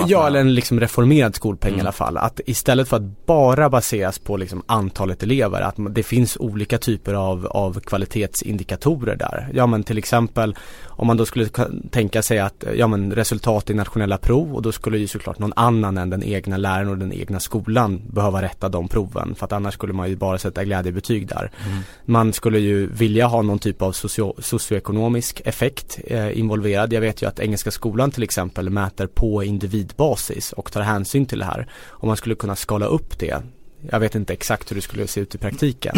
Ja, 0.06 0.26
eller 0.26 0.40
en 0.40 0.54
liksom 0.54 0.80
reformerad 0.80 1.34
skolpeng 1.34 1.68
mm. 1.68 1.78
i 1.78 1.80
alla 1.80 1.92
fall. 1.92 2.16
Att 2.16 2.40
istället 2.46 2.88
för 2.88 2.96
att 2.96 3.26
bara 3.26 3.70
baseras 3.70 4.18
på 4.18 4.36
liksom 4.36 4.62
antalet 4.66 5.22
elever, 5.22 5.60
att 5.60 5.74
det 5.90 6.02
finns 6.02 6.36
olika 6.36 6.78
typer 6.78 7.14
av, 7.14 7.46
av 7.46 7.80
kvalitetsindikatorer 7.80 9.16
där. 9.16 9.48
Ja 9.52 9.66
men 9.66 9.84
till 9.84 9.98
exempel 9.98 10.56
om 10.96 11.06
man 11.06 11.16
då 11.16 11.26
skulle 11.26 11.48
tänka 11.90 12.22
sig 12.22 12.38
att 12.38 12.64
ja 12.76 12.86
men 12.86 13.14
resultat 13.14 13.70
i 13.70 13.74
nationella 13.74 14.18
prov 14.18 14.54
och 14.54 14.62
då 14.62 14.72
skulle 14.72 14.98
ju 14.98 15.06
såklart 15.06 15.38
någon 15.38 15.52
annan 15.56 15.98
än 15.98 16.10
den 16.10 16.22
egna 16.22 16.56
läraren 16.56 16.88
och 16.88 16.98
den 16.98 17.12
egna 17.12 17.40
skolan 17.40 18.02
behöva 18.10 18.42
rätta 18.42 18.68
de 18.68 18.88
proven 18.88 19.34
för 19.34 19.44
att 19.44 19.52
annars 19.52 19.74
skulle 19.74 19.92
man 19.92 20.08
ju 20.08 20.16
bara 20.16 20.38
sätta 20.38 20.64
glädjebetyg 20.64 21.28
där. 21.28 21.50
Mm. 21.66 21.82
Man 22.04 22.32
skulle 22.32 22.58
ju 22.58 22.86
vilja 22.86 23.26
ha 23.26 23.42
någon 23.42 23.58
typ 23.58 23.82
av 23.82 23.92
socio 23.92 24.34
socioekonomisk 24.38 25.42
effekt 25.44 25.98
eh, 26.06 26.38
involverad. 26.38 26.92
Jag 26.92 27.00
vet 27.00 27.22
ju 27.22 27.26
att 27.26 27.40
Engelska 27.40 27.70
skolan 27.70 28.10
till 28.10 28.22
exempel 28.22 28.70
mäter 28.70 29.06
på 29.06 29.44
individbasis 29.44 30.52
och 30.52 30.72
tar 30.72 30.80
hänsyn 30.80 31.26
till 31.26 31.38
det 31.38 31.44
här. 31.44 31.68
Om 31.88 32.06
man 32.08 32.16
skulle 32.16 32.34
kunna 32.34 32.56
skala 32.56 32.86
upp 32.86 33.18
det 33.18 33.42
jag 33.90 34.00
vet 34.00 34.14
inte 34.14 34.32
exakt 34.32 34.70
hur 34.70 34.76
det 34.76 34.82
skulle 34.82 35.06
se 35.06 35.20
ut 35.20 35.34
i 35.34 35.38
praktiken. 35.38 35.94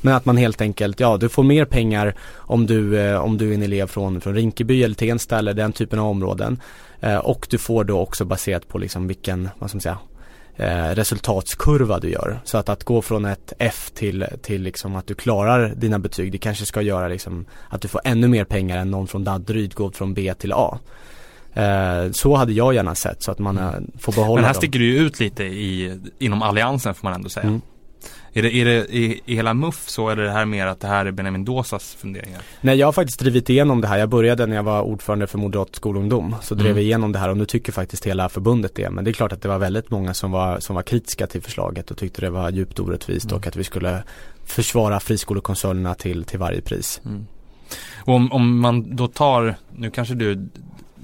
Men 0.00 0.14
att 0.14 0.24
man 0.24 0.36
helt 0.36 0.60
enkelt, 0.60 1.00
ja 1.00 1.16
du 1.16 1.28
får 1.28 1.42
mer 1.42 1.64
pengar 1.64 2.14
om 2.36 2.66
du, 2.66 3.00
eh, 3.00 3.18
om 3.18 3.38
du 3.38 3.50
är 3.50 3.54
en 3.54 3.62
elev 3.62 3.86
från, 3.86 4.20
från 4.20 4.34
Rinkeby 4.34 4.82
eller 4.82 4.94
Tensta 4.94 5.38
eller 5.38 5.54
den 5.54 5.72
typen 5.72 5.98
av 5.98 6.06
områden. 6.06 6.60
Eh, 7.00 7.16
och 7.16 7.46
du 7.50 7.58
får 7.58 7.84
då 7.84 7.98
också 7.98 8.24
baserat 8.24 8.68
på 8.68 8.78
liksom 8.78 9.06
vilken, 9.06 9.48
vad 9.58 9.70
ska 9.70 9.76
man 9.76 9.80
säga, 9.80 9.98
eh, 10.56 10.94
resultatskurva 10.94 11.98
du 11.98 12.10
gör. 12.10 12.40
Så 12.44 12.58
att, 12.58 12.68
att 12.68 12.84
gå 12.84 13.02
från 13.02 13.24
ett 13.24 13.52
F 13.58 13.90
till, 13.94 14.26
till 14.42 14.62
liksom 14.62 14.96
att 14.96 15.06
du 15.06 15.14
klarar 15.14 15.74
dina 15.76 15.98
betyg, 15.98 16.32
det 16.32 16.38
kanske 16.38 16.66
ska 16.66 16.82
göra 16.82 17.08
liksom 17.08 17.46
att 17.68 17.82
du 17.82 17.88
får 17.88 18.00
ännu 18.04 18.28
mer 18.28 18.44
pengar 18.44 18.78
än 18.78 18.90
någon 18.90 19.06
från 19.06 19.24
Danderyd 19.24 19.74
går 19.74 19.90
från 19.90 20.14
B 20.14 20.34
till 20.38 20.52
A. 20.52 20.78
Eh, 21.52 22.10
så 22.12 22.34
hade 22.34 22.52
jag 22.52 22.74
gärna 22.74 22.94
sett 22.94 23.22
så 23.22 23.30
att 23.30 23.38
man 23.38 23.58
mm. 23.58 23.90
får 23.98 24.12
behålla 24.12 24.34
Men 24.34 24.44
här 24.44 24.52
dem. 24.52 24.60
sticker 24.60 24.78
du 24.78 24.84
ju 24.84 24.98
ut 24.98 25.20
lite 25.20 25.44
i, 25.44 26.00
inom 26.18 26.42
alliansen 26.42 26.94
får 26.94 27.04
man 27.04 27.14
ändå 27.14 27.28
säga. 27.28 27.46
Mm. 27.46 27.60
Är 28.38 28.42
det, 28.42 28.54
är 28.54 28.64
det 28.64 28.86
i, 28.94 29.20
i 29.24 29.34
hela 29.34 29.54
MUF 29.54 29.88
så 29.88 30.08
eller 30.08 30.22
är 30.22 30.26
det 30.26 30.32
här 30.32 30.44
mer 30.44 30.66
att 30.66 30.80
det 30.80 30.86
här 30.86 31.06
är 31.06 31.10
Benjamin 31.10 31.44
Dåsas 31.44 31.94
funderingar? 31.94 32.40
Nej 32.60 32.76
jag 32.76 32.86
har 32.86 32.92
faktiskt 32.92 33.20
drivit 33.20 33.50
igenom 33.50 33.80
det 33.80 33.88
här. 33.88 33.98
Jag 33.98 34.08
började 34.08 34.46
när 34.46 34.56
jag 34.56 34.62
var 34.62 34.82
ordförande 34.82 35.26
för 35.26 35.38
Moderat 35.38 35.76
skolungdom. 35.76 36.36
Så 36.42 36.54
drev 36.54 36.66
mm. 36.66 36.76
vi 36.76 36.82
igenom 36.82 37.12
det 37.12 37.18
här 37.18 37.28
och 37.28 37.36
nu 37.36 37.44
tycker 37.44 37.72
faktiskt 37.72 38.06
hela 38.06 38.28
förbundet 38.28 38.74
det. 38.74 38.90
Men 38.90 39.04
det 39.04 39.10
är 39.10 39.12
klart 39.12 39.32
att 39.32 39.42
det 39.42 39.48
var 39.48 39.58
väldigt 39.58 39.90
många 39.90 40.14
som 40.14 40.30
var, 40.30 40.60
som 40.60 40.76
var 40.76 40.82
kritiska 40.82 41.26
till 41.26 41.42
förslaget 41.42 41.90
och 41.90 41.98
tyckte 41.98 42.20
det 42.20 42.30
var 42.30 42.50
djupt 42.50 42.80
orättvist 42.80 43.26
mm. 43.26 43.36
och 43.36 43.46
att 43.46 43.56
vi 43.56 43.64
skulle 43.64 44.02
försvara 44.44 45.00
friskolekoncernerna 45.00 45.94
till, 45.94 46.24
till 46.24 46.38
varje 46.38 46.60
pris. 46.60 47.00
Mm. 47.04 47.26
Och 48.04 48.14
om, 48.14 48.32
om 48.32 48.60
man 48.60 48.96
då 48.96 49.08
tar, 49.08 49.54
nu 49.76 49.90
kanske 49.90 50.14
du 50.14 50.48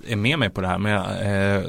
är 0.09 0.17
med 0.17 0.39
mig 0.39 0.51
på 0.51 0.61
det 0.61 0.67
här 0.67 0.79
men 0.79 0.93
jag, 0.93 1.07
eh, 1.57 1.63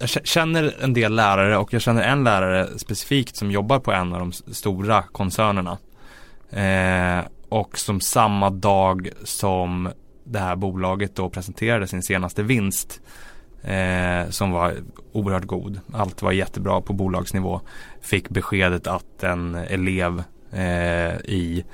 jag 0.00 0.26
känner 0.26 0.74
en 0.80 0.92
del 0.92 1.14
lärare 1.14 1.56
och 1.56 1.72
jag 1.72 1.82
känner 1.82 2.02
en 2.02 2.24
lärare 2.24 2.78
specifikt 2.78 3.36
som 3.36 3.50
jobbar 3.50 3.78
på 3.78 3.92
en 3.92 4.12
av 4.12 4.20
de 4.20 4.32
stora 4.32 5.02
koncernerna. 5.02 5.78
Eh, 6.50 7.24
och 7.48 7.78
som 7.78 8.00
samma 8.00 8.50
dag 8.50 9.08
som 9.24 9.90
det 10.24 10.38
här 10.38 10.56
bolaget 10.56 11.16
då 11.16 11.30
presenterade 11.30 11.86
sin 11.86 12.02
senaste 12.02 12.42
vinst 12.42 13.00
eh, 13.62 14.30
som 14.30 14.50
var 14.50 14.74
oerhört 15.12 15.44
god. 15.44 15.80
Allt 15.92 16.22
var 16.22 16.32
jättebra 16.32 16.80
på 16.80 16.92
bolagsnivå. 16.92 17.60
Fick 18.00 18.28
beskedet 18.28 18.86
att 18.86 19.22
en 19.22 19.54
elev 19.54 20.22
eh, 20.52 21.16
i 21.16 21.64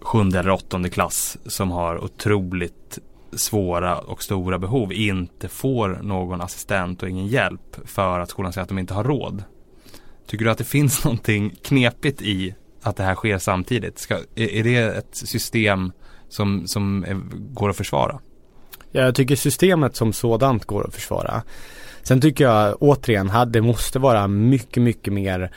sjunde 0.00 0.38
eller 0.38 0.50
åttonde 0.50 0.88
klass 0.88 1.38
som 1.46 1.70
har 1.70 2.04
otroligt 2.04 2.98
svåra 3.32 3.98
och 3.98 4.22
stora 4.22 4.58
behov 4.58 4.92
inte 4.92 5.48
får 5.48 5.88
någon 6.02 6.40
assistent 6.40 7.02
och 7.02 7.08
ingen 7.08 7.26
hjälp 7.26 7.76
för 7.84 8.20
att 8.20 8.30
skolan 8.30 8.52
säger 8.52 8.62
att 8.62 8.68
de 8.68 8.78
inte 8.78 8.94
har 8.94 9.04
råd. 9.04 9.44
Tycker 10.26 10.44
du 10.44 10.50
att 10.50 10.58
det 10.58 10.64
finns 10.64 11.04
någonting 11.04 11.54
knepigt 11.62 12.22
i 12.22 12.54
att 12.82 12.96
det 12.96 13.02
här 13.02 13.14
sker 13.14 13.38
samtidigt? 13.38 13.98
Ska, 13.98 14.18
är, 14.34 14.64
det 14.64 14.76
ett 14.76 15.16
system 15.16 15.92
som, 16.28 16.66
som 16.66 17.04
är, 17.04 17.14
går 17.54 17.70
att 17.70 17.76
försvara? 17.76 18.20
Ja, 18.90 19.00
jag 19.00 19.14
tycker 19.14 19.36
systemet 19.36 19.96
som 19.96 20.12
sådant 20.12 20.64
går 20.64 20.86
att 20.86 20.94
försvara. 20.94 21.42
Sen 22.08 22.20
tycker 22.20 22.44
jag 22.44 22.76
återigen 22.82 23.32
det 23.46 23.60
måste 23.60 23.98
vara 23.98 24.28
mycket, 24.28 24.82
mycket 24.82 25.12
mer 25.12 25.50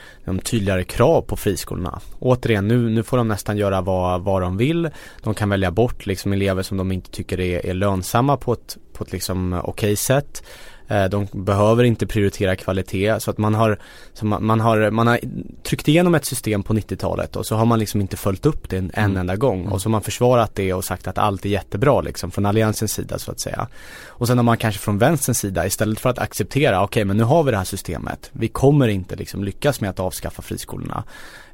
tydligare 0.43 0.83
krav 0.83 1.21
på 1.21 1.35
friskolorna. 1.37 1.99
Återigen, 2.19 2.67
nu, 2.67 2.89
nu 2.89 3.03
får 3.03 3.17
de 3.17 3.27
nästan 3.27 3.57
göra 3.57 3.81
vad, 3.81 4.21
vad 4.21 4.41
de 4.41 4.57
vill. 4.57 4.89
De 5.23 5.33
kan 5.33 5.49
välja 5.49 5.71
bort 5.71 6.05
liksom 6.05 6.33
elever 6.33 6.63
som 6.63 6.77
de 6.77 6.91
inte 6.91 7.11
tycker 7.11 7.39
är, 7.39 7.65
är 7.65 7.73
lönsamma 7.73 8.37
på 8.37 8.53
ett, 8.53 8.77
på 8.93 9.03
ett 9.03 9.11
liksom 9.11 9.61
okej 9.63 9.95
sätt. 9.95 10.43
Eh, 10.91 11.05
de 11.05 11.27
behöver 11.31 11.83
inte 11.83 12.07
prioritera 12.07 12.55
kvalitet 12.55 13.19
så 13.19 13.31
att 13.31 13.37
man 13.37 13.53
har, 13.55 13.79
man, 14.21 14.59
har, 14.59 14.91
man 14.91 15.07
har 15.07 15.19
tryckt 15.63 15.87
igenom 15.87 16.15
ett 16.15 16.25
system 16.25 16.63
på 16.63 16.73
90-talet 16.73 17.35
och 17.35 17.45
så 17.45 17.55
har 17.55 17.65
man 17.65 17.79
liksom 17.79 18.01
inte 18.01 18.17
följt 18.17 18.45
upp 18.45 18.69
det 18.69 18.77
en, 18.77 18.91
mm. 18.93 19.17
enda 19.17 19.35
gång 19.35 19.67
och 19.67 19.81
så 19.81 19.89
har 19.89 19.91
man 19.91 20.01
försvarat 20.01 20.55
det 20.55 20.73
och 20.73 20.83
sagt 20.83 21.07
att 21.07 21.17
allt 21.17 21.45
är 21.45 21.49
jättebra 21.49 22.01
liksom 22.01 22.31
från 22.31 22.45
alliansens 22.45 22.93
sida 22.93 23.19
så 23.19 23.31
att 23.31 23.39
säga. 23.39 23.67
Och 24.07 24.27
sen 24.27 24.37
har 24.37 24.43
man 24.43 24.57
kanske 24.57 24.81
från 24.81 24.97
vänsterns 24.97 25.39
sida 25.39 25.65
istället 25.65 25.99
för 25.99 26.09
att 26.09 26.19
acceptera, 26.19 26.83
okej 26.83 26.85
okay, 26.85 27.05
men 27.05 27.17
nu 27.17 27.23
har 27.23 27.43
vi 27.43 27.51
det 27.51 27.57
här 27.57 27.63
systemet, 27.63 28.29
vi 28.33 28.47
kommer 28.47 28.87
inte 28.87 29.15
liksom 29.15 29.43
lyckas 29.43 29.81
med 29.81 29.89
att 29.89 29.99
avskaffa 29.99 30.41
friskolorna. 30.41 31.03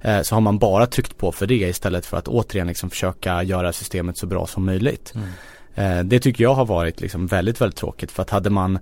Eh, 0.01 0.21
så 0.21 0.35
har 0.35 0.41
man 0.41 0.57
bara 0.57 0.85
tryckt 0.85 1.17
på 1.17 1.31
för 1.31 1.47
det 1.47 1.55
istället 1.69 2.05
för 2.05 2.17
att 2.17 2.27
återigen 2.27 2.67
liksom 2.67 2.89
försöka 2.89 3.43
göra 3.43 3.73
systemet 3.73 4.17
så 4.17 4.27
bra 4.27 4.47
som 4.47 4.65
möjligt. 4.65 5.13
Mm. 5.15 5.27
Eh, 5.75 6.03
det 6.03 6.19
tycker 6.19 6.43
jag 6.43 6.53
har 6.53 6.65
varit 6.65 7.01
liksom 7.01 7.27
väldigt, 7.27 7.61
väldigt 7.61 7.79
tråkigt 7.79 8.11
för 8.11 8.21
att 8.21 8.29
hade 8.29 8.49
man 8.49 8.79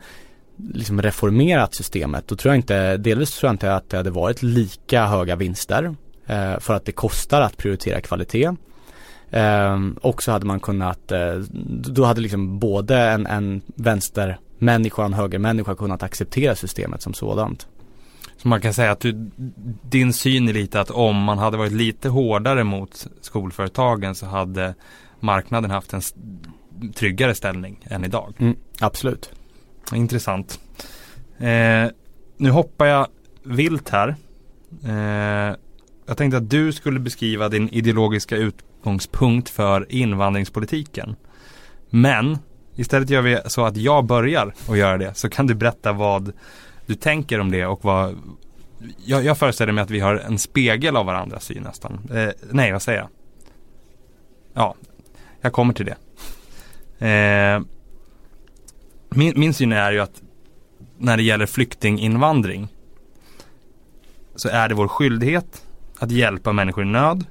liksom 0.58 1.02
reformerat 1.02 1.76
systemet 1.76 2.28
då 2.28 2.36
tror 2.36 2.54
jag 2.54 2.60
inte, 2.60 2.98
delvis 2.98 3.38
tror 3.38 3.48
jag 3.48 3.54
inte 3.54 3.76
att 3.76 3.90
det 3.90 3.98
hade 3.98 4.12
varit 4.12 4.44
lika 4.44 5.06
höga 5.06 5.36
vinster 5.36 5.96
eh, 6.26 6.60
för 6.60 6.74
att 6.74 6.86
det 6.86 6.92
kostar 6.92 7.42
att 7.42 7.58
prioritera 7.58 8.02
kvalitet. 8.02 8.52
Eh, 9.30 9.80
och 10.02 10.24
så 10.24 10.32
hade 10.32 10.46
man 10.46 10.60
kunnat, 10.60 11.12
eh, 11.12 11.36
då 11.94 12.04
hade 12.04 12.22
liksom 12.22 12.60
både 12.60 13.00
en, 13.00 13.28
en 13.28 13.62
vänstermänniska 13.66 15.02
och 15.02 15.06
en 15.06 15.14
högermänniska 15.14 15.76
kunnat 15.76 16.04
acceptera 16.04 16.56
systemet 16.56 17.02
som 17.02 17.14
sådant. 17.14 17.68
Så 18.38 18.48
man 18.48 18.62
kan 18.62 18.74
säga 18.74 18.92
att 18.92 19.00
du, 19.00 19.32
din 19.82 20.14
syn 20.14 20.50
är 20.50 20.54
lite 20.54 20.80
att 20.80 20.92
om 20.92 21.16
man 21.16 21.38
hade 21.38 21.58
varit 21.58 21.72
lite 21.72 22.10
hårdare 22.10 22.64
mot 22.64 23.08
skolföretagen 23.22 24.16
så 24.16 24.26
hade 24.26 24.76
marknaden 25.20 25.72
haft 25.72 25.94
en 25.94 26.02
tryggare 26.96 27.36
ställning 27.36 27.80
än 27.90 28.06
idag. 28.06 28.34
Mm, 28.40 28.56
absolut. 28.80 29.32
Intressant. 29.94 30.60
Eh, 31.38 31.88
nu 32.38 32.50
hoppar 32.50 32.86
jag 32.86 33.08
vilt 33.44 33.90
här. 33.90 34.16
Eh, 34.86 35.56
jag 36.06 36.18
tänkte 36.18 36.38
att 36.38 36.50
du 36.50 36.74
skulle 36.74 37.00
beskriva 37.00 37.50
din 37.50 37.70
ideologiska 37.70 38.36
utgångspunkt 38.38 39.50
för 39.50 39.92
invandringspolitiken. 39.92 41.16
Men 41.90 42.38
istället 42.76 43.10
gör 43.10 43.22
vi 43.22 43.40
så 43.46 43.66
att 43.66 43.78
jag 43.78 44.06
börjar 44.06 44.54
och 44.68 44.78
göra 44.78 44.98
det. 44.98 45.18
Så 45.18 45.30
kan 45.30 45.48
du 45.48 45.56
berätta 45.56 45.94
vad 45.94 46.34
du 46.86 46.96
tänker 46.96 47.40
om 47.40 47.52
det 47.52 47.66
och 47.66 47.86
vad 47.86 48.18
jag, 49.06 49.26
jag 49.26 49.38
föreställer 49.38 49.74
mig 49.74 49.82
att 49.82 49.90
vi 49.90 50.00
har 50.00 50.16
en 50.16 50.40
spegel 50.40 50.98
av 50.98 51.06
varandras 51.06 51.44
syn 51.44 51.64
nästan. 51.64 52.00
Eh, 52.14 52.30
nej, 52.52 52.72
vad 52.72 52.82
säger 52.82 53.00
jag? 53.00 53.10
Ja, 54.54 54.76
jag 55.42 55.54
kommer 55.54 55.74
till 55.74 55.86
det. 55.86 55.98
Eh, 57.08 57.62
min, 59.16 59.34
min 59.40 59.54
syn 59.54 59.72
är 59.72 59.92
ju 59.92 60.00
att 60.00 60.22
när 60.98 61.18
det 61.18 61.24
gäller 61.24 61.46
flyktinginvandring 61.46 62.68
så 64.36 64.50
är 64.50 64.70
det 64.70 64.76
vår 64.76 64.88
skyldighet 64.88 65.64
att 66.00 66.12
hjälpa 66.12 66.54
människor 66.54 66.84
i 66.84 66.88
nöd. 66.88 67.26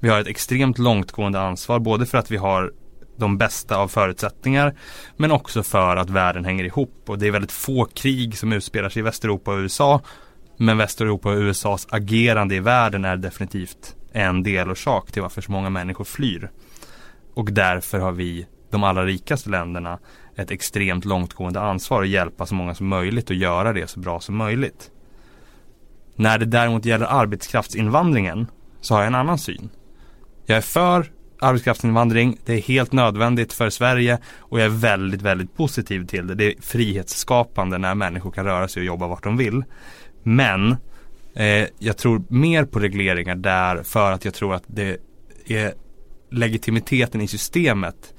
Vi 0.00 0.08
har 0.08 0.20
ett 0.20 0.26
extremt 0.26 0.78
långtgående 0.78 1.40
ansvar 1.40 1.78
både 1.78 2.06
för 2.06 2.18
att 2.18 2.30
vi 2.30 2.36
har 2.36 2.72
de 3.16 3.38
bästa 3.38 3.76
av 3.76 3.88
förutsättningar 3.88 4.74
men 5.16 5.30
också 5.30 5.62
för 5.62 5.96
att 5.96 6.10
världen 6.10 6.44
hänger 6.44 6.64
ihop 6.64 7.04
och 7.06 7.18
det 7.18 7.26
är 7.26 7.30
väldigt 7.30 7.52
få 7.52 7.84
krig 7.84 8.38
som 8.38 8.52
utspelar 8.52 8.88
sig 8.88 9.00
i 9.00 9.02
Västeuropa 9.02 9.52
och 9.52 9.58
USA 9.58 10.00
men 10.56 10.78
Västeuropa 10.78 11.30
och 11.30 11.38
USAs 11.38 11.86
agerande 11.90 12.54
i 12.54 12.60
världen 12.60 13.04
är 13.04 13.16
definitivt 13.16 13.96
en 14.12 14.42
delorsak 14.42 15.12
till 15.12 15.22
varför 15.22 15.40
så 15.40 15.52
många 15.52 15.70
människor 15.70 16.04
flyr. 16.04 16.50
Och 17.34 17.52
därför 17.52 17.98
har 17.98 18.12
vi, 18.12 18.46
de 18.74 18.84
allra 18.84 19.04
rikaste 19.04 19.50
länderna, 19.50 19.98
ett 20.36 20.50
extremt 20.50 21.04
långtgående 21.04 21.60
ansvar 21.60 22.02
att 22.02 22.08
hjälpa 22.08 22.46
så 22.46 22.54
många 22.54 22.74
som 22.74 22.86
möjligt 22.86 23.30
och 23.30 23.36
göra 23.36 23.72
det 23.72 23.90
så 23.90 24.00
bra 24.00 24.20
som 24.20 24.36
möjligt. 24.36 24.90
När 26.16 26.38
det 26.38 26.44
däremot 26.44 26.84
gäller 26.84 27.06
arbetskraftsinvandringen 27.06 28.46
så 28.80 28.94
har 28.94 29.00
jag 29.00 29.06
en 29.06 29.14
annan 29.14 29.38
syn. 29.38 29.70
Jag 30.46 30.56
är 30.56 30.62
för 30.62 31.12
arbetskraftsinvandring, 31.40 32.38
det 32.44 32.52
är 32.52 32.60
helt 32.60 32.92
nödvändigt 32.92 33.52
för 33.52 33.70
Sverige 33.70 34.18
och 34.38 34.60
jag 34.60 34.64
är 34.66 34.70
väldigt, 34.70 35.22
väldigt 35.22 35.56
positiv 35.56 36.06
till 36.06 36.26
det. 36.26 36.34
Det 36.34 36.44
är 36.44 36.54
frihetsskapande 36.60 37.78
när 37.78 37.94
människor 37.94 38.30
kan 38.30 38.44
röra 38.44 38.68
sig 38.68 38.80
och 38.80 38.86
jobba 38.86 39.06
vart 39.06 39.24
de 39.24 39.36
vill. 39.36 39.64
Men 40.22 40.76
eh, 41.34 41.66
jag 41.78 41.96
tror 41.96 42.22
mer 42.28 42.64
på 42.64 42.78
regleringar 42.78 43.34
där 43.34 43.82
för 43.82 44.12
att 44.12 44.24
jag 44.24 44.34
tror 44.34 44.54
att 44.54 44.64
det 44.66 44.96
är 45.46 45.74
legitimiteten 46.30 47.20
i 47.20 47.28
systemet 47.28 48.13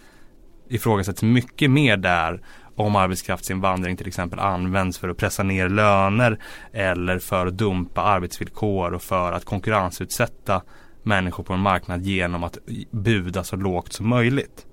ifrågasätts 0.68 1.24
mycket 1.24 1.72
mer 1.72 1.98
där 1.98 2.42
om 2.76 2.96
arbetskraftsinvandring 2.96 3.98
till 3.98 4.08
exempel 4.08 4.40
används 4.40 4.98
för 4.98 5.10
att 5.10 5.18
pressa 5.18 5.44
ner 5.44 5.70
löner 5.70 6.40
eller 6.72 7.20
för 7.20 7.48
att 7.48 7.58
dumpa 7.58 8.02
arbetsvillkor 8.02 8.94
och 8.94 9.02
för 9.02 9.32
att 9.32 9.46
konkurrensutsätta 9.46 10.62
människor 11.04 11.44
på 11.44 11.54
en 11.54 11.60
marknad 11.60 12.02
genom 12.02 12.44
att 12.44 12.58
buda 12.92 13.44
så 13.44 13.56
lågt 13.56 13.94
som 13.94 14.08
möjligt. 14.08 14.66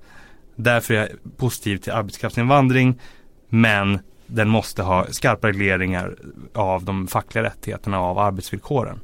Därför 0.56 0.94
är 0.94 0.98
jag 0.98 1.36
positiv 1.36 1.76
till 1.76 1.92
arbetskraftsinvandring 1.92 3.00
men 3.48 3.98
den 4.26 4.48
måste 4.48 4.82
ha 4.82 5.06
skarpa 5.10 5.48
regleringar 5.48 6.16
av 6.54 6.84
de 6.84 7.06
fackliga 7.06 7.44
rättigheterna 7.44 8.00
och 8.00 8.06
av 8.06 8.18
arbetsvillkoren. 8.18 9.00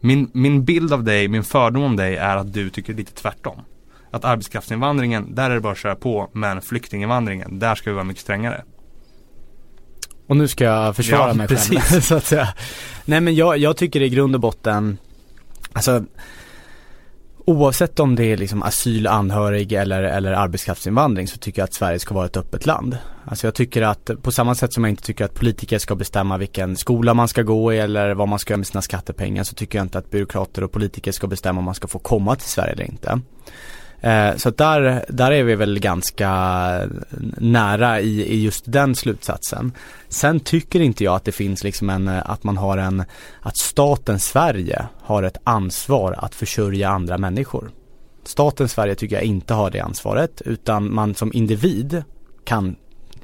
Min, 0.00 0.30
min 0.32 0.64
bild 0.64 0.92
av 0.92 1.04
dig, 1.04 1.28
min 1.28 1.44
fördom 1.44 1.82
om 1.82 1.96
dig 1.96 2.16
är 2.16 2.36
att 2.36 2.52
du 2.52 2.70
tycker 2.70 2.94
lite 2.94 3.12
tvärtom. 3.12 3.60
Att 4.10 4.24
arbetskraftsinvandringen, 4.24 5.34
där 5.34 5.50
är 5.50 5.54
det 5.54 5.60
bara 5.60 5.72
att 5.72 5.78
köra 5.78 5.96
på. 5.96 6.30
Men 6.32 6.62
flyktinginvandringen, 6.62 7.58
där 7.58 7.74
ska 7.74 7.90
vi 7.90 7.94
vara 7.94 8.04
mycket 8.04 8.22
strängare. 8.22 8.64
Och 10.26 10.36
nu 10.36 10.48
ska 10.48 10.64
jag 10.64 10.96
försvara 10.96 11.28
ja, 11.28 11.34
mig 11.34 11.48
precis. 11.48 11.82
själv. 11.82 12.00
så 12.02 12.14
att 12.14 12.24
säga. 12.24 12.48
Nej 13.04 13.20
men 13.20 13.34
jag, 13.34 13.58
jag 13.58 13.76
tycker 13.76 14.02
i 14.02 14.08
grund 14.08 14.34
och 14.34 14.40
botten, 14.40 14.98
alltså 15.72 16.04
Oavsett 17.48 18.00
om 18.00 18.14
det 18.14 18.24
är 18.24 18.36
liksom 18.36 18.62
asyl, 18.62 19.06
anhörig 19.06 19.72
eller, 19.72 20.02
eller 20.02 20.32
arbetskraftsinvandring 20.32 21.28
så 21.28 21.38
tycker 21.38 21.60
jag 21.60 21.64
att 21.64 21.74
Sverige 21.74 21.98
ska 21.98 22.14
vara 22.14 22.26
ett 22.26 22.36
öppet 22.36 22.66
land. 22.66 22.98
Alltså 23.24 23.46
jag 23.46 23.54
tycker 23.54 23.82
att 23.82 24.10
på 24.22 24.32
samma 24.32 24.54
sätt 24.54 24.72
som 24.72 24.84
jag 24.84 24.90
inte 24.90 25.02
tycker 25.02 25.24
att 25.24 25.34
politiker 25.34 25.78
ska 25.78 25.94
bestämma 25.94 26.38
vilken 26.38 26.76
skola 26.76 27.14
man 27.14 27.28
ska 27.28 27.42
gå 27.42 27.72
i 27.72 27.78
eller 27.78 28.14
vad 28.14 28.28
man 28.28 28.38
ska 28.38 28.52
göra 28.52 28.58
med 28.58 28.66
sina 28.66 28.82
skattepengar 28.82 29.44
så 29.44 29.54
tycker 29.54 29.78
jag 29.78 29.84
inte 29.84 29.98
att 29.98 30.10
byråkrater 30.10 30.64
och 30.64 30.72
politiker 30.72 31.12
ska 31.12 31.26
bestämma 31.26 31.58
om 31.58 31.64
man 31.64 31.74
ska 31.74 31.88
få 31.88 31.98
komma 31.98 32.36
till 32.36 32.48
Sverige 32.48 32.72
eller 32.72 32.84
inte. 32.84 33.20
Eh, 34.00 34.36
så 34.36 34.50
där, 34.50 35.04
där 35.08 35.30
är 35.30 35.42
vi 35.44 35.54
väl 35.54 35.78
ganska 35.78 36.30
nära 37.36 38.00
i, 38.00 38.22
i 38.22 38.42
just 38.42 38.64
den 38.66 38.94
slutsatsen. 38.94 39.72
Sen 40.08 40.40
tycker 40.40 40.80
inte 40.80 41.04
jag 41.04 41.14
att 41.14 41.24
det 41.24 41.32
finns 41.32 41.64
liksom 41.64 41.90
en, 41.90 42.08
eh, 42.08 42.30
att 42.30 42.44
man 42.44 42.56
har 42.56 42.78
en, 42.78 43.04
att 43.42 43.56
staten 43.56 44.18
Sverige 44.18 44.86
har 45.02 45.22
ett 45.22 45.38
ansvar 45.44 46.14
att 46.18 46.34
försörja 46.34 46.88
andra 46.88 47.18
människor. 47.18 47.70
Staten 48.24 48.68
Sverige 48.68 48.94
tycker 48.94 49.16
jag 49.16 49.24
inte 49.24 49.54
har 49.54 49.70
det 49.70 49.80
ansvaret 49.80 50.42
utan 50.44 50.94
man 50.94 51.14
som 51.14 51.32
individ 51.32 52.02
kan 52.44 52.76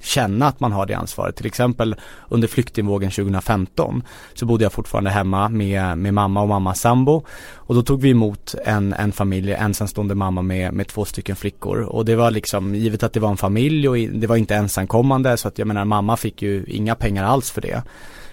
känna 0.04 0.46
att 0.46 0.60
man 0.60 0.72
har 0.72 0.86
det 0.86 0.94
ansvaret. 0.94 1.36
Till 1.36 1.46
exempel 1.46 1.96
under 2.28 2.48
flyktingvågen 2.48 3.10
2015 3.10 4.02
så 4.34 4.46
bodde 4.46 4.64
jag 4.64 4.72
fortfarande 4.72 5.10
hemma 5.10 5.48
med, 5.48 5.98
med 5.98 6.14
mamma 6.14 6.42
och 6.42 6.48
mammas 6.48 6.80
sambo 6.80 7.24
och 7.54 7.74
då 7.74 7.82
tog 7.82 8.00
vi 8.00 8.10
emot 8.10 8.54
en, 8.64 8.92
en 8.92 9.12
familj, 9.12 9.52
ensamstående 9.52 10.14
mamma 10.14 10.42
med, 10.42 10.72
med 10.72 10.88
två 10.88 11.04
stycken 11.04 11.36
flickor 11.36 11.80
och 11.80 12.04
det 12.04 12.16
var 12.16 12.30
liksom, 12.30 12.74
givet 12.74 13.02
att 13.02 13.12
det 13.12 13.20
var 13.20 13.30
en 13.30 13.36
familj 13.36 13.88
och 13.88 13.96
det 13.96 14.26
var 14.26 14.36
inte 14.36 14.54
ensamkommande 14.54 15.36
så 15.36 15.48
att 15.48 15.58
jag 15.58 15.68
menar 15.68 15.84
mamma 15.84 16.16
fick 16.16 16.42
ju 16.42 16.64
inga 16.68 16.94
pengar 16.94 17.24
alls 17.24 17.50
för 17.50 17.60
det. 17.60 17.82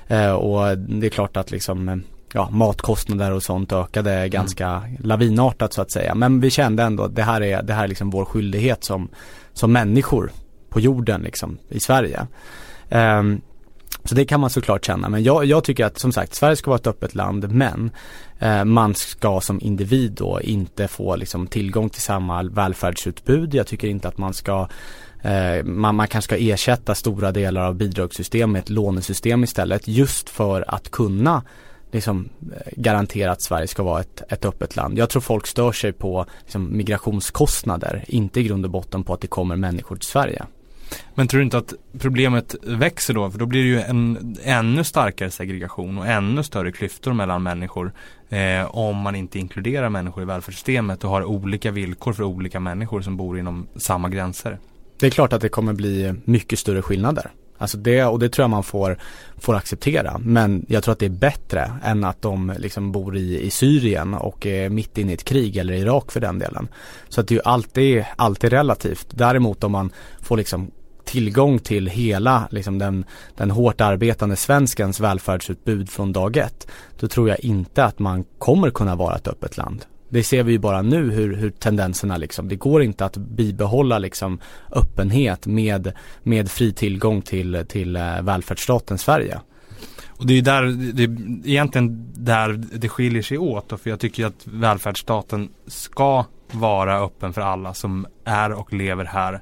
Eh, 0.07 0.31
och 0.31 0.77
det 0.77 1.07
är 1.07 1.09
klart 1.09 1.37
att 1.37 1.51
liksom 1.51 2.03
ja, 2.33 2.49
matkostnader 2.49 3.31
och 3.31 3.43
sånt 3.43 3.71
ökade 3.71 4.13
mm. 4.13 4.29
ganska 4.29 4.83
lavinartat 4.99 5.73
så 5.73 5.81
att 5.81 5.91
säga. 5.91 6.15
Men 6.15 6.39
vi 6.39 6.49
kände 6.49 6.83
ändå 6.83 7.03
att 7.03 7.15
det 7.15 7.23
här 7.23 7.41
är, 7.41 7.63
det 7.63 7.73
här 7.73 7.83
är 7.83 7.87
liksom 7.87 8.09
vår 8.09 8.25
skyldighet 8.25 8.83
som, 8.83 9.09
som 9.53 9.71
människor 9.71 10.31
på 10.71 10.79
jorden 10.79 11.21
liksom 11.21 11.57
i 11.69 11.79
Sverige. 11.79 12.27
Um, 12.89 13.41
så 14.03 14.15
det 14.15 14.25
kan 14.25 14.39
man 14.39 14.49
såklart 14.49 14.85
känna. 14.85 15.09
Men 15.09 15.23
jag, 15.23 15.45
jag, 15.45 15.63
tycker 15.63 15.85
att 15.85 15.99
som 15.99 16.11
sagt 16.11 16.33
Sverige 16.33 16.55
ska 16.55 16.71
vara 16.71 16.79
ett 16.79 16.87
öppet 16.87 17.15
land 17.15 17.51
men 17.51 17.91
eh, 18.39 18.63
man 18.63 18.95
ska 18.95 19.41
som 19.41 19.59
individ 19.61 20.11
då 20.11 20.41
inte 20.41 20.87
få 20.87 21.15
liksom 21.15 21.47
tillgång 21.47 21.89
till 21.89 22.01
samma 22.01 22.43
välfärdsutbud. 22.43 23.53
Jag 23.53 23.67
tycker 23.67 23.87
inte 23.87 24.07
att 24.07 24.17
man 24.17 24.33
ska 24.33 24.67
eh, 25.21 25.63
man, 25.63 25.95
man 25.95 26.07
kanske 26.07 26.27
ska 26.27 26.37
ersätta 26.37 26.95
stora 26.95 27.31
delar 27.31 27.61
av 27.61 27.75
bidragssystemet 27.75 28.53
med 28.53 28.59
ett 28.59 28.69
lånesystem 28.69 29.43
istället 29.43 29.87
just 29.87 30.29
för 30.29 30.65
att 30.67 30.91
kunna 30.91 31.43
liksom 31.91 32.29
eh, 32.53 32.71
garantera 32.75 33.31
att 33.31 33.41
Sverige 33.41 33.67
ska 33.67 33.83
vara 33.83 34.01
ett, 34.01 34.23
ett 34.29 34.45
öppet 34.45 34.75
land. 34.75 34.97
Jag 34.97 35.09
tror 35.09 35.21
folk 35.21 35.47
stör 35.47 35.71
sig 35.71 35.91
på 35.93 36.25
liksom, 36.41 36.77
migrationskostnader, 36.77 38.05
inte 38.07 38.39
i 38.39 38.43
grund 38.43 38.65
och 38.65 38.71
botten 38.71 39.03
på 39.03 39.13
att 39.13 39.21
det 39.21 39.27
kommer 39.27 39.55
människor 39.55 39.95
till 39.95 40.09
Sverige. 40.09 40.45
Men 41.15 41.27
tror 41.27 41.39
du 41.39 41.43
inte 41.43 41.57
att 41.57 41.73
problemet 41.99 42.55
växer 42.63 43.13
då? 43.13 43.31
För 43.31 43.39
då 43.39 43.45
blir 43.45 43.61
det 43.61 43.69
ju 43.69 43.81
en 43.81 44.37
ännu 44.43 44.83
starkare 44.83 45.31
segregation 45.31 45.97
och 45.97 46.07
ännu 46.07 46.43
större 46.43 46.71
klyftor 46.71 47.13
mellan 47.13 47.43
människor 47.43 47.91
eh, 48.29 48.75
om 48.75 48.97
man 48.97 49.15
inte 49.15 49.39
inkluderar 49.39 49.89
människor 49.89 50.23
i 50.23 50.25
välfärdssystemet 50.25 51.03
och 51.03 51.09
har 51.09 51.23
olika 51.23 51.71
villkor 51.71 52.13
för 52.13 52.23
olika 52.23 52.59
människor 52.59 53.01
som 53.01 53.17
bor 53.17 53.39
inom 53.39 53.67
samma 53.75 54.09
gränser. 54.09 54.59
Det 54.99 55.05
är 55.07 55.11
klart 55.11 55.33
att 55.33 55.41
det 55.41 55.49
kommer 55.49 55.73
bli 55.73 56.13
mycket 56.25 56.59
större 56.59 56.81
skillnader. 56.81 57.31
Alltså 57.61 57.77
det, 57.77 58.03
och 58.03 58.19
det 58.19 58.29
tror 58.29 58.43
jag 58.43 58.49
man 58.49 58.63
får, 58.63 58.97
får 59.37 59.55
acceptera. 59.55 60.17
Men 60.17 60.65
jag 60.67 60.83
tror 60.83 60.91
att 60.91 60.99
det 60.99 61.05
är 61.05 61.09
bättre 61.09 61.71
än 61.83 62.03
att 62.03 62.21
de 62.21 62.53
liksom 62.57 62.91
bor 62.91 63.17
i, 63.17 63.41
i 63.41 63.49
Syrien 63.49 64.13
och 64.13 64.45
är 64.45 64.69
mitt 64.69 64.97
inne 64.97 65.11
i 65.11 65.13
ett 65.13 65.23
krig 65.23 65.57
eller 65.57 65.73
Irak 65.73 66.11
för 66.11 66.19
den 66.19 66.39
delen. 66.39 66.67
Så 67.09 67.21
att 67.21 67.27
det 67.27 67.33
är 67.33 67.35
ju 67.35 67.41
alltid, 67.41 68.05
alltid 68.15 68.49
relativt. 68.49 69.07
Däremot 69.09 69.63
om 69.63 69.71
man 69.71 69.89
får 70.21 70.37
liksom 70.37 70.71
tillgång 71.11 71.59
till 71.59 71.87
hela 71.87 72.47
liksom 72.51 72.79
den, 72.79 73.05
den 73.35 73.51
hårt 73.51 73.81
arbetande 73.81 74.35
svenskens 74.35 74.99
välfärdsutbud 74.99 75.89
från 75.89 76.13
dag 76.13 76.37
ett. 76.37 76.67
Då 76.99 77.07
tror 77.07 77.29
jag 77.29 77.39
inte 77.39 77.85
att 77.85 77.99
man 77.99 78.25
kommer 78.37 78.69
kunna 78.69 78.95
vara 78.95 79.15
ett 79.15 79.27
öppet 79.27 79.57
land. 79.57 79.85
Det 80.09 80.23
ser 80.23 80.43
vi 80.43 80.51
ju 80.51 80.59
bara 80.59 80.81
nu 80.81 81.11
hur, 81.11 81.35
hur 81.35 81.49
tendenserna 81.49 82.17
liksom, 82.17 82.47
det 82.47 82.55
går 82.55 82.83
inte 82.83 83.05
att 83.05 83.17
bibehålla 83.17 83.99
liksom 83.99 84.39
öppenhet 84.71 85.47
med, 85.47 85.93
med 86.23 86.51
fri 86.51 86.73
tillgång 86.73 87.21
till, 87.21 87.65
till 87.67 87.95
eh, 87.95 88.21
välfärdsstaten 88.21 88.97
Sverige. 88.97 89.39
Och 90.07 90.27
det 90.27 90.37
är 90.37 90.41
där, 90.41 90.63
det 90.93 91.03
är 91.03 91.17
egentligen 91.49 92.13
där 92.13 92.63
det 92.73 92.89
skiljer 92.89 93.21
sig 93.21 93.37
åt 93.37 93.69
då, 93.69 93.77
för 93.77 93.89
jag 93.89 93.99
tycker 93.99 94.25
att 94.25 94.47
välfärdsstaten 94.47 95.49
ska 95.67 96.25
vara 96.51 97.05
öppen 97.05 97.33
för 97.33 97.41
alla 97.41 97.73
som 97.73 98.07
är 98.25 98.51
och 98.51 98.73
lever 98.73 99.05
här. 99.05 99.41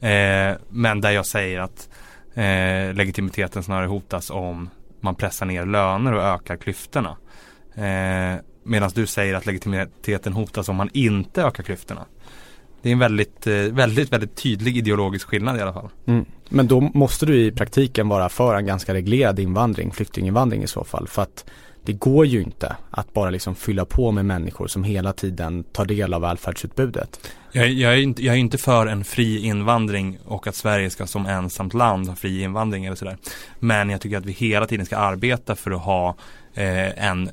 Eh, 0.00 0.56
men 0.68 1.00
där 1.00 1.10
jag 1.10 1.26
säger 1.26 1.60
att 1.60 1.88
eh, 2.34 2.94
legitimiteten 2.94 3.62
snarare 3.62 3.86
hotas 3.86 4.30
om 4.30 4.70
man 5.00 5.14
pressar 5.14 5.46
ner 5.46 5.66
löner 5.66 6.12
och 6.12 6.22
ökar 6.22 6.56
klyftorna. 6.56 7.16
Eh, 7.74 8.40
Medan 8.66 8.90
du 8.94 9.06
säger 9.06 9.34
att 9.34 9.46
legitimiteten 9.46 10.32
hotas 10.32 10.68
om 10.68 10.76
man 10.76 10.90
inte 10.92 11.42
ökar 11.42 11.62
klyftorna. 11.62 12.04
Det 12.82 12.88
är 12.88 12.92
en 12.92 12.98
väldigt, 12.98 13.46
eh, 13.46 13.52
väldigt, 13.54 14.12
väldigt 14.12 14.36
tydlig 14.36 14.76
ideologisk 14.76 15.28
skillnad 15.28 15.56
i 15.56 15.60
alla 15.60 15.72
fall. 15.72 15.88
Mm. 16.06 16.24
Men 16.48 16.66
då 16.66 16.80
måste 16.80 17.26
du 17.26 17.44
i 17.44 17.52
praktiken 17.52 18.08
vara 18.08 18.28
för 18.28 18.54
en 18.54 18.66
ganska 18.66 18.94
reglerad 18.94 19.38
invandring, 19.38 19.92
flyktinginvandring 19.92 20.62
i 20.62 20.66
så 20.66 20.84
fall. 20.84 21.08
För 21.08 21.22
att 21.22 21.44
det 21.86 21.92
går 21.92 22.26
ju 22.26 22.42
inte 22.42 22.76
att 22.90 23.12
bara 23.12 23.30
liksom 23.30 23.54
fylla 23.54 23.84
på 23.84 24.12
med 24.12 24.24
människor 24.24 24.66
som 24.66 24.84
hela 24.84 25.12
tiden 25.12 25.64
tar 25.64 25.84
del 25.84 26.14
av 26.14 26.20
välfärdsutbudet. 26.20 27.30
Jag, 27.52 27.68
jag, 27.68 27.92
är 27.92 27.96
inte, 27.96 28.24
jag 28.24 28.34
är 28.34 28.38
inte 28.38 28.58
för 28.58 28.86
en 28.86 29.04
fri 29.04 29.44
invandring 29.44 30.18
och 30.24 30.46
att 30.46 30.54
Sverige 30.54 30.90
ska 30.90 31.06
som 31.06 31.26
ensamt 31.26 31.74
land 31.74 32.08
ha 32.08 32.16
fri 32.16 32.42
invandring 32.42 32.84
eller 32.84 32.96
sådär. 32.96 33.16
Men 33.58 33.90
jag 33.90 34.00
tycker 34.00 34.18
att 34.18 34.26
vi 34.26 34.32
hela 34.32 34.66
tiden 34.66 34.86
ska 34.86 34.96
arbeta 34.96 35.56
för 35.56 35.70
att 35.70 35.82
ha 35.82 36.16
eh, 36.54 37.06
en 37.06 37.30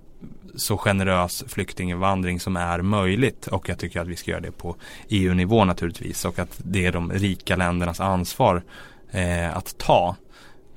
så 0.55 0.77
generös 0.77 1.43
flyktinginvandring 1.47 2.39
som 2.39 2.57
är 2.57 2.81
möjligt 2.81 3.47
och 3.47 3.69
jag 3.69 3.79
tycker 3.79 4.01
att 4.01 4.07
vi 4.07 4.15
ska 4.15 4.31
göra 4.31 4.41
det 4.41 4.51
på 4.51 4.75
EU-nivå 5.09 5.65
naturligtvis 5.65 6.25
och 6.25 6.39
att 6.39 6.61
det 6.63 6.85
är 6.85 6.91
de 6.91 7.11
rika 7.11 7.55
ländernas 7.55 7.99
ansvar 7.99 8.63
eh, 9.11 9.57
att 9.57 9.77
ta. 9.77 10.15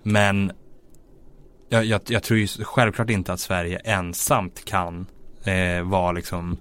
Men 0.02 0.52
jag, 1.68 1.84
jag, 1.84 2.00
jag, 2.08 2.22
tror 2.22 2.38
ju 2.38 2.46
självklart 2.46 3.10
inte 3.10 3.32
att 3.32 3.40
Sverige 3.40 3.78
ensamt 3.78 4.64
kan 4.64 5.06
eh, 5.44 5.82
vara 5.82 6.12
liksom 6.12 6.58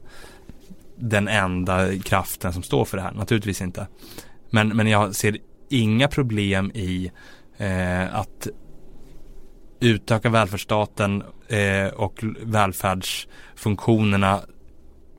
den 0.98 1.28
enda 1.28 2.00
kraften 2.00 2.54
som 2.54 2.64
står 2.64 2.86
för 2.86 2.98
det 2.98 3.04
här. 3.04 3.12
Naturligtvis 3.12 3.62
inte. 3.62 3.88
Men, 4.50 4.68
men 4.68 4.88
jag 4.88 5.16
ser 5.16 5.38
inga 5.70 6.08
problem 6.08 6.72
i 6.74 7.12
eh, 7.58 8.16
att 8.16 8.48
utöka 9.80 10.30
välfärdsstaten 10.30 11.24
eh, 11.48 11.88
och 11.88 12.24
välfärdsfunktionerna 12.42 14.42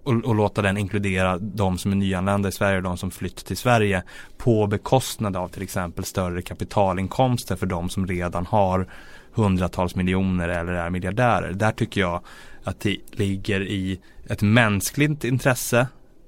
och, 0.05 0.25
och, 0.25 0.35
låta 0.35 0.63
den 0.63 0.77
inkludera 0.77 1.39
de 1.39 1.79
som 1.79 1.93
är 1.93 1.97
nyanlända 1.97 2.49
i 2.49 2.53
Sverige 2.53 2.77
och 2.77 2.83
de 2.83 2.97
som 2.97 3.11
flytt 3.11 3.37
till 3.37 3.57
Sverige 3.57 4.03
på 4.39 4.67
bekostnad 4.67 5.37
av 5.37 5.49
till 5.49 5.63
exempel 5.63 6.05
större 6.05 6.43
kapitalinkomster 6.43 7.57
för 7.57 7.67
de 7.67 7.89
som 7.89 8.07
redan 8.07 8.47
har 8.47 8.89
hundratals 9.37 9.95
miljoner 9.95 10.49
eller 10.49 10.73
är 10.73 10.91
miljardärer. 10.91 11.53
Där 11.53 11.73
tycker 11.73 12.01
jag 12.01 12.21
att 12.65 12.81
det 12.81 12.97
ligger 13.11 13.61
i 13.61 14.01
ett 14.29 14.43
mänskligt 14.43 15.25
intresse 15.25 15.87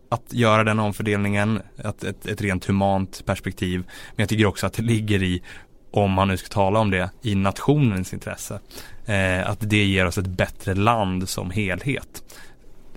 att 0.09 0.33
göra 0.33 0.65
den 0.65 0.79
omfördelningen, 0.79 1.63
ett, 1.77 2.05
ett, 2.05 2.27
ett 2.27 2.41
rent 2.41 2.65
humant 2.65 3.23
perspektiv. 3.27 3.81
Men 4.11 4.23
jag 4.23 4.29
tycker 4.29 4.47
också 4.47 4.67
att 4.67 4.73
det 4.73 4.83
ligger 4.83 5.23
i 5.23 5.43
om 5.91 6.11
man 6.11 6.29
nu 6.29 6.37
ska 6.37 6.49
tala 6.49 6.81
om 6.81 6.91
det, 6.91 7.11
i 7.23 7.35
nationens 7.35 8.13
intresse. 8.13 8.61
Eh, 9.07 9.51
att 9.51 9.59
det 9.61 9.85
ger 9.85 10.07
oss 10.07 10.19
ett 10.19 10.27
bättre 10.27 10.75
land 10.75 11.29
som 11.29 11.51
helhet. 11.51 12.37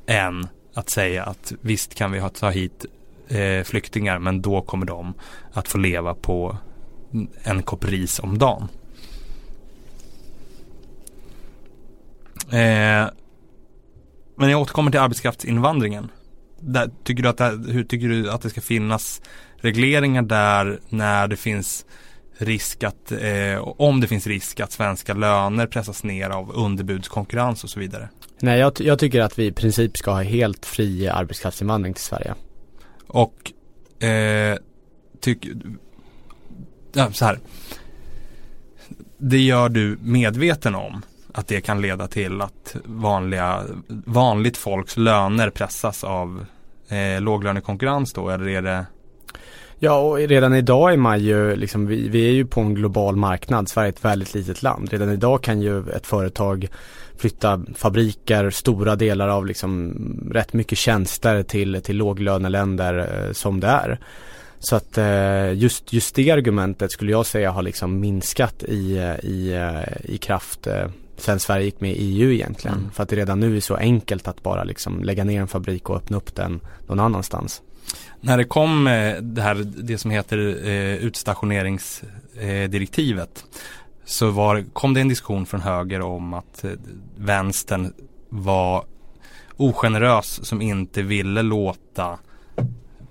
Än 0.06 0.48
att 0.74 0.90
säga 0.90 1.24
att 1.24 1.54
visst 1.62 1.96
kan 1.96 2.12
vi 2.12 2.20
ha, 2.20 2.30
ta 2.30 2.50
hit 2.50 2.86
eh, 3.28 3.64
flyktingar 3.64 4.20
men 4.20 4.42
då 4.42 4.62
kommer 4.62 4.86
de 4.86 5.14
att 5.54 5.68
få 5.68 5.78
leva 5.78 6.14
på 6.14 6.58
en 7.44 7.64
kopp 7.64 7.86
ris 7.86 8.20
om 8.20 8.38
dagen. 8.38 8.68
Eh, 12.52 13.10
men 14.38 14.50
jag 14.50 14.62
återkommer 14.62 14.92
till 14.92 15.00
arbetskraftsinvandringen. 15.00 16.10
Där, 16.60 16.90
tycker 17.04 17.24
du 17.24 17.30
att 17.30 17.38
det, 17.38 17.64
hur 17.68 17.84
tycker 17.84 18.08
du 18.08 18.32
att 18.32 18.42
det 18.42 18.50
ska 18.50 18.62
finnas 18.62 19.22
regleringar 19.58 20.22
där 20.22 20.80
när 20.90 21.28
det 21.28 21.36
finns 21.36 21.86
risk 22.38 22.84
att, 22.84 23.12
eh, 23.12 23.58
om 23.62 24.02
det 24.02 24.08
finns 24.08 24.28
risk 24.28 24.60
att 24.60 24.72
svenska 24.72 25.14
löner 25.14 25.68
pressas 25.68 26.04
ner 26.04 26.30
av 26.30 26.52
underbudskonkurrens 26.56 27.64
och 27.64 27.70
så 27.70 27.80
vidare? 27.80 28.10
Nej, 28.40 28.60
jag, 28.60 28.74
jag 28.80 29.00
tycker 29.00 29.22
att 29.22 29.40
vi 29.40 29.46
i 29.46 29.52
princip 29.52 29.98
ska 29.98 30.12
ha 30.12 30.22
helt 30.22 30.66
fri 30.66 31.08
arbetskraftsinvandring 31.08 31.94
till 31.94 32.04
Sverige. 32.04 32.34
Och 33.08 33.52
eh, 34.04 34.58
tycker, 35.20 35.52
ja, 36.94 37.12
så 37.12 37.26
här. 37.26 37.40
Det 39.18 39.40
gör 39.40 39.70
du 39.70 39.98
medveten 40.02 40.76
om 40.76 41.02
att 41.34 41.48
det 41.48 41.62
kan 41.62 41.82
leda 41.82 42.08
till 42.08 42.42
att 42.42 42.76
vanliga, 42.86 43.64
vanligt 44.06 44.58
folks 44.58 44.98
löner 44.98 45.50
pressas 45.50 46.04
av 46.04 46.46
eh, 46.88 47.22
låglönekonkurrens 47.22 48.14
då 48.14 48.30
eller 48.30 48.48
är 48.48 48.62
det 48.62 48.86
Ja 49.84 50.00
och 50.00 50.18
redan 50.18 50.56
idag 50.56 50.94
är 50.94 50.98
man 50.98 51.20
ju 51.20 51.56
liksom, 51.56 51.88
vi, 51.88 52.10
vi 52.10 52.28
är 52.28 52.32
ju 52.32 52.46
på 52.46 52.62
en 52.62 52.76
global 52.76 53.16
marknad, 53.16 53.70
Sverige 53.70 53.88
är 53.88 53.94
ett 53.94 54.06
väldigt 54.06 54.34
litet 54.34 54.64
land. 54.64 54.90
Redan 54.92 55.10
idag 55.10 55.44
kan 55.44 55.62
ju 55.62 55.90
ett 55.90 56.08
företag 56.08 56.68
flytta 57.18 57.62
fabriker, 57.76 58.50
stora 58.50 58.96
delar 58.96 59.28
av 59.28 59.46
liksom 59.46 59.94
rätt 60.32 60.54
mycket 60.54 60.78
tjänster 60.78 61.44
till, 61.44 61.82
till 61.84 61.98
låglöneländer 61.98 62.98
eh, 62.98 63.34
som 63.34 63.60
det 63.60 63.68
är. 63.68 64.00
Så 64.60 64.76
att 64.76 64.98
eh, 64.98 65.54
just, 65.54 65.94
just 65.94 66.16
det 66.16 66.32
argumentet 66.32 66.92
skulle 66.92 67.12
jag 67.12 67.26
säga 67.26 67.52
har 67.52 67.62
liksom 67.62 68.00
minskat 68.00 68.64
i, 68.64 68.98
eh, 68.98 69.30
i, 69.30 69.54
eh, 69.54 70.12
i 70.14 70.18
kraft 70.18 70.68
eh, 70.68 70.88
sen 71.22 71.40
Sverige 71.40 71.66
gick 71.66 71.82
med 71.82 71.92
i 71.92 71.96
EU 71.96 72.32
egentligen. 72.32 72.78
Mm. 72.78 72.92
För 72.92 73.04
att 73.04 73.10
det 73.10 73.16
redan 73.16 73.40
nu 73.40 73.58
är 73.58 73.62
så 73.62 73.76
enkelt 73.76 74.28
att 74.28 74.44
bara 74.44 74.64
liksom 74.64 75.04
lägga 75.04 75.24
ner 75.24 75.42
en 75.42 75.48
fabrik 75.48 75.90
och 75.90 75.96
öppna 75.96 76.18
upp 76.18 76.36
den 76.36 76.60
någon 76.88 77.00
annanstans. 77.00 77.62
När 78.22 78.38
det 78.38 78.44
kom 78.44 78.88
eh, 78.88 79.16
det 79.16 79.42
här, 79.42 79.56
det 79.84 79.98
som 79.98 80.12
heter 80.12 80.68
eh, 80.68 80.96
utstationeringsdirektivet 80.96 83.46
så 84.06 84.30
var, 84.30 84.66
kom 84.74 84.94
det 84.94 85.02
en 85.02 85.08
diskussion 85.08 85.46
från 85.46 85.62
höger 85.62 86.02
om 86.02 86.34
att 86.34 86.64
eh, 86.64 86.72
vänstern 87.18 87.94
var 88.30 88.86
ogenerös 89.58 90.46
som 90.46 90.62
inte 90.62 91.02
ville 91.02 91.42
låta 91.42 92.20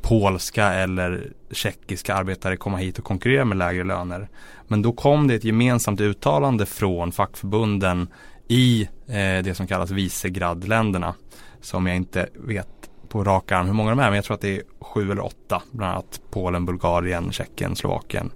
polska 0.03 0.73
eller 0.73 1.33
tjeckiska 1.51 2.15
arbetare 2.15 2.57
komma 2.57 2.77
hit 2.77 2.99
och 2.99 3.05
konkurrera 3.05 3.45
med 3.45 3.59
lägre 3.59 3.85
löner. 3.85 4.29
Men 4.71 4.83
då 4.83 4.93
kom 4.93 5.27
det 5.27 5.35
ett 5.35 5.45
gemensamt 5.45 6.01
uttalande 6.01 6.67
från 6.67 7.13
fackförbunden 7.13 8.09
i 8.49 8.83
eh, 9.07 9.43
det 9.45 9.57
som 9.57 9.67
kallas 9.67 9.91
Visegradländerna. 9.91 11.15
som 11.61 11.87
jag 11.87 11.97
inte 11.97 12.29
vet 12.35 12.91
på 13.09 13.25
rak 13.25 13.53
arm 13.53 13.67
hur 13.67 13.73
många 13.73 13.91
de 13.91 13.99
är 13.99 14.05
men 14.05 14.15
jag 14.15 14.25
tror 14.25 14.35
att 14.35 14.41
det 14.41 14.57
är 14.57 14.63
sju 14.81 15.11
eller 15.11 15.25
åtta. 15.25 15.63
Bland 15.71 15.93
annat 15.93 16.21
Polen, 16.31 16.67
Bulgarien, 16.67 17.33
Tjeckien, 17.33 17.77
Slovakien. 17.77 18.33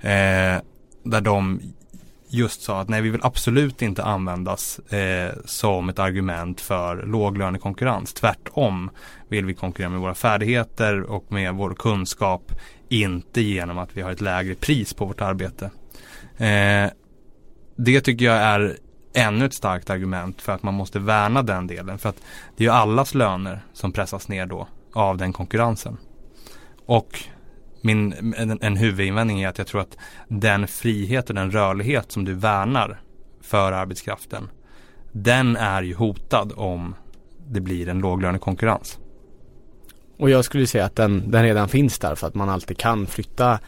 Eh, 0.00 0.60
där 1.02 1.20
de 1.20 1.60
just 2.36 2.62
sa 2.62 2.80
att 2.80 2.88
nej 2.88 3.02
vi 3.02 3.10
vill 3.10 3.20
absolut 3.24 3.82
inte 3.82 4.04
användas 4.04 4.78
eh, 4.78 5.32
som 5.44 5.88
ett 5.88 5.98
argument 5.98 6.60
för 6.60 7.02
låglönekonkurrens. 7.02 8.12
Tvärtom 8.12 8.90
vill 9.28 9.46
vi 9.46 9.54
konkurrera 9.54 9.90
med 9.90 10.00
våra 10.00 10.14
färdigheter 10.14 11.02
och 11.02 11.32
med 11.32 11.54
vår 11.54 11.74
kunskap. 11.74 12.52
Inte 12.88 13.40
genom 13.40 13.78
att 13.78 13.96
vi 13.96 14.02
har 14.02 14.10
ett 14.10 14.20
lägre 14.20 14.54
pris 14.54 14.94
på 14.94 15.04
vårt 15.04 15.20
arbete. 15.20 15.70
Eh, 16.36 16.90
det 17.76 18.00
tycker 18.00 18.24
jag 18.24 18.36
är 18.36 18.76
ännu 19.14 19.46
ett 19.46 19.54
starkt 19.54 19.90
argument 19.90 20.42
för 20.42 20.52
att 20.52 20.62
man 20.62 20.74
måste 20.74 20.98
värna 20.98 21.42
den 21.42 21.66
delen. 21.66 21.98
För 21.98 22.08
att 22.08 22.22
det 22.56 22.64
är 22.64 22.68
ju 22.68 22.72
allas 22.72 23.14
löner 23.14 23.60
som 23.72 23.92
pressas 23.92 24.28
ner 24.28 24.46
då 24.46 24.68
av 24.92 25.16
den 25.16 25.32
konkurrensen. 25.32 25.96
Och 26.86 27.20
min, 27.86 28.34
en, 28.36 28.58
en 28.62 28.76
huvudinvändning 28.76 29.42
är 29.42 29.48
att 29.48 29.58
jag 29.58 29.66
tror 29.66 29.80
att 29.80 29.98
den 30.28 30.66
frihet 30.66 31.28
och 31.28 31.34
den 31.34 31.50
rörlighet 31.50 32.12
som 32.12 32.24
du 32.24 32.34
värnar 32.34 33.00
för 33.40 33.72
arbetskraften 33.72 34.48
den 35.12 35.56
är 35.56 35.82
ju 35.82 35.94
hotad 35.94 36.52
om 36.56 36.94
det 37.48 37.60
blir 37.60 37.88
en 37.88 37.98
låglönekonkurrens. 37.98 38.98
Och 40.18 40.30
jag 40.30 40.44
skulle 40.44 40.66
säga 40.66 40.84
att 40.84 40.96
den, 40.96 41.30
den 41.30 41.42
redan 41.42 41.68
finns 41.68 41.98
där 41.98 42.14
för 42.14 42.26
att 42.26 42.34
man 42.34 42.48
alltid 42.48 42.78
kan 42.78 43.06
flytta 43.06 43.58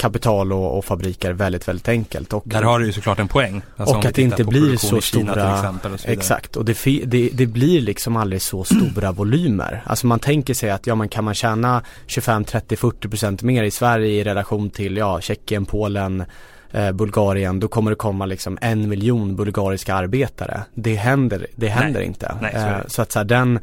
kapital 0.00 0.52
och, 0.52 0.78
och, 0.78 0.84
fabriker 0.84 1.32
väldigt, 1.32 1.68
väldigt 1.68 1.88
enkelt. 1.88 2.32
Och, 2.32 2.42
Där 2.46 2.62
har 2.62 2.78
du 2.78 2.86
ju 2.86 2.92
såklart 2.92 3.18
en 3.18 3.28
poäng. 3.28 3.62
Alltså 3.76 3.96
och 3.96 4.04
att 4.04 4.14
det 4.14 4.22
inte 4.22 4.44
blir 4.44 4.76
så 4.76 5.00
stora, 5.00 5.54
exempel, 5.54 5.92
och 5.92 6.00
så 6.00 6.08
exakt, 6.08 6.56
och 6.56 6.64
det, 6.64 6.84
det, 7.04 7.30
det, 7.32 7.46
blir 7.46 7.80
liksom 7.80 8.16
aldrig 8.16 8.42
så 8.42 8.64
stora 8.64 9.12
volymer. 9.18 9.82
Alltså 9.86 10.06
man 10.06 10.18
tänker 10.18 10.54
sig 10.54 10.70
att 10.70 10.86
ja 10.86 10.94
man 10.94 11.08
kan 11.08 11.24
man 11.24 11.34
tjäna 11.34 11.82
25, 12.06 12.44
30, 12.44 12.76
40 12.76 13.08
procent 13.08 13.42
mer 13.42 13.62
i 13.62 13.70
Sverige 13.70 14.20
i 14.20 14.24
relation 14.24 14.70
till 14.70 14.96
ja 14.96 15.20
Tjeckien, 15.20 15.64
Polen, 15.64 16.24
eh, 16.70 16.92
Bulgarien, 16.92 17.60
då 17.60 17.68
kommer 17.68 17.90
det 17.90 17.96
komma 17.96 18.26
liksom 18.26 18.58
en 18.60 18.88
miljon 18.88 19.36
bulgariska 19.36 19.94
arbetare. 19.94 20.60
Det 20.74 20.94
händer, 20.94 21.46
det 21.56 21.68
händer 21.68 22.00
Nej. 22.00 22.08
inte. 22.08 22.34
Nej, 22.40 22.52
så, 22.52 22.58
eh, 22.58 22.86
så 22.86 23.02
att 23.02 23.12
så 23.12 23.18
här, 23.18 23.24
den, 23.24 23.58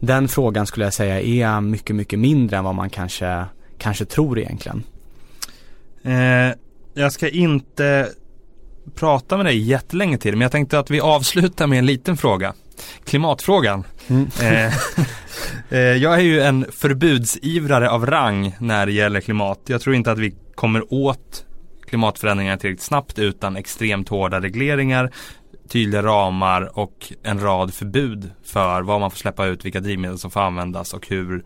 den 0.00 0.28
frågan 0.28 0.66
skulle 0.66 0.86
jag 0.86 0.94
säga 0.94 1.20
är 1.20 1.60
mycket, 1.60 1.96
mycket 1.96 2.18
mindre 2.18 2.56
än 2.56 2.64
vad 2.64 2.74
man 2.74 2.90
kanske, 2.90 3.44
kanske 3.78 4.04
tror 4.04 4.38
egentligen. 4.38 4.82
Eh, 6.04 6.54
jag 6.94 7.12
ska 7.12 7.28
inte 7.28 8.08
prata 8.94 9.36
med 9.36 9.46
dig 9.46 9.58
jättelänge 9.58 10.18
till 10.18 10.32
men 10.32 10.40
jag 10.40 10.52
tänkte 10.52 10.78
att 10.78 10.90
vi 10.90 11.00
avslutar 11.00 11.66
med 11.66 11.78
en 11.78 11.86
liten 11.86 12.16
fråga. 12.16 12.54
Klimatfrågan. 13.04 13.84
Mm. 14.08 14.28
Eh, 14.42 14.74
eh, 15.68 15.78
jag 15.78 16.14
är 16.14 16.22
ju 16.22 16.40
en 16.40 16.66
förbudsivrare 16.72 17.90
av 17.90 18.06
rang 18.06 18.56
när 18.60 18.86
det 18.86 18.92
gäller 18.92 19.20
klimat. 19.20 19.60
Jag 19.66 19.80
tror 19.80 19.94
inte 19.94 20.10
att 20.10 20.18
vi 20.18 20.34
kommer 20.54 20.94
åt 20.94 21.46
klimatförändringarna 21.86 22.58
tillräckligt 22.58 22.82
snabbt 22.82 23.18
utan 23.18 23.56
extremt 23.56 24.08
hårda 24.08 24.40
regleringar, 24.40 25.10
tydliga 25.68 26.02
ramar 26.02 26.78
och 26.78 27.12
en 27.22 27.40
rad 27.40 27.74
förbud 27.74 28.30
för 28.44 28.82
vad 28.82 29.00
man 29.00 29.10
får 29.10 29.18
släppa 29.18 29.46
ut, 29.46 29.64
vilka 29.64 29.80
drivmedel 29.80 30.18
som 30.18 30.30
får 30.30 30.40
användas 30.40 30.94
och 30.94 31.08
hur 31.08 31.44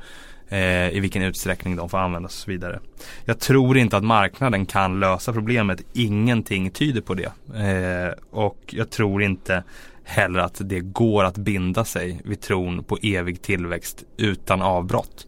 eh, 0.48 0.88
i 0.88 1.00
vilken 1.00 1.22
utsträckning 1.22 1.76
de 1.76 1.88
får 1.88 1.98
användas 1.98 2.34
och 2.34 2.40
så 2.40 2.50
vidare. 2.50 2.80
Jag 3.24 3.38
tror 3.38 3.78
inte 3.78 3.96
att 3.96 4.04
marknaden 4.04 4.66
kan 4.66 5.00
lösa 5.00 5.32
problemet. 5.32 5.80
Ingenting 5.92 6.70
tyder 6.70 7.00
på 7.00 7.14
det. 7.14 7.32
Eh, 7.54 8.14
och 8.30 8.58
jag 8.70 8.90
tror 8.90 9.22
inte 9.22 9.62
heller 10.04 10.40
att 10.40 10.60
det 10.64 10.80
går 10.80 11.24
att 11.24 11.36
binda 11.36 11.84
sig 11.84 12.20
vid 12.24 12.40
tron 12.40 12.84
på 12.84 12.98
evig 13.02 13.42
tillväxt 13.42 14.04
utan 14.16 14.62
avbrott. 14.62 15.26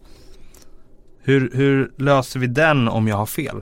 Hur, 1.23 1.51
hur 1.53 1.91
löser 1.97 2.39
vi 2.39 2.47
den 2.47 2.87
om 2.87 3.07
jag 3.07 3.15
har 3.15 3.25
fel? 3.25 3.61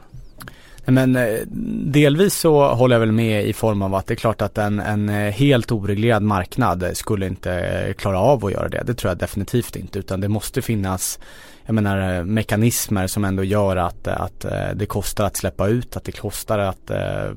Men 0.91 1.15
eh, 1.15 1.39
delvis 1.85 2.33
så 2.33 2.73
håller 2.73 2.95
jag 2.95 2.99
väl 2.99 3.11
med 3.11 3.45
i 3.45 3.53
form 3.53 3.81
av 3.81 3.95
att 3.95 4.07
det 4.07 4.13
är 4.13 4.15
klart 4.15 4.41
att 4.41 4.57
en, 4.57 4.79
en 4.79 5.09
eh, 5.09 5.31
helt 5.31 5.71
oreglerad 5.71 6.23
marknad 6.23 6.83
eh, 6.83 6.91
skulle 6.91 7.27
inte 7.27 7.93
klara 7.97 8.19
av 8.19 8.45
att 8.45 8.51
göra 8.51 8.69
det. 8.69 8.83
Det 8.85 8.93
tror 8.93 9.09
jag 9.11 9.17
definitivt 9.17 9.75
inte 9.75 9.99
utan 9.99 10.21
det 10.21 10.27
måste 10.27 10.61
finnas 10.61 11.19
jag 11.65 11.75
menar 11.75 12.23
mekanismer 12.23 13.07
som 13.07 13.25
ändå 13.25 13.43
gör 13.43 13.75
att, 13.75 14.07
att 14.07 14.45
det 14.73 14.85
kostar 14.85 15.25
att 15.25 15.37
släppa 15.37 15.67
ut, 15.67 15.97
att 15.97 16.03
det 16.03 16.11
kostar 16.11 16.59
att 16.59 16.91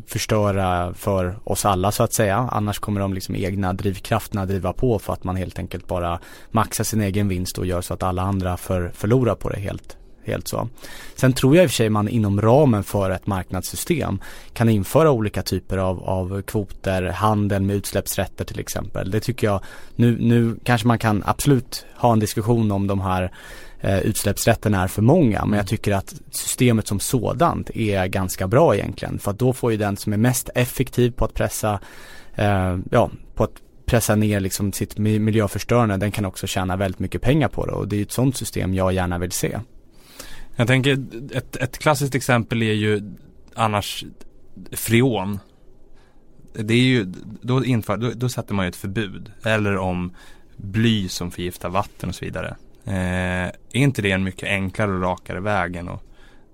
förstöra 0.07 0.94
för 0.94 1.36
oss 1.44 1.64
alla 1.64 1.92
så 1.92 2.03
att 2.03 2.12
säga. 2.12 2.48
Annars 2.53 2.78
kommer 2.78 3.00
de 3.00 3.14
liksom 3.14 3.36
egna 3.36 3.72
drivkrafterna 3.72 4.46
driva 4.46 4.72
på 4.72 4.98
för 4.98 5.12
att 5.12 5.24
man 5.24 5.36
helt 5.36 5.59
enkelt 5.59 5.86
bara 5.86 6.20
maxar 6.50 6.84
sin 6.84 7.00
egen 7.00 7.28
vinst 7.28 7.59
och 7.59 7.66
gör 7.66 7.80
så 7.80 7.94
att 7.94 8.03
alla 8.03 8.22
andra 8.22 8.57
för, 8.57 8.90
förlorar 8.94 9.34
på 9.34 9.48
det 9.48 9.61
helt 9.61 9.96
helt 10.24 10.48
så. 10.48 10.68
Sen 11.14 11.32
tror 11.32 11.56
jag 11.56 11.64
i 11.64 11.66
och 11.66 11.70
för 11.70 11.76
sig 11.76 11.90
man 11.90 12.08
inom 12.08 12.40
ramen 12.40 12.84
för 12.84 13.10
ett 13.10 13.26
marknadssystem 13.26 14.20
kan 14.52 14.68
införa 14.68 15.10
olika 15.10 15.42
typer 15.42 15.78
av, 15.78 16.04
av 16.04 16.42
kvoter, 16.42 17.02
handel 17.02 17.62
med 17.62 17.76
utsläppsrätter 17.76 18.44
till 18.44 18.60
exempel. 18.60 19.10
Det 19.10 19.20
tycker 19.20 19.46
jag, 19.46 19.60
nu, 19.96 20.18
nu 20.20 20.56
kanske 20.64 20.88
man 20.88 20.98
kan 20.98 21.22
absolut 21.26 21.86
ha 21.96 22.12
en 22.12 22.18
diskussion 22.18 22.70
om 22.70 22.86
de 22.86 23.00
här 23.00 23.32
eh, 23.80 23.98
utsläppsrätterna 23.98 24.82
är 24.82 24.88
för 24.88 25.02
många 25.02 25.44
men 25.44 25.56
jag 25.56 25.66
tycker 25.66 25.92
att 25.92 26.14
systemet 26.30 26.86
som 26.86 27.00
sådant 27.00 27.70
är 27.70 28.06
ganska 28.06 28.48
bra 28.48 28.74
egentligen 28.74 29.18
för 29.18 29.30
att 29.30 29.38
då 29.38 29.52
får 29.52 29.72
ju 29.72 29.78
den 29.78 29.96
som 29.96 30.12
är 30.12 30.16
mest 30.16 30.50
effektiv 30.54 31.10
på 31.10 31.24
att 31.24 31.34
pressa, 31.34 31.80
eh, 32.34 32.78
ja, 32.90 33.10
på 33.34 33.44
att 33.44 33.54
pressa 33.86 34.14
ner 34.14 34.40
liksom 34.40 34.72
sitt 34.72 34.98
miljöförstörande, 34.98 35.96
den 35.96 36.10
kan 36.10 36.24
också 36.24 36.46
tjäna 36.46 36.76
väldigt 36.76 36.98
mycket 36.98 37.22
pengar 37.22 37.48
på 37.48 37.66
det 37.66 37.72
och 37.72 37.88
det 37.88 37.96
är 37.96 38.02
ett 38.02 38.12
sådant 38.12 38.36
system 38.36 38.74
jag 38.74 38.92
gärna 38.92 39.18
vill 39.18 39.32
se. 39.32 39.58
Jag 40.57 40.66
tänker 40.66 40.98
ett, 41.32 41.57
ett 41.57 41.78
klassiskt 41.78 42.14
exempel 42.14 42.62
är 42.62 42.72
ju 42.72 43.14
annars 43.55 44.05
freon. 44.72 45.38
Det 46.53 46.74
är 46.74 46.78
ju, 46.78 47.12
då, 47.42 47.64
inför, 47.64 47.96
då, 47.96 48.11
då 48.14 48.28
sätter 48.28 48.55
man 48.55 48.64
ju 48.64 48.68
ett 48.68 48.76
förbud. 48.76 49.32
Eller 49.44 49.76
om 49.76 50.12
bly 50.57 51.09
som 51.09 51.30
förgiftar 51.30 51.68
vatten 51.68 52.09
och 52.09 52.14
så 52.14 52.24
vidare. 52.24 52.57
Eh, 52.84 53.46
är 53.46 53.53
inte 53.72 54.03
det 54.03 54.11
en 54.11 54.24
mycket 54.24 54.48
enklare 54.48 54.92
och 54.92 55.03
rakare 55.03 55.40
väg 55.40 55.76
än 55.76 55.88
att 55.88 56.03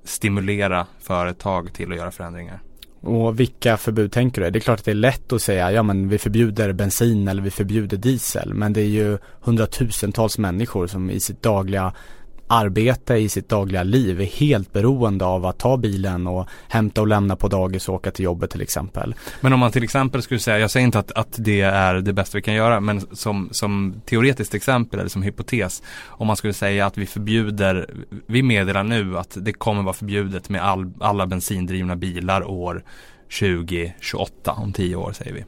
stimulera 0.05 0.86
företag 1.01 1.72
till 1.72 1.92
att 1.92 1.99
göra 1.99 2.11
förändringar? 2.11 2.61
Och 3.01 3.40
vilka 3.40 3.76
förbud 3.76 4.12
tänker 4.12 4.42
du? 4.42 4.51
Det 4.51 4.59
är 4.59 4.61
klart 4.61 4.78
att 4.78 4.84
det 4.84 4.90
är 4.90 4.94
lätt 4.94 5.32
att 5.32 5.42
säga, 5.42 5.72
ja 5.72 5.82
men 5.82 6.09
vi 6.09 6.18
förbjuder 6.18 6.72
bensin 6.72 7.28
eller 7.28 7.42
vi 7.42 7.51
förbjuder 7.51 7.96
diesel. 7.96 8.55
Men 8.55 8.72
det 8.72 8.80
är 8.80 8.86
ju 8.86 9.18
hundratusentals 9.40 10.38
människor 10.38 10.86
som 10.86 11.11
i 11.11 11.20
sitt 11.20 11.42
dagliga 11.42 11.92
arbete 12.49 13.14
i 13.14 13.28
sitt 13.28 13.49
dagliga 13.49 13.82
liv 13.82 14.20
är 14.20 14.24
helt 14.24 14.72
beroende 14.72 15.24
av 15.24 15.46
att 15.46 15.59
ta 15.59 15.76
bilen 15.76 16.26
och 16.26 16.49
hämta 16.68 17.01
och 17.01 17.07
lämna 17.07 17.36
på 17.36 17.49
dagis 17.49 17.88
och 17.88 17.94
åka 17.94 18.11
till 18.11 18.24
jobbet 18.24 18.51
till 18.51 18.62
exempel. 18.62 19.14
Men 19.40 19.53
om 19.53 19.61
man 19.61 19.72
till 19.72 19.84
exempel 19.84 20.22
skulle 20.22 20.40
säga, 20.40 20.59
jag 20.59 20.70
säger 20.70 20.86
inte 20.86 20.99
att, 20.99 21.12
att 21.12 21.36
det 21.38 21.61
är 21.61 21.94
det 21.94 22.12
bästa 22.12 22.38
vi 22.38 22.42
kan 22.42 22.55
göra, 22.55 22.80
men 22.80 23.01
som, 23.16 23.49
som 23.53 24.01
teoretiskt 24.07 24.55
exempel 24.55 25.01
eller 25.01 25.11
som 25.11 25.22
hypotes, 25.22 25.82
om 26.07 26.26
man 26.26 26.36
skulle 26.36 26.53
säga 26.53 26.86
att 26.86 26.99
vi 26.99 27.07
förbjuder, 27.07 27.90
vi 28.26 28.42
meddelar 28.42 28.84
nu 28.84 29.18
att 29.18 29.36
det 29.40 29.53
kommer 29.53 29.82
vara 29.82 29.94
förbjudet 29.94 30.49
med 30.49 30.62
all, 30.62 30.92
alla 31.01 31.26
bensindrivna 31.26 31.96
bilar 31.96 32.44
år 32.44 32.84
2028, 33.40 34.53
om 34.53 34.72
tio 34.72 34.96
år 34.96 35.12
säger 35.12 35.32
vi. 35.32 35.44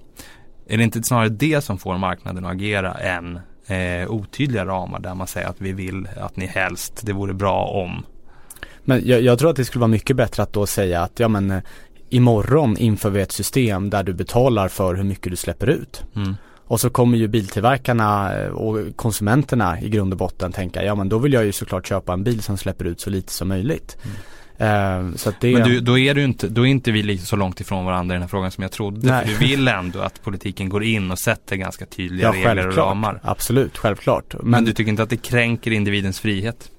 Är 0.66 0.76
det 0.78 0.84
inte 0.84 1.02
snarare 1.02 1.28
det 1.28 1.64
som 1.64 1.78
får 1.78 1.98
marknaden 1.98 2.44
att 2.44 2.52
agera 2.52 2.94
än 2.94 3.40
eh, 3.66 4.10
otydliga 4.10 4.66
ramar 4.66 5.00
där 5.00 5.14
man 5.14 5.26
säger 5.26 5.48
att 5.48 5.60
vi 5.60 5.72
vill 5.72 6.08
att 6.20 6.36
ni 6.36 6.46
helst, 6.46 7.00
det 7.02 7.12
vore 7.12 7.34
bra 7.34 7.64
om. 7.64 8.04
Men 8.84 9.06
jag, 9.06 9.22
jag 9.22 9.38
tror 9.38 9.50
att 9.50 9.56
det 9.56 9.64
skulle 9.64 9.80
vara 9.80 9.88
mycket 9.88 10.16
bättre 10.16 10.42
att 10.42 10.52
då 10.52 10.66
säga 10.66 11.02
att 11.02 11.20
ja 11.20 11.28
men 11.28 11.50
eh, 11.50 11.62
imorgon 12.08 12.76
inför 12.76 13.10
vi 13.10 13.20
ett 13.20 13.32
system 13.32 13.90
där 13.90 14.02
du 14.02 14.12
betalar 14.12 14.68
för 14.68 14.94
hur 14.94 15.04
mycket 15.04 15.30
du 15.30 15.36
släpper 15.36 15.66
ut. 15.66 16.04
Mm. 16.16 16.36
Och 16.66 16.80
så 16.80 16.90
kommer 16.90 17.18
ju 17.18 17.28
biltillverkarna 17.28 18.38
eh, 18.38 18.48
och 18.48 18.96
konsumenterna 18.96 19.80
i 19.80 19.88
grund 19.88 20.12
och 20.12 20.18
botten 20.18 20.52
tänka, 20.52 20.84
ja 20.84 20.94
men 20.94 21.08
då 21.08 21.18
vill 21.18 21.32
jag 21.32 21.44
ju 21.44 21.52
såklart 21.52 21.86
köpa 21.86 22.12
en 22.12 22.24
bil 22.24 22.42
som 22.42 22.56
släpper 22.56 22.84
ut 22.84 23.00
så 23.00 23.10
lite 23.10 23.32
som 23.32 23.48
möjligt. 23.48 23.96
Mm. 24.04 24.16
Uh, 24.60 25.14
så 25.16 25.32
det... 25.40 25.52
Men 25.52 25.68
du, 25.68 25.80
då 25.80 25.98
är 25.98 26.14
du 26.14 26.24
inte, 26.24 26.48
då 26.48 26.66
är 26.66 26.70
inte 26.70 26.90
vi 26.90 27.18
så 27.18 27.36
långt 27.36 27.60
ifrån 27.60 27.84
varandra 27.84 28.14
i 28.14 28.16
den 28.16 28.22
här 28.22 28.28
frågan 28.28 28.50
som 28.50 28.62
jag 28.62 28.72
trodde. 28.72 29.08
Nej. 29.08 29.26
För 29.26 29.32
du 29.32 29.46
vill 29.48 29.68
ändå 29.68 30.00
att 30.00 30.22
politiken 30.22 30.68
går 30.68 30.84
in 30.84 31.10
och 31.10 31.18
sätter 31.18 31.56
ganska 31.56 31.86
tydliga 31.86 32.26
ja, 32.26 32.50
regler 32.50 32.68
och 32.68 32.76
ramar. 32.76 33.20
Absolut, 33.22 33.78
självklart. 33.78 34.34
Men, 34.40 34.50
Men, 34.50 34.64
du 34.64 34.72
tycker 34.72 34.90
inte 34.90 35.02
att 35.02 35.10
det 35.10 35.16
kränker 35.16 35.70
individens 35.70 36.20
frihet? 36.20 36.70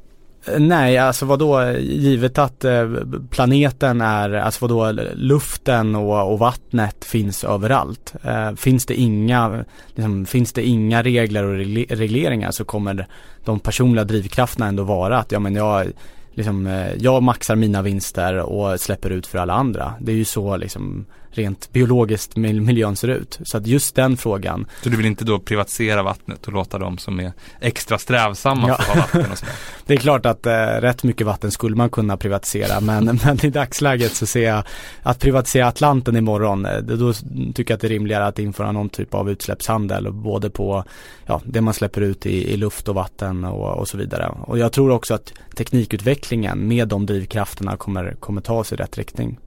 Eh, 0.45 0.59
nej, 0.59 0.97
alltså 0.97 1.25
vadå, 1.25 1.71
givet 1.79 2.37
att 2.37 2.65
eh, 2.65 2.89
planeten 3.29 4.01
är, 4.01 4.33
alltså 4.33 4.67
vadå, 4.67 4.91
luften 5.13 5.95
och, 5.95 6.31
och 6.31 6.39
vattnet 6.39 7.05
finns 7.05 7.43
överallt. 7.43 8.13
Eh, 8.23 8.55
finns 8.55 8.85
det 8.85 8.95
inga, 8.95 9.65
liksom, 9.95 10.25
finns 10.25 10.53
det 10.53 10.63
inga 10.63 11.03
regler 11.03 11.43
och 11.43 11.55
regleringar 11.97 12.51
så 12.51 12.65
kommer 12.65 13.07
de 13.45 13.59
personliga 13.59 14.03
drivkrafterna 14.03 14.67
ändå 14.67 14.83
vara 14.83 15.17
att, 15.17 15.31
ja 15.31 15.39
men 15.39 15.55
jag 15.55 15.87
liksom, 16.33 16.67
eh, 16.67 16.93
jag 16.93 17.23
maxar 17.23 17.55
mina 17.55 17.81
vinster 17.81 18.37
och 18.37 18.79
släpper 18.79 19.09
ut 19.09 19.27
för 19.27 19.37
alla 19.37 19.53
andra. 19.53 19.93
Det 19.99 20.11
är 20.11 20.15
ju 20.15 20.25
så 20.25 20.57
liksom 20.57 21.05
rent 21.31 21.71
biologiskt 21.71 22.35
miljön 22.35 22.95
ser 22.95 23.07
ut. 23.07 23.39
Så 23.43 23.57
att 23.57 23.67
just 23.67 23.95
den 23.95 24.17
frågan. 24.17 24.65
Så 24.83 24.89
du 24.89 24.97
vill 24.97 25.05
inte 25.05 25.25
då 25.25 25.39
privatisera 25.39 26.03
vattnet 26.03 26.47
och 26.47 26.53
låta 26.53 26.77
de 26.77 26.97
som 26.97 27.19
är 27.19 27.33
extra 27.61 27.97
strävsamma 27.97 28.67
ja. 28.67 28.77
få 28.77 28.91
ha 28.91 28.99
vatten 28.99 29.31
och 29.31 29.37
sådär? 29.37 29.53
det 29.85 29.93
är 29.93 29.97
klart 29.97 30.25
att 30.25 30.45
eh, 30.45 30.51
rätt 30.53 31.03
mycket 31.03 31.27
vatten 31.27 31.51
skulle 31.51 31.75
man 31.75 31.89
kunna 31.89 32.17
privatisera 32.17 32.79
men, 32.79 33.05
men 33.25 33.45
i 33.45 33.49
dagsläget 33.49 34.11
så 34.11 34.25
ser 34.25 34.47
jag 34.47 34.63
att 35.03 35.19
privatisera 35.19 35.67
Atlanten 35.67 36.15
imorgon, 36.15 36.65
eh, 36.65 36.77
då 36.77 37.13
tycker 37.13 37.71
jag 37.71 37.75
att 37.75 37.81
det 37.81 37.87
är 37.87 37.89
rimligare 37.89 38.25
att 38.25 38.39
införa 38.39 38.71
någon 38.71 38.89
typ 38.89 39.13
av 39.13 39.29
utsläppshandel 39.29 40.11
både 40.11 40.49
på 40.49 40.83
ja, 41.25 41.41
det 41.45 41.61
man 41.61 41.73
släpper 41.73 42.01
ut 42.01 42.25
i, 42.25 42.53
i 42.53 42.57
luft 42.57 42.87
och 42.87 42.95
vatten 42.95 43.45
och, 43.45 43.77
och 43.77 43.87
så 43.87 43.97
vidare. 43.97 44.31
Och 44.41 44.57
jag 44.57 44.71
tror 44.71 44.91
också 44.91 45.13
att 45.13 45.33
teknikutvecklingen 45.55 46.67
med 46.67 46.87
de 46.87 47.05
drivkrafterna 47.05 47.77
kommer, 47.77 48.15
kommer 48.19 48.41
ta 48.41 48.53
oss 48.53 48.73
i 48.73 48.75
rätt 48.75 48.97
riktning. 48.97 49.39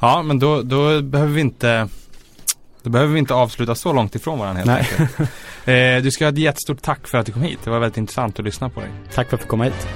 Ja, 0.00 0.22
men 0.22 0.38
då, 0.38 0.62
då 0.62 1.02
behöver 1.02 1.32
vi 1.32 1.40
inte 1.40 1.88
då 2.82 2.90
behöver 2.90 3.12
vi 3.12 3.18
inte 3.18 3.34
avsluta 3.34 3.74
så 3.74 3.92
långt 3.92 4.14
ifrån 4.14 4.38
varandra 4.38 4.62
helt 4.62 4.92
enkelt. 4.98 5.20
eh, 5.64 6.02
du 6.02 6.10
ska 6.10 6.24
ha 6.24 6.32
ett 6.32 6.38
jättestort 6.38 6.82
tack 6.82 7.08
för 7.08 7.18
att 7.18 7.26
du 7.26 7.32
kom 7.32 7.42
hit. 7.42 7.58
Det 7.64 7.70
var 7.70 7.78
väldigt 7.78 7.98
intressant 7.98 8.38
att 8.38 8.44
lyssna 8.44 8.70
på 8.70 8.80
dig. 8.80 8.90
Tack 9.14 9.28
för 9.28 9.36
att 9.36 9.40
fick 9.40 9.50
komma 9.50 9.64
hit. 9.64 9.88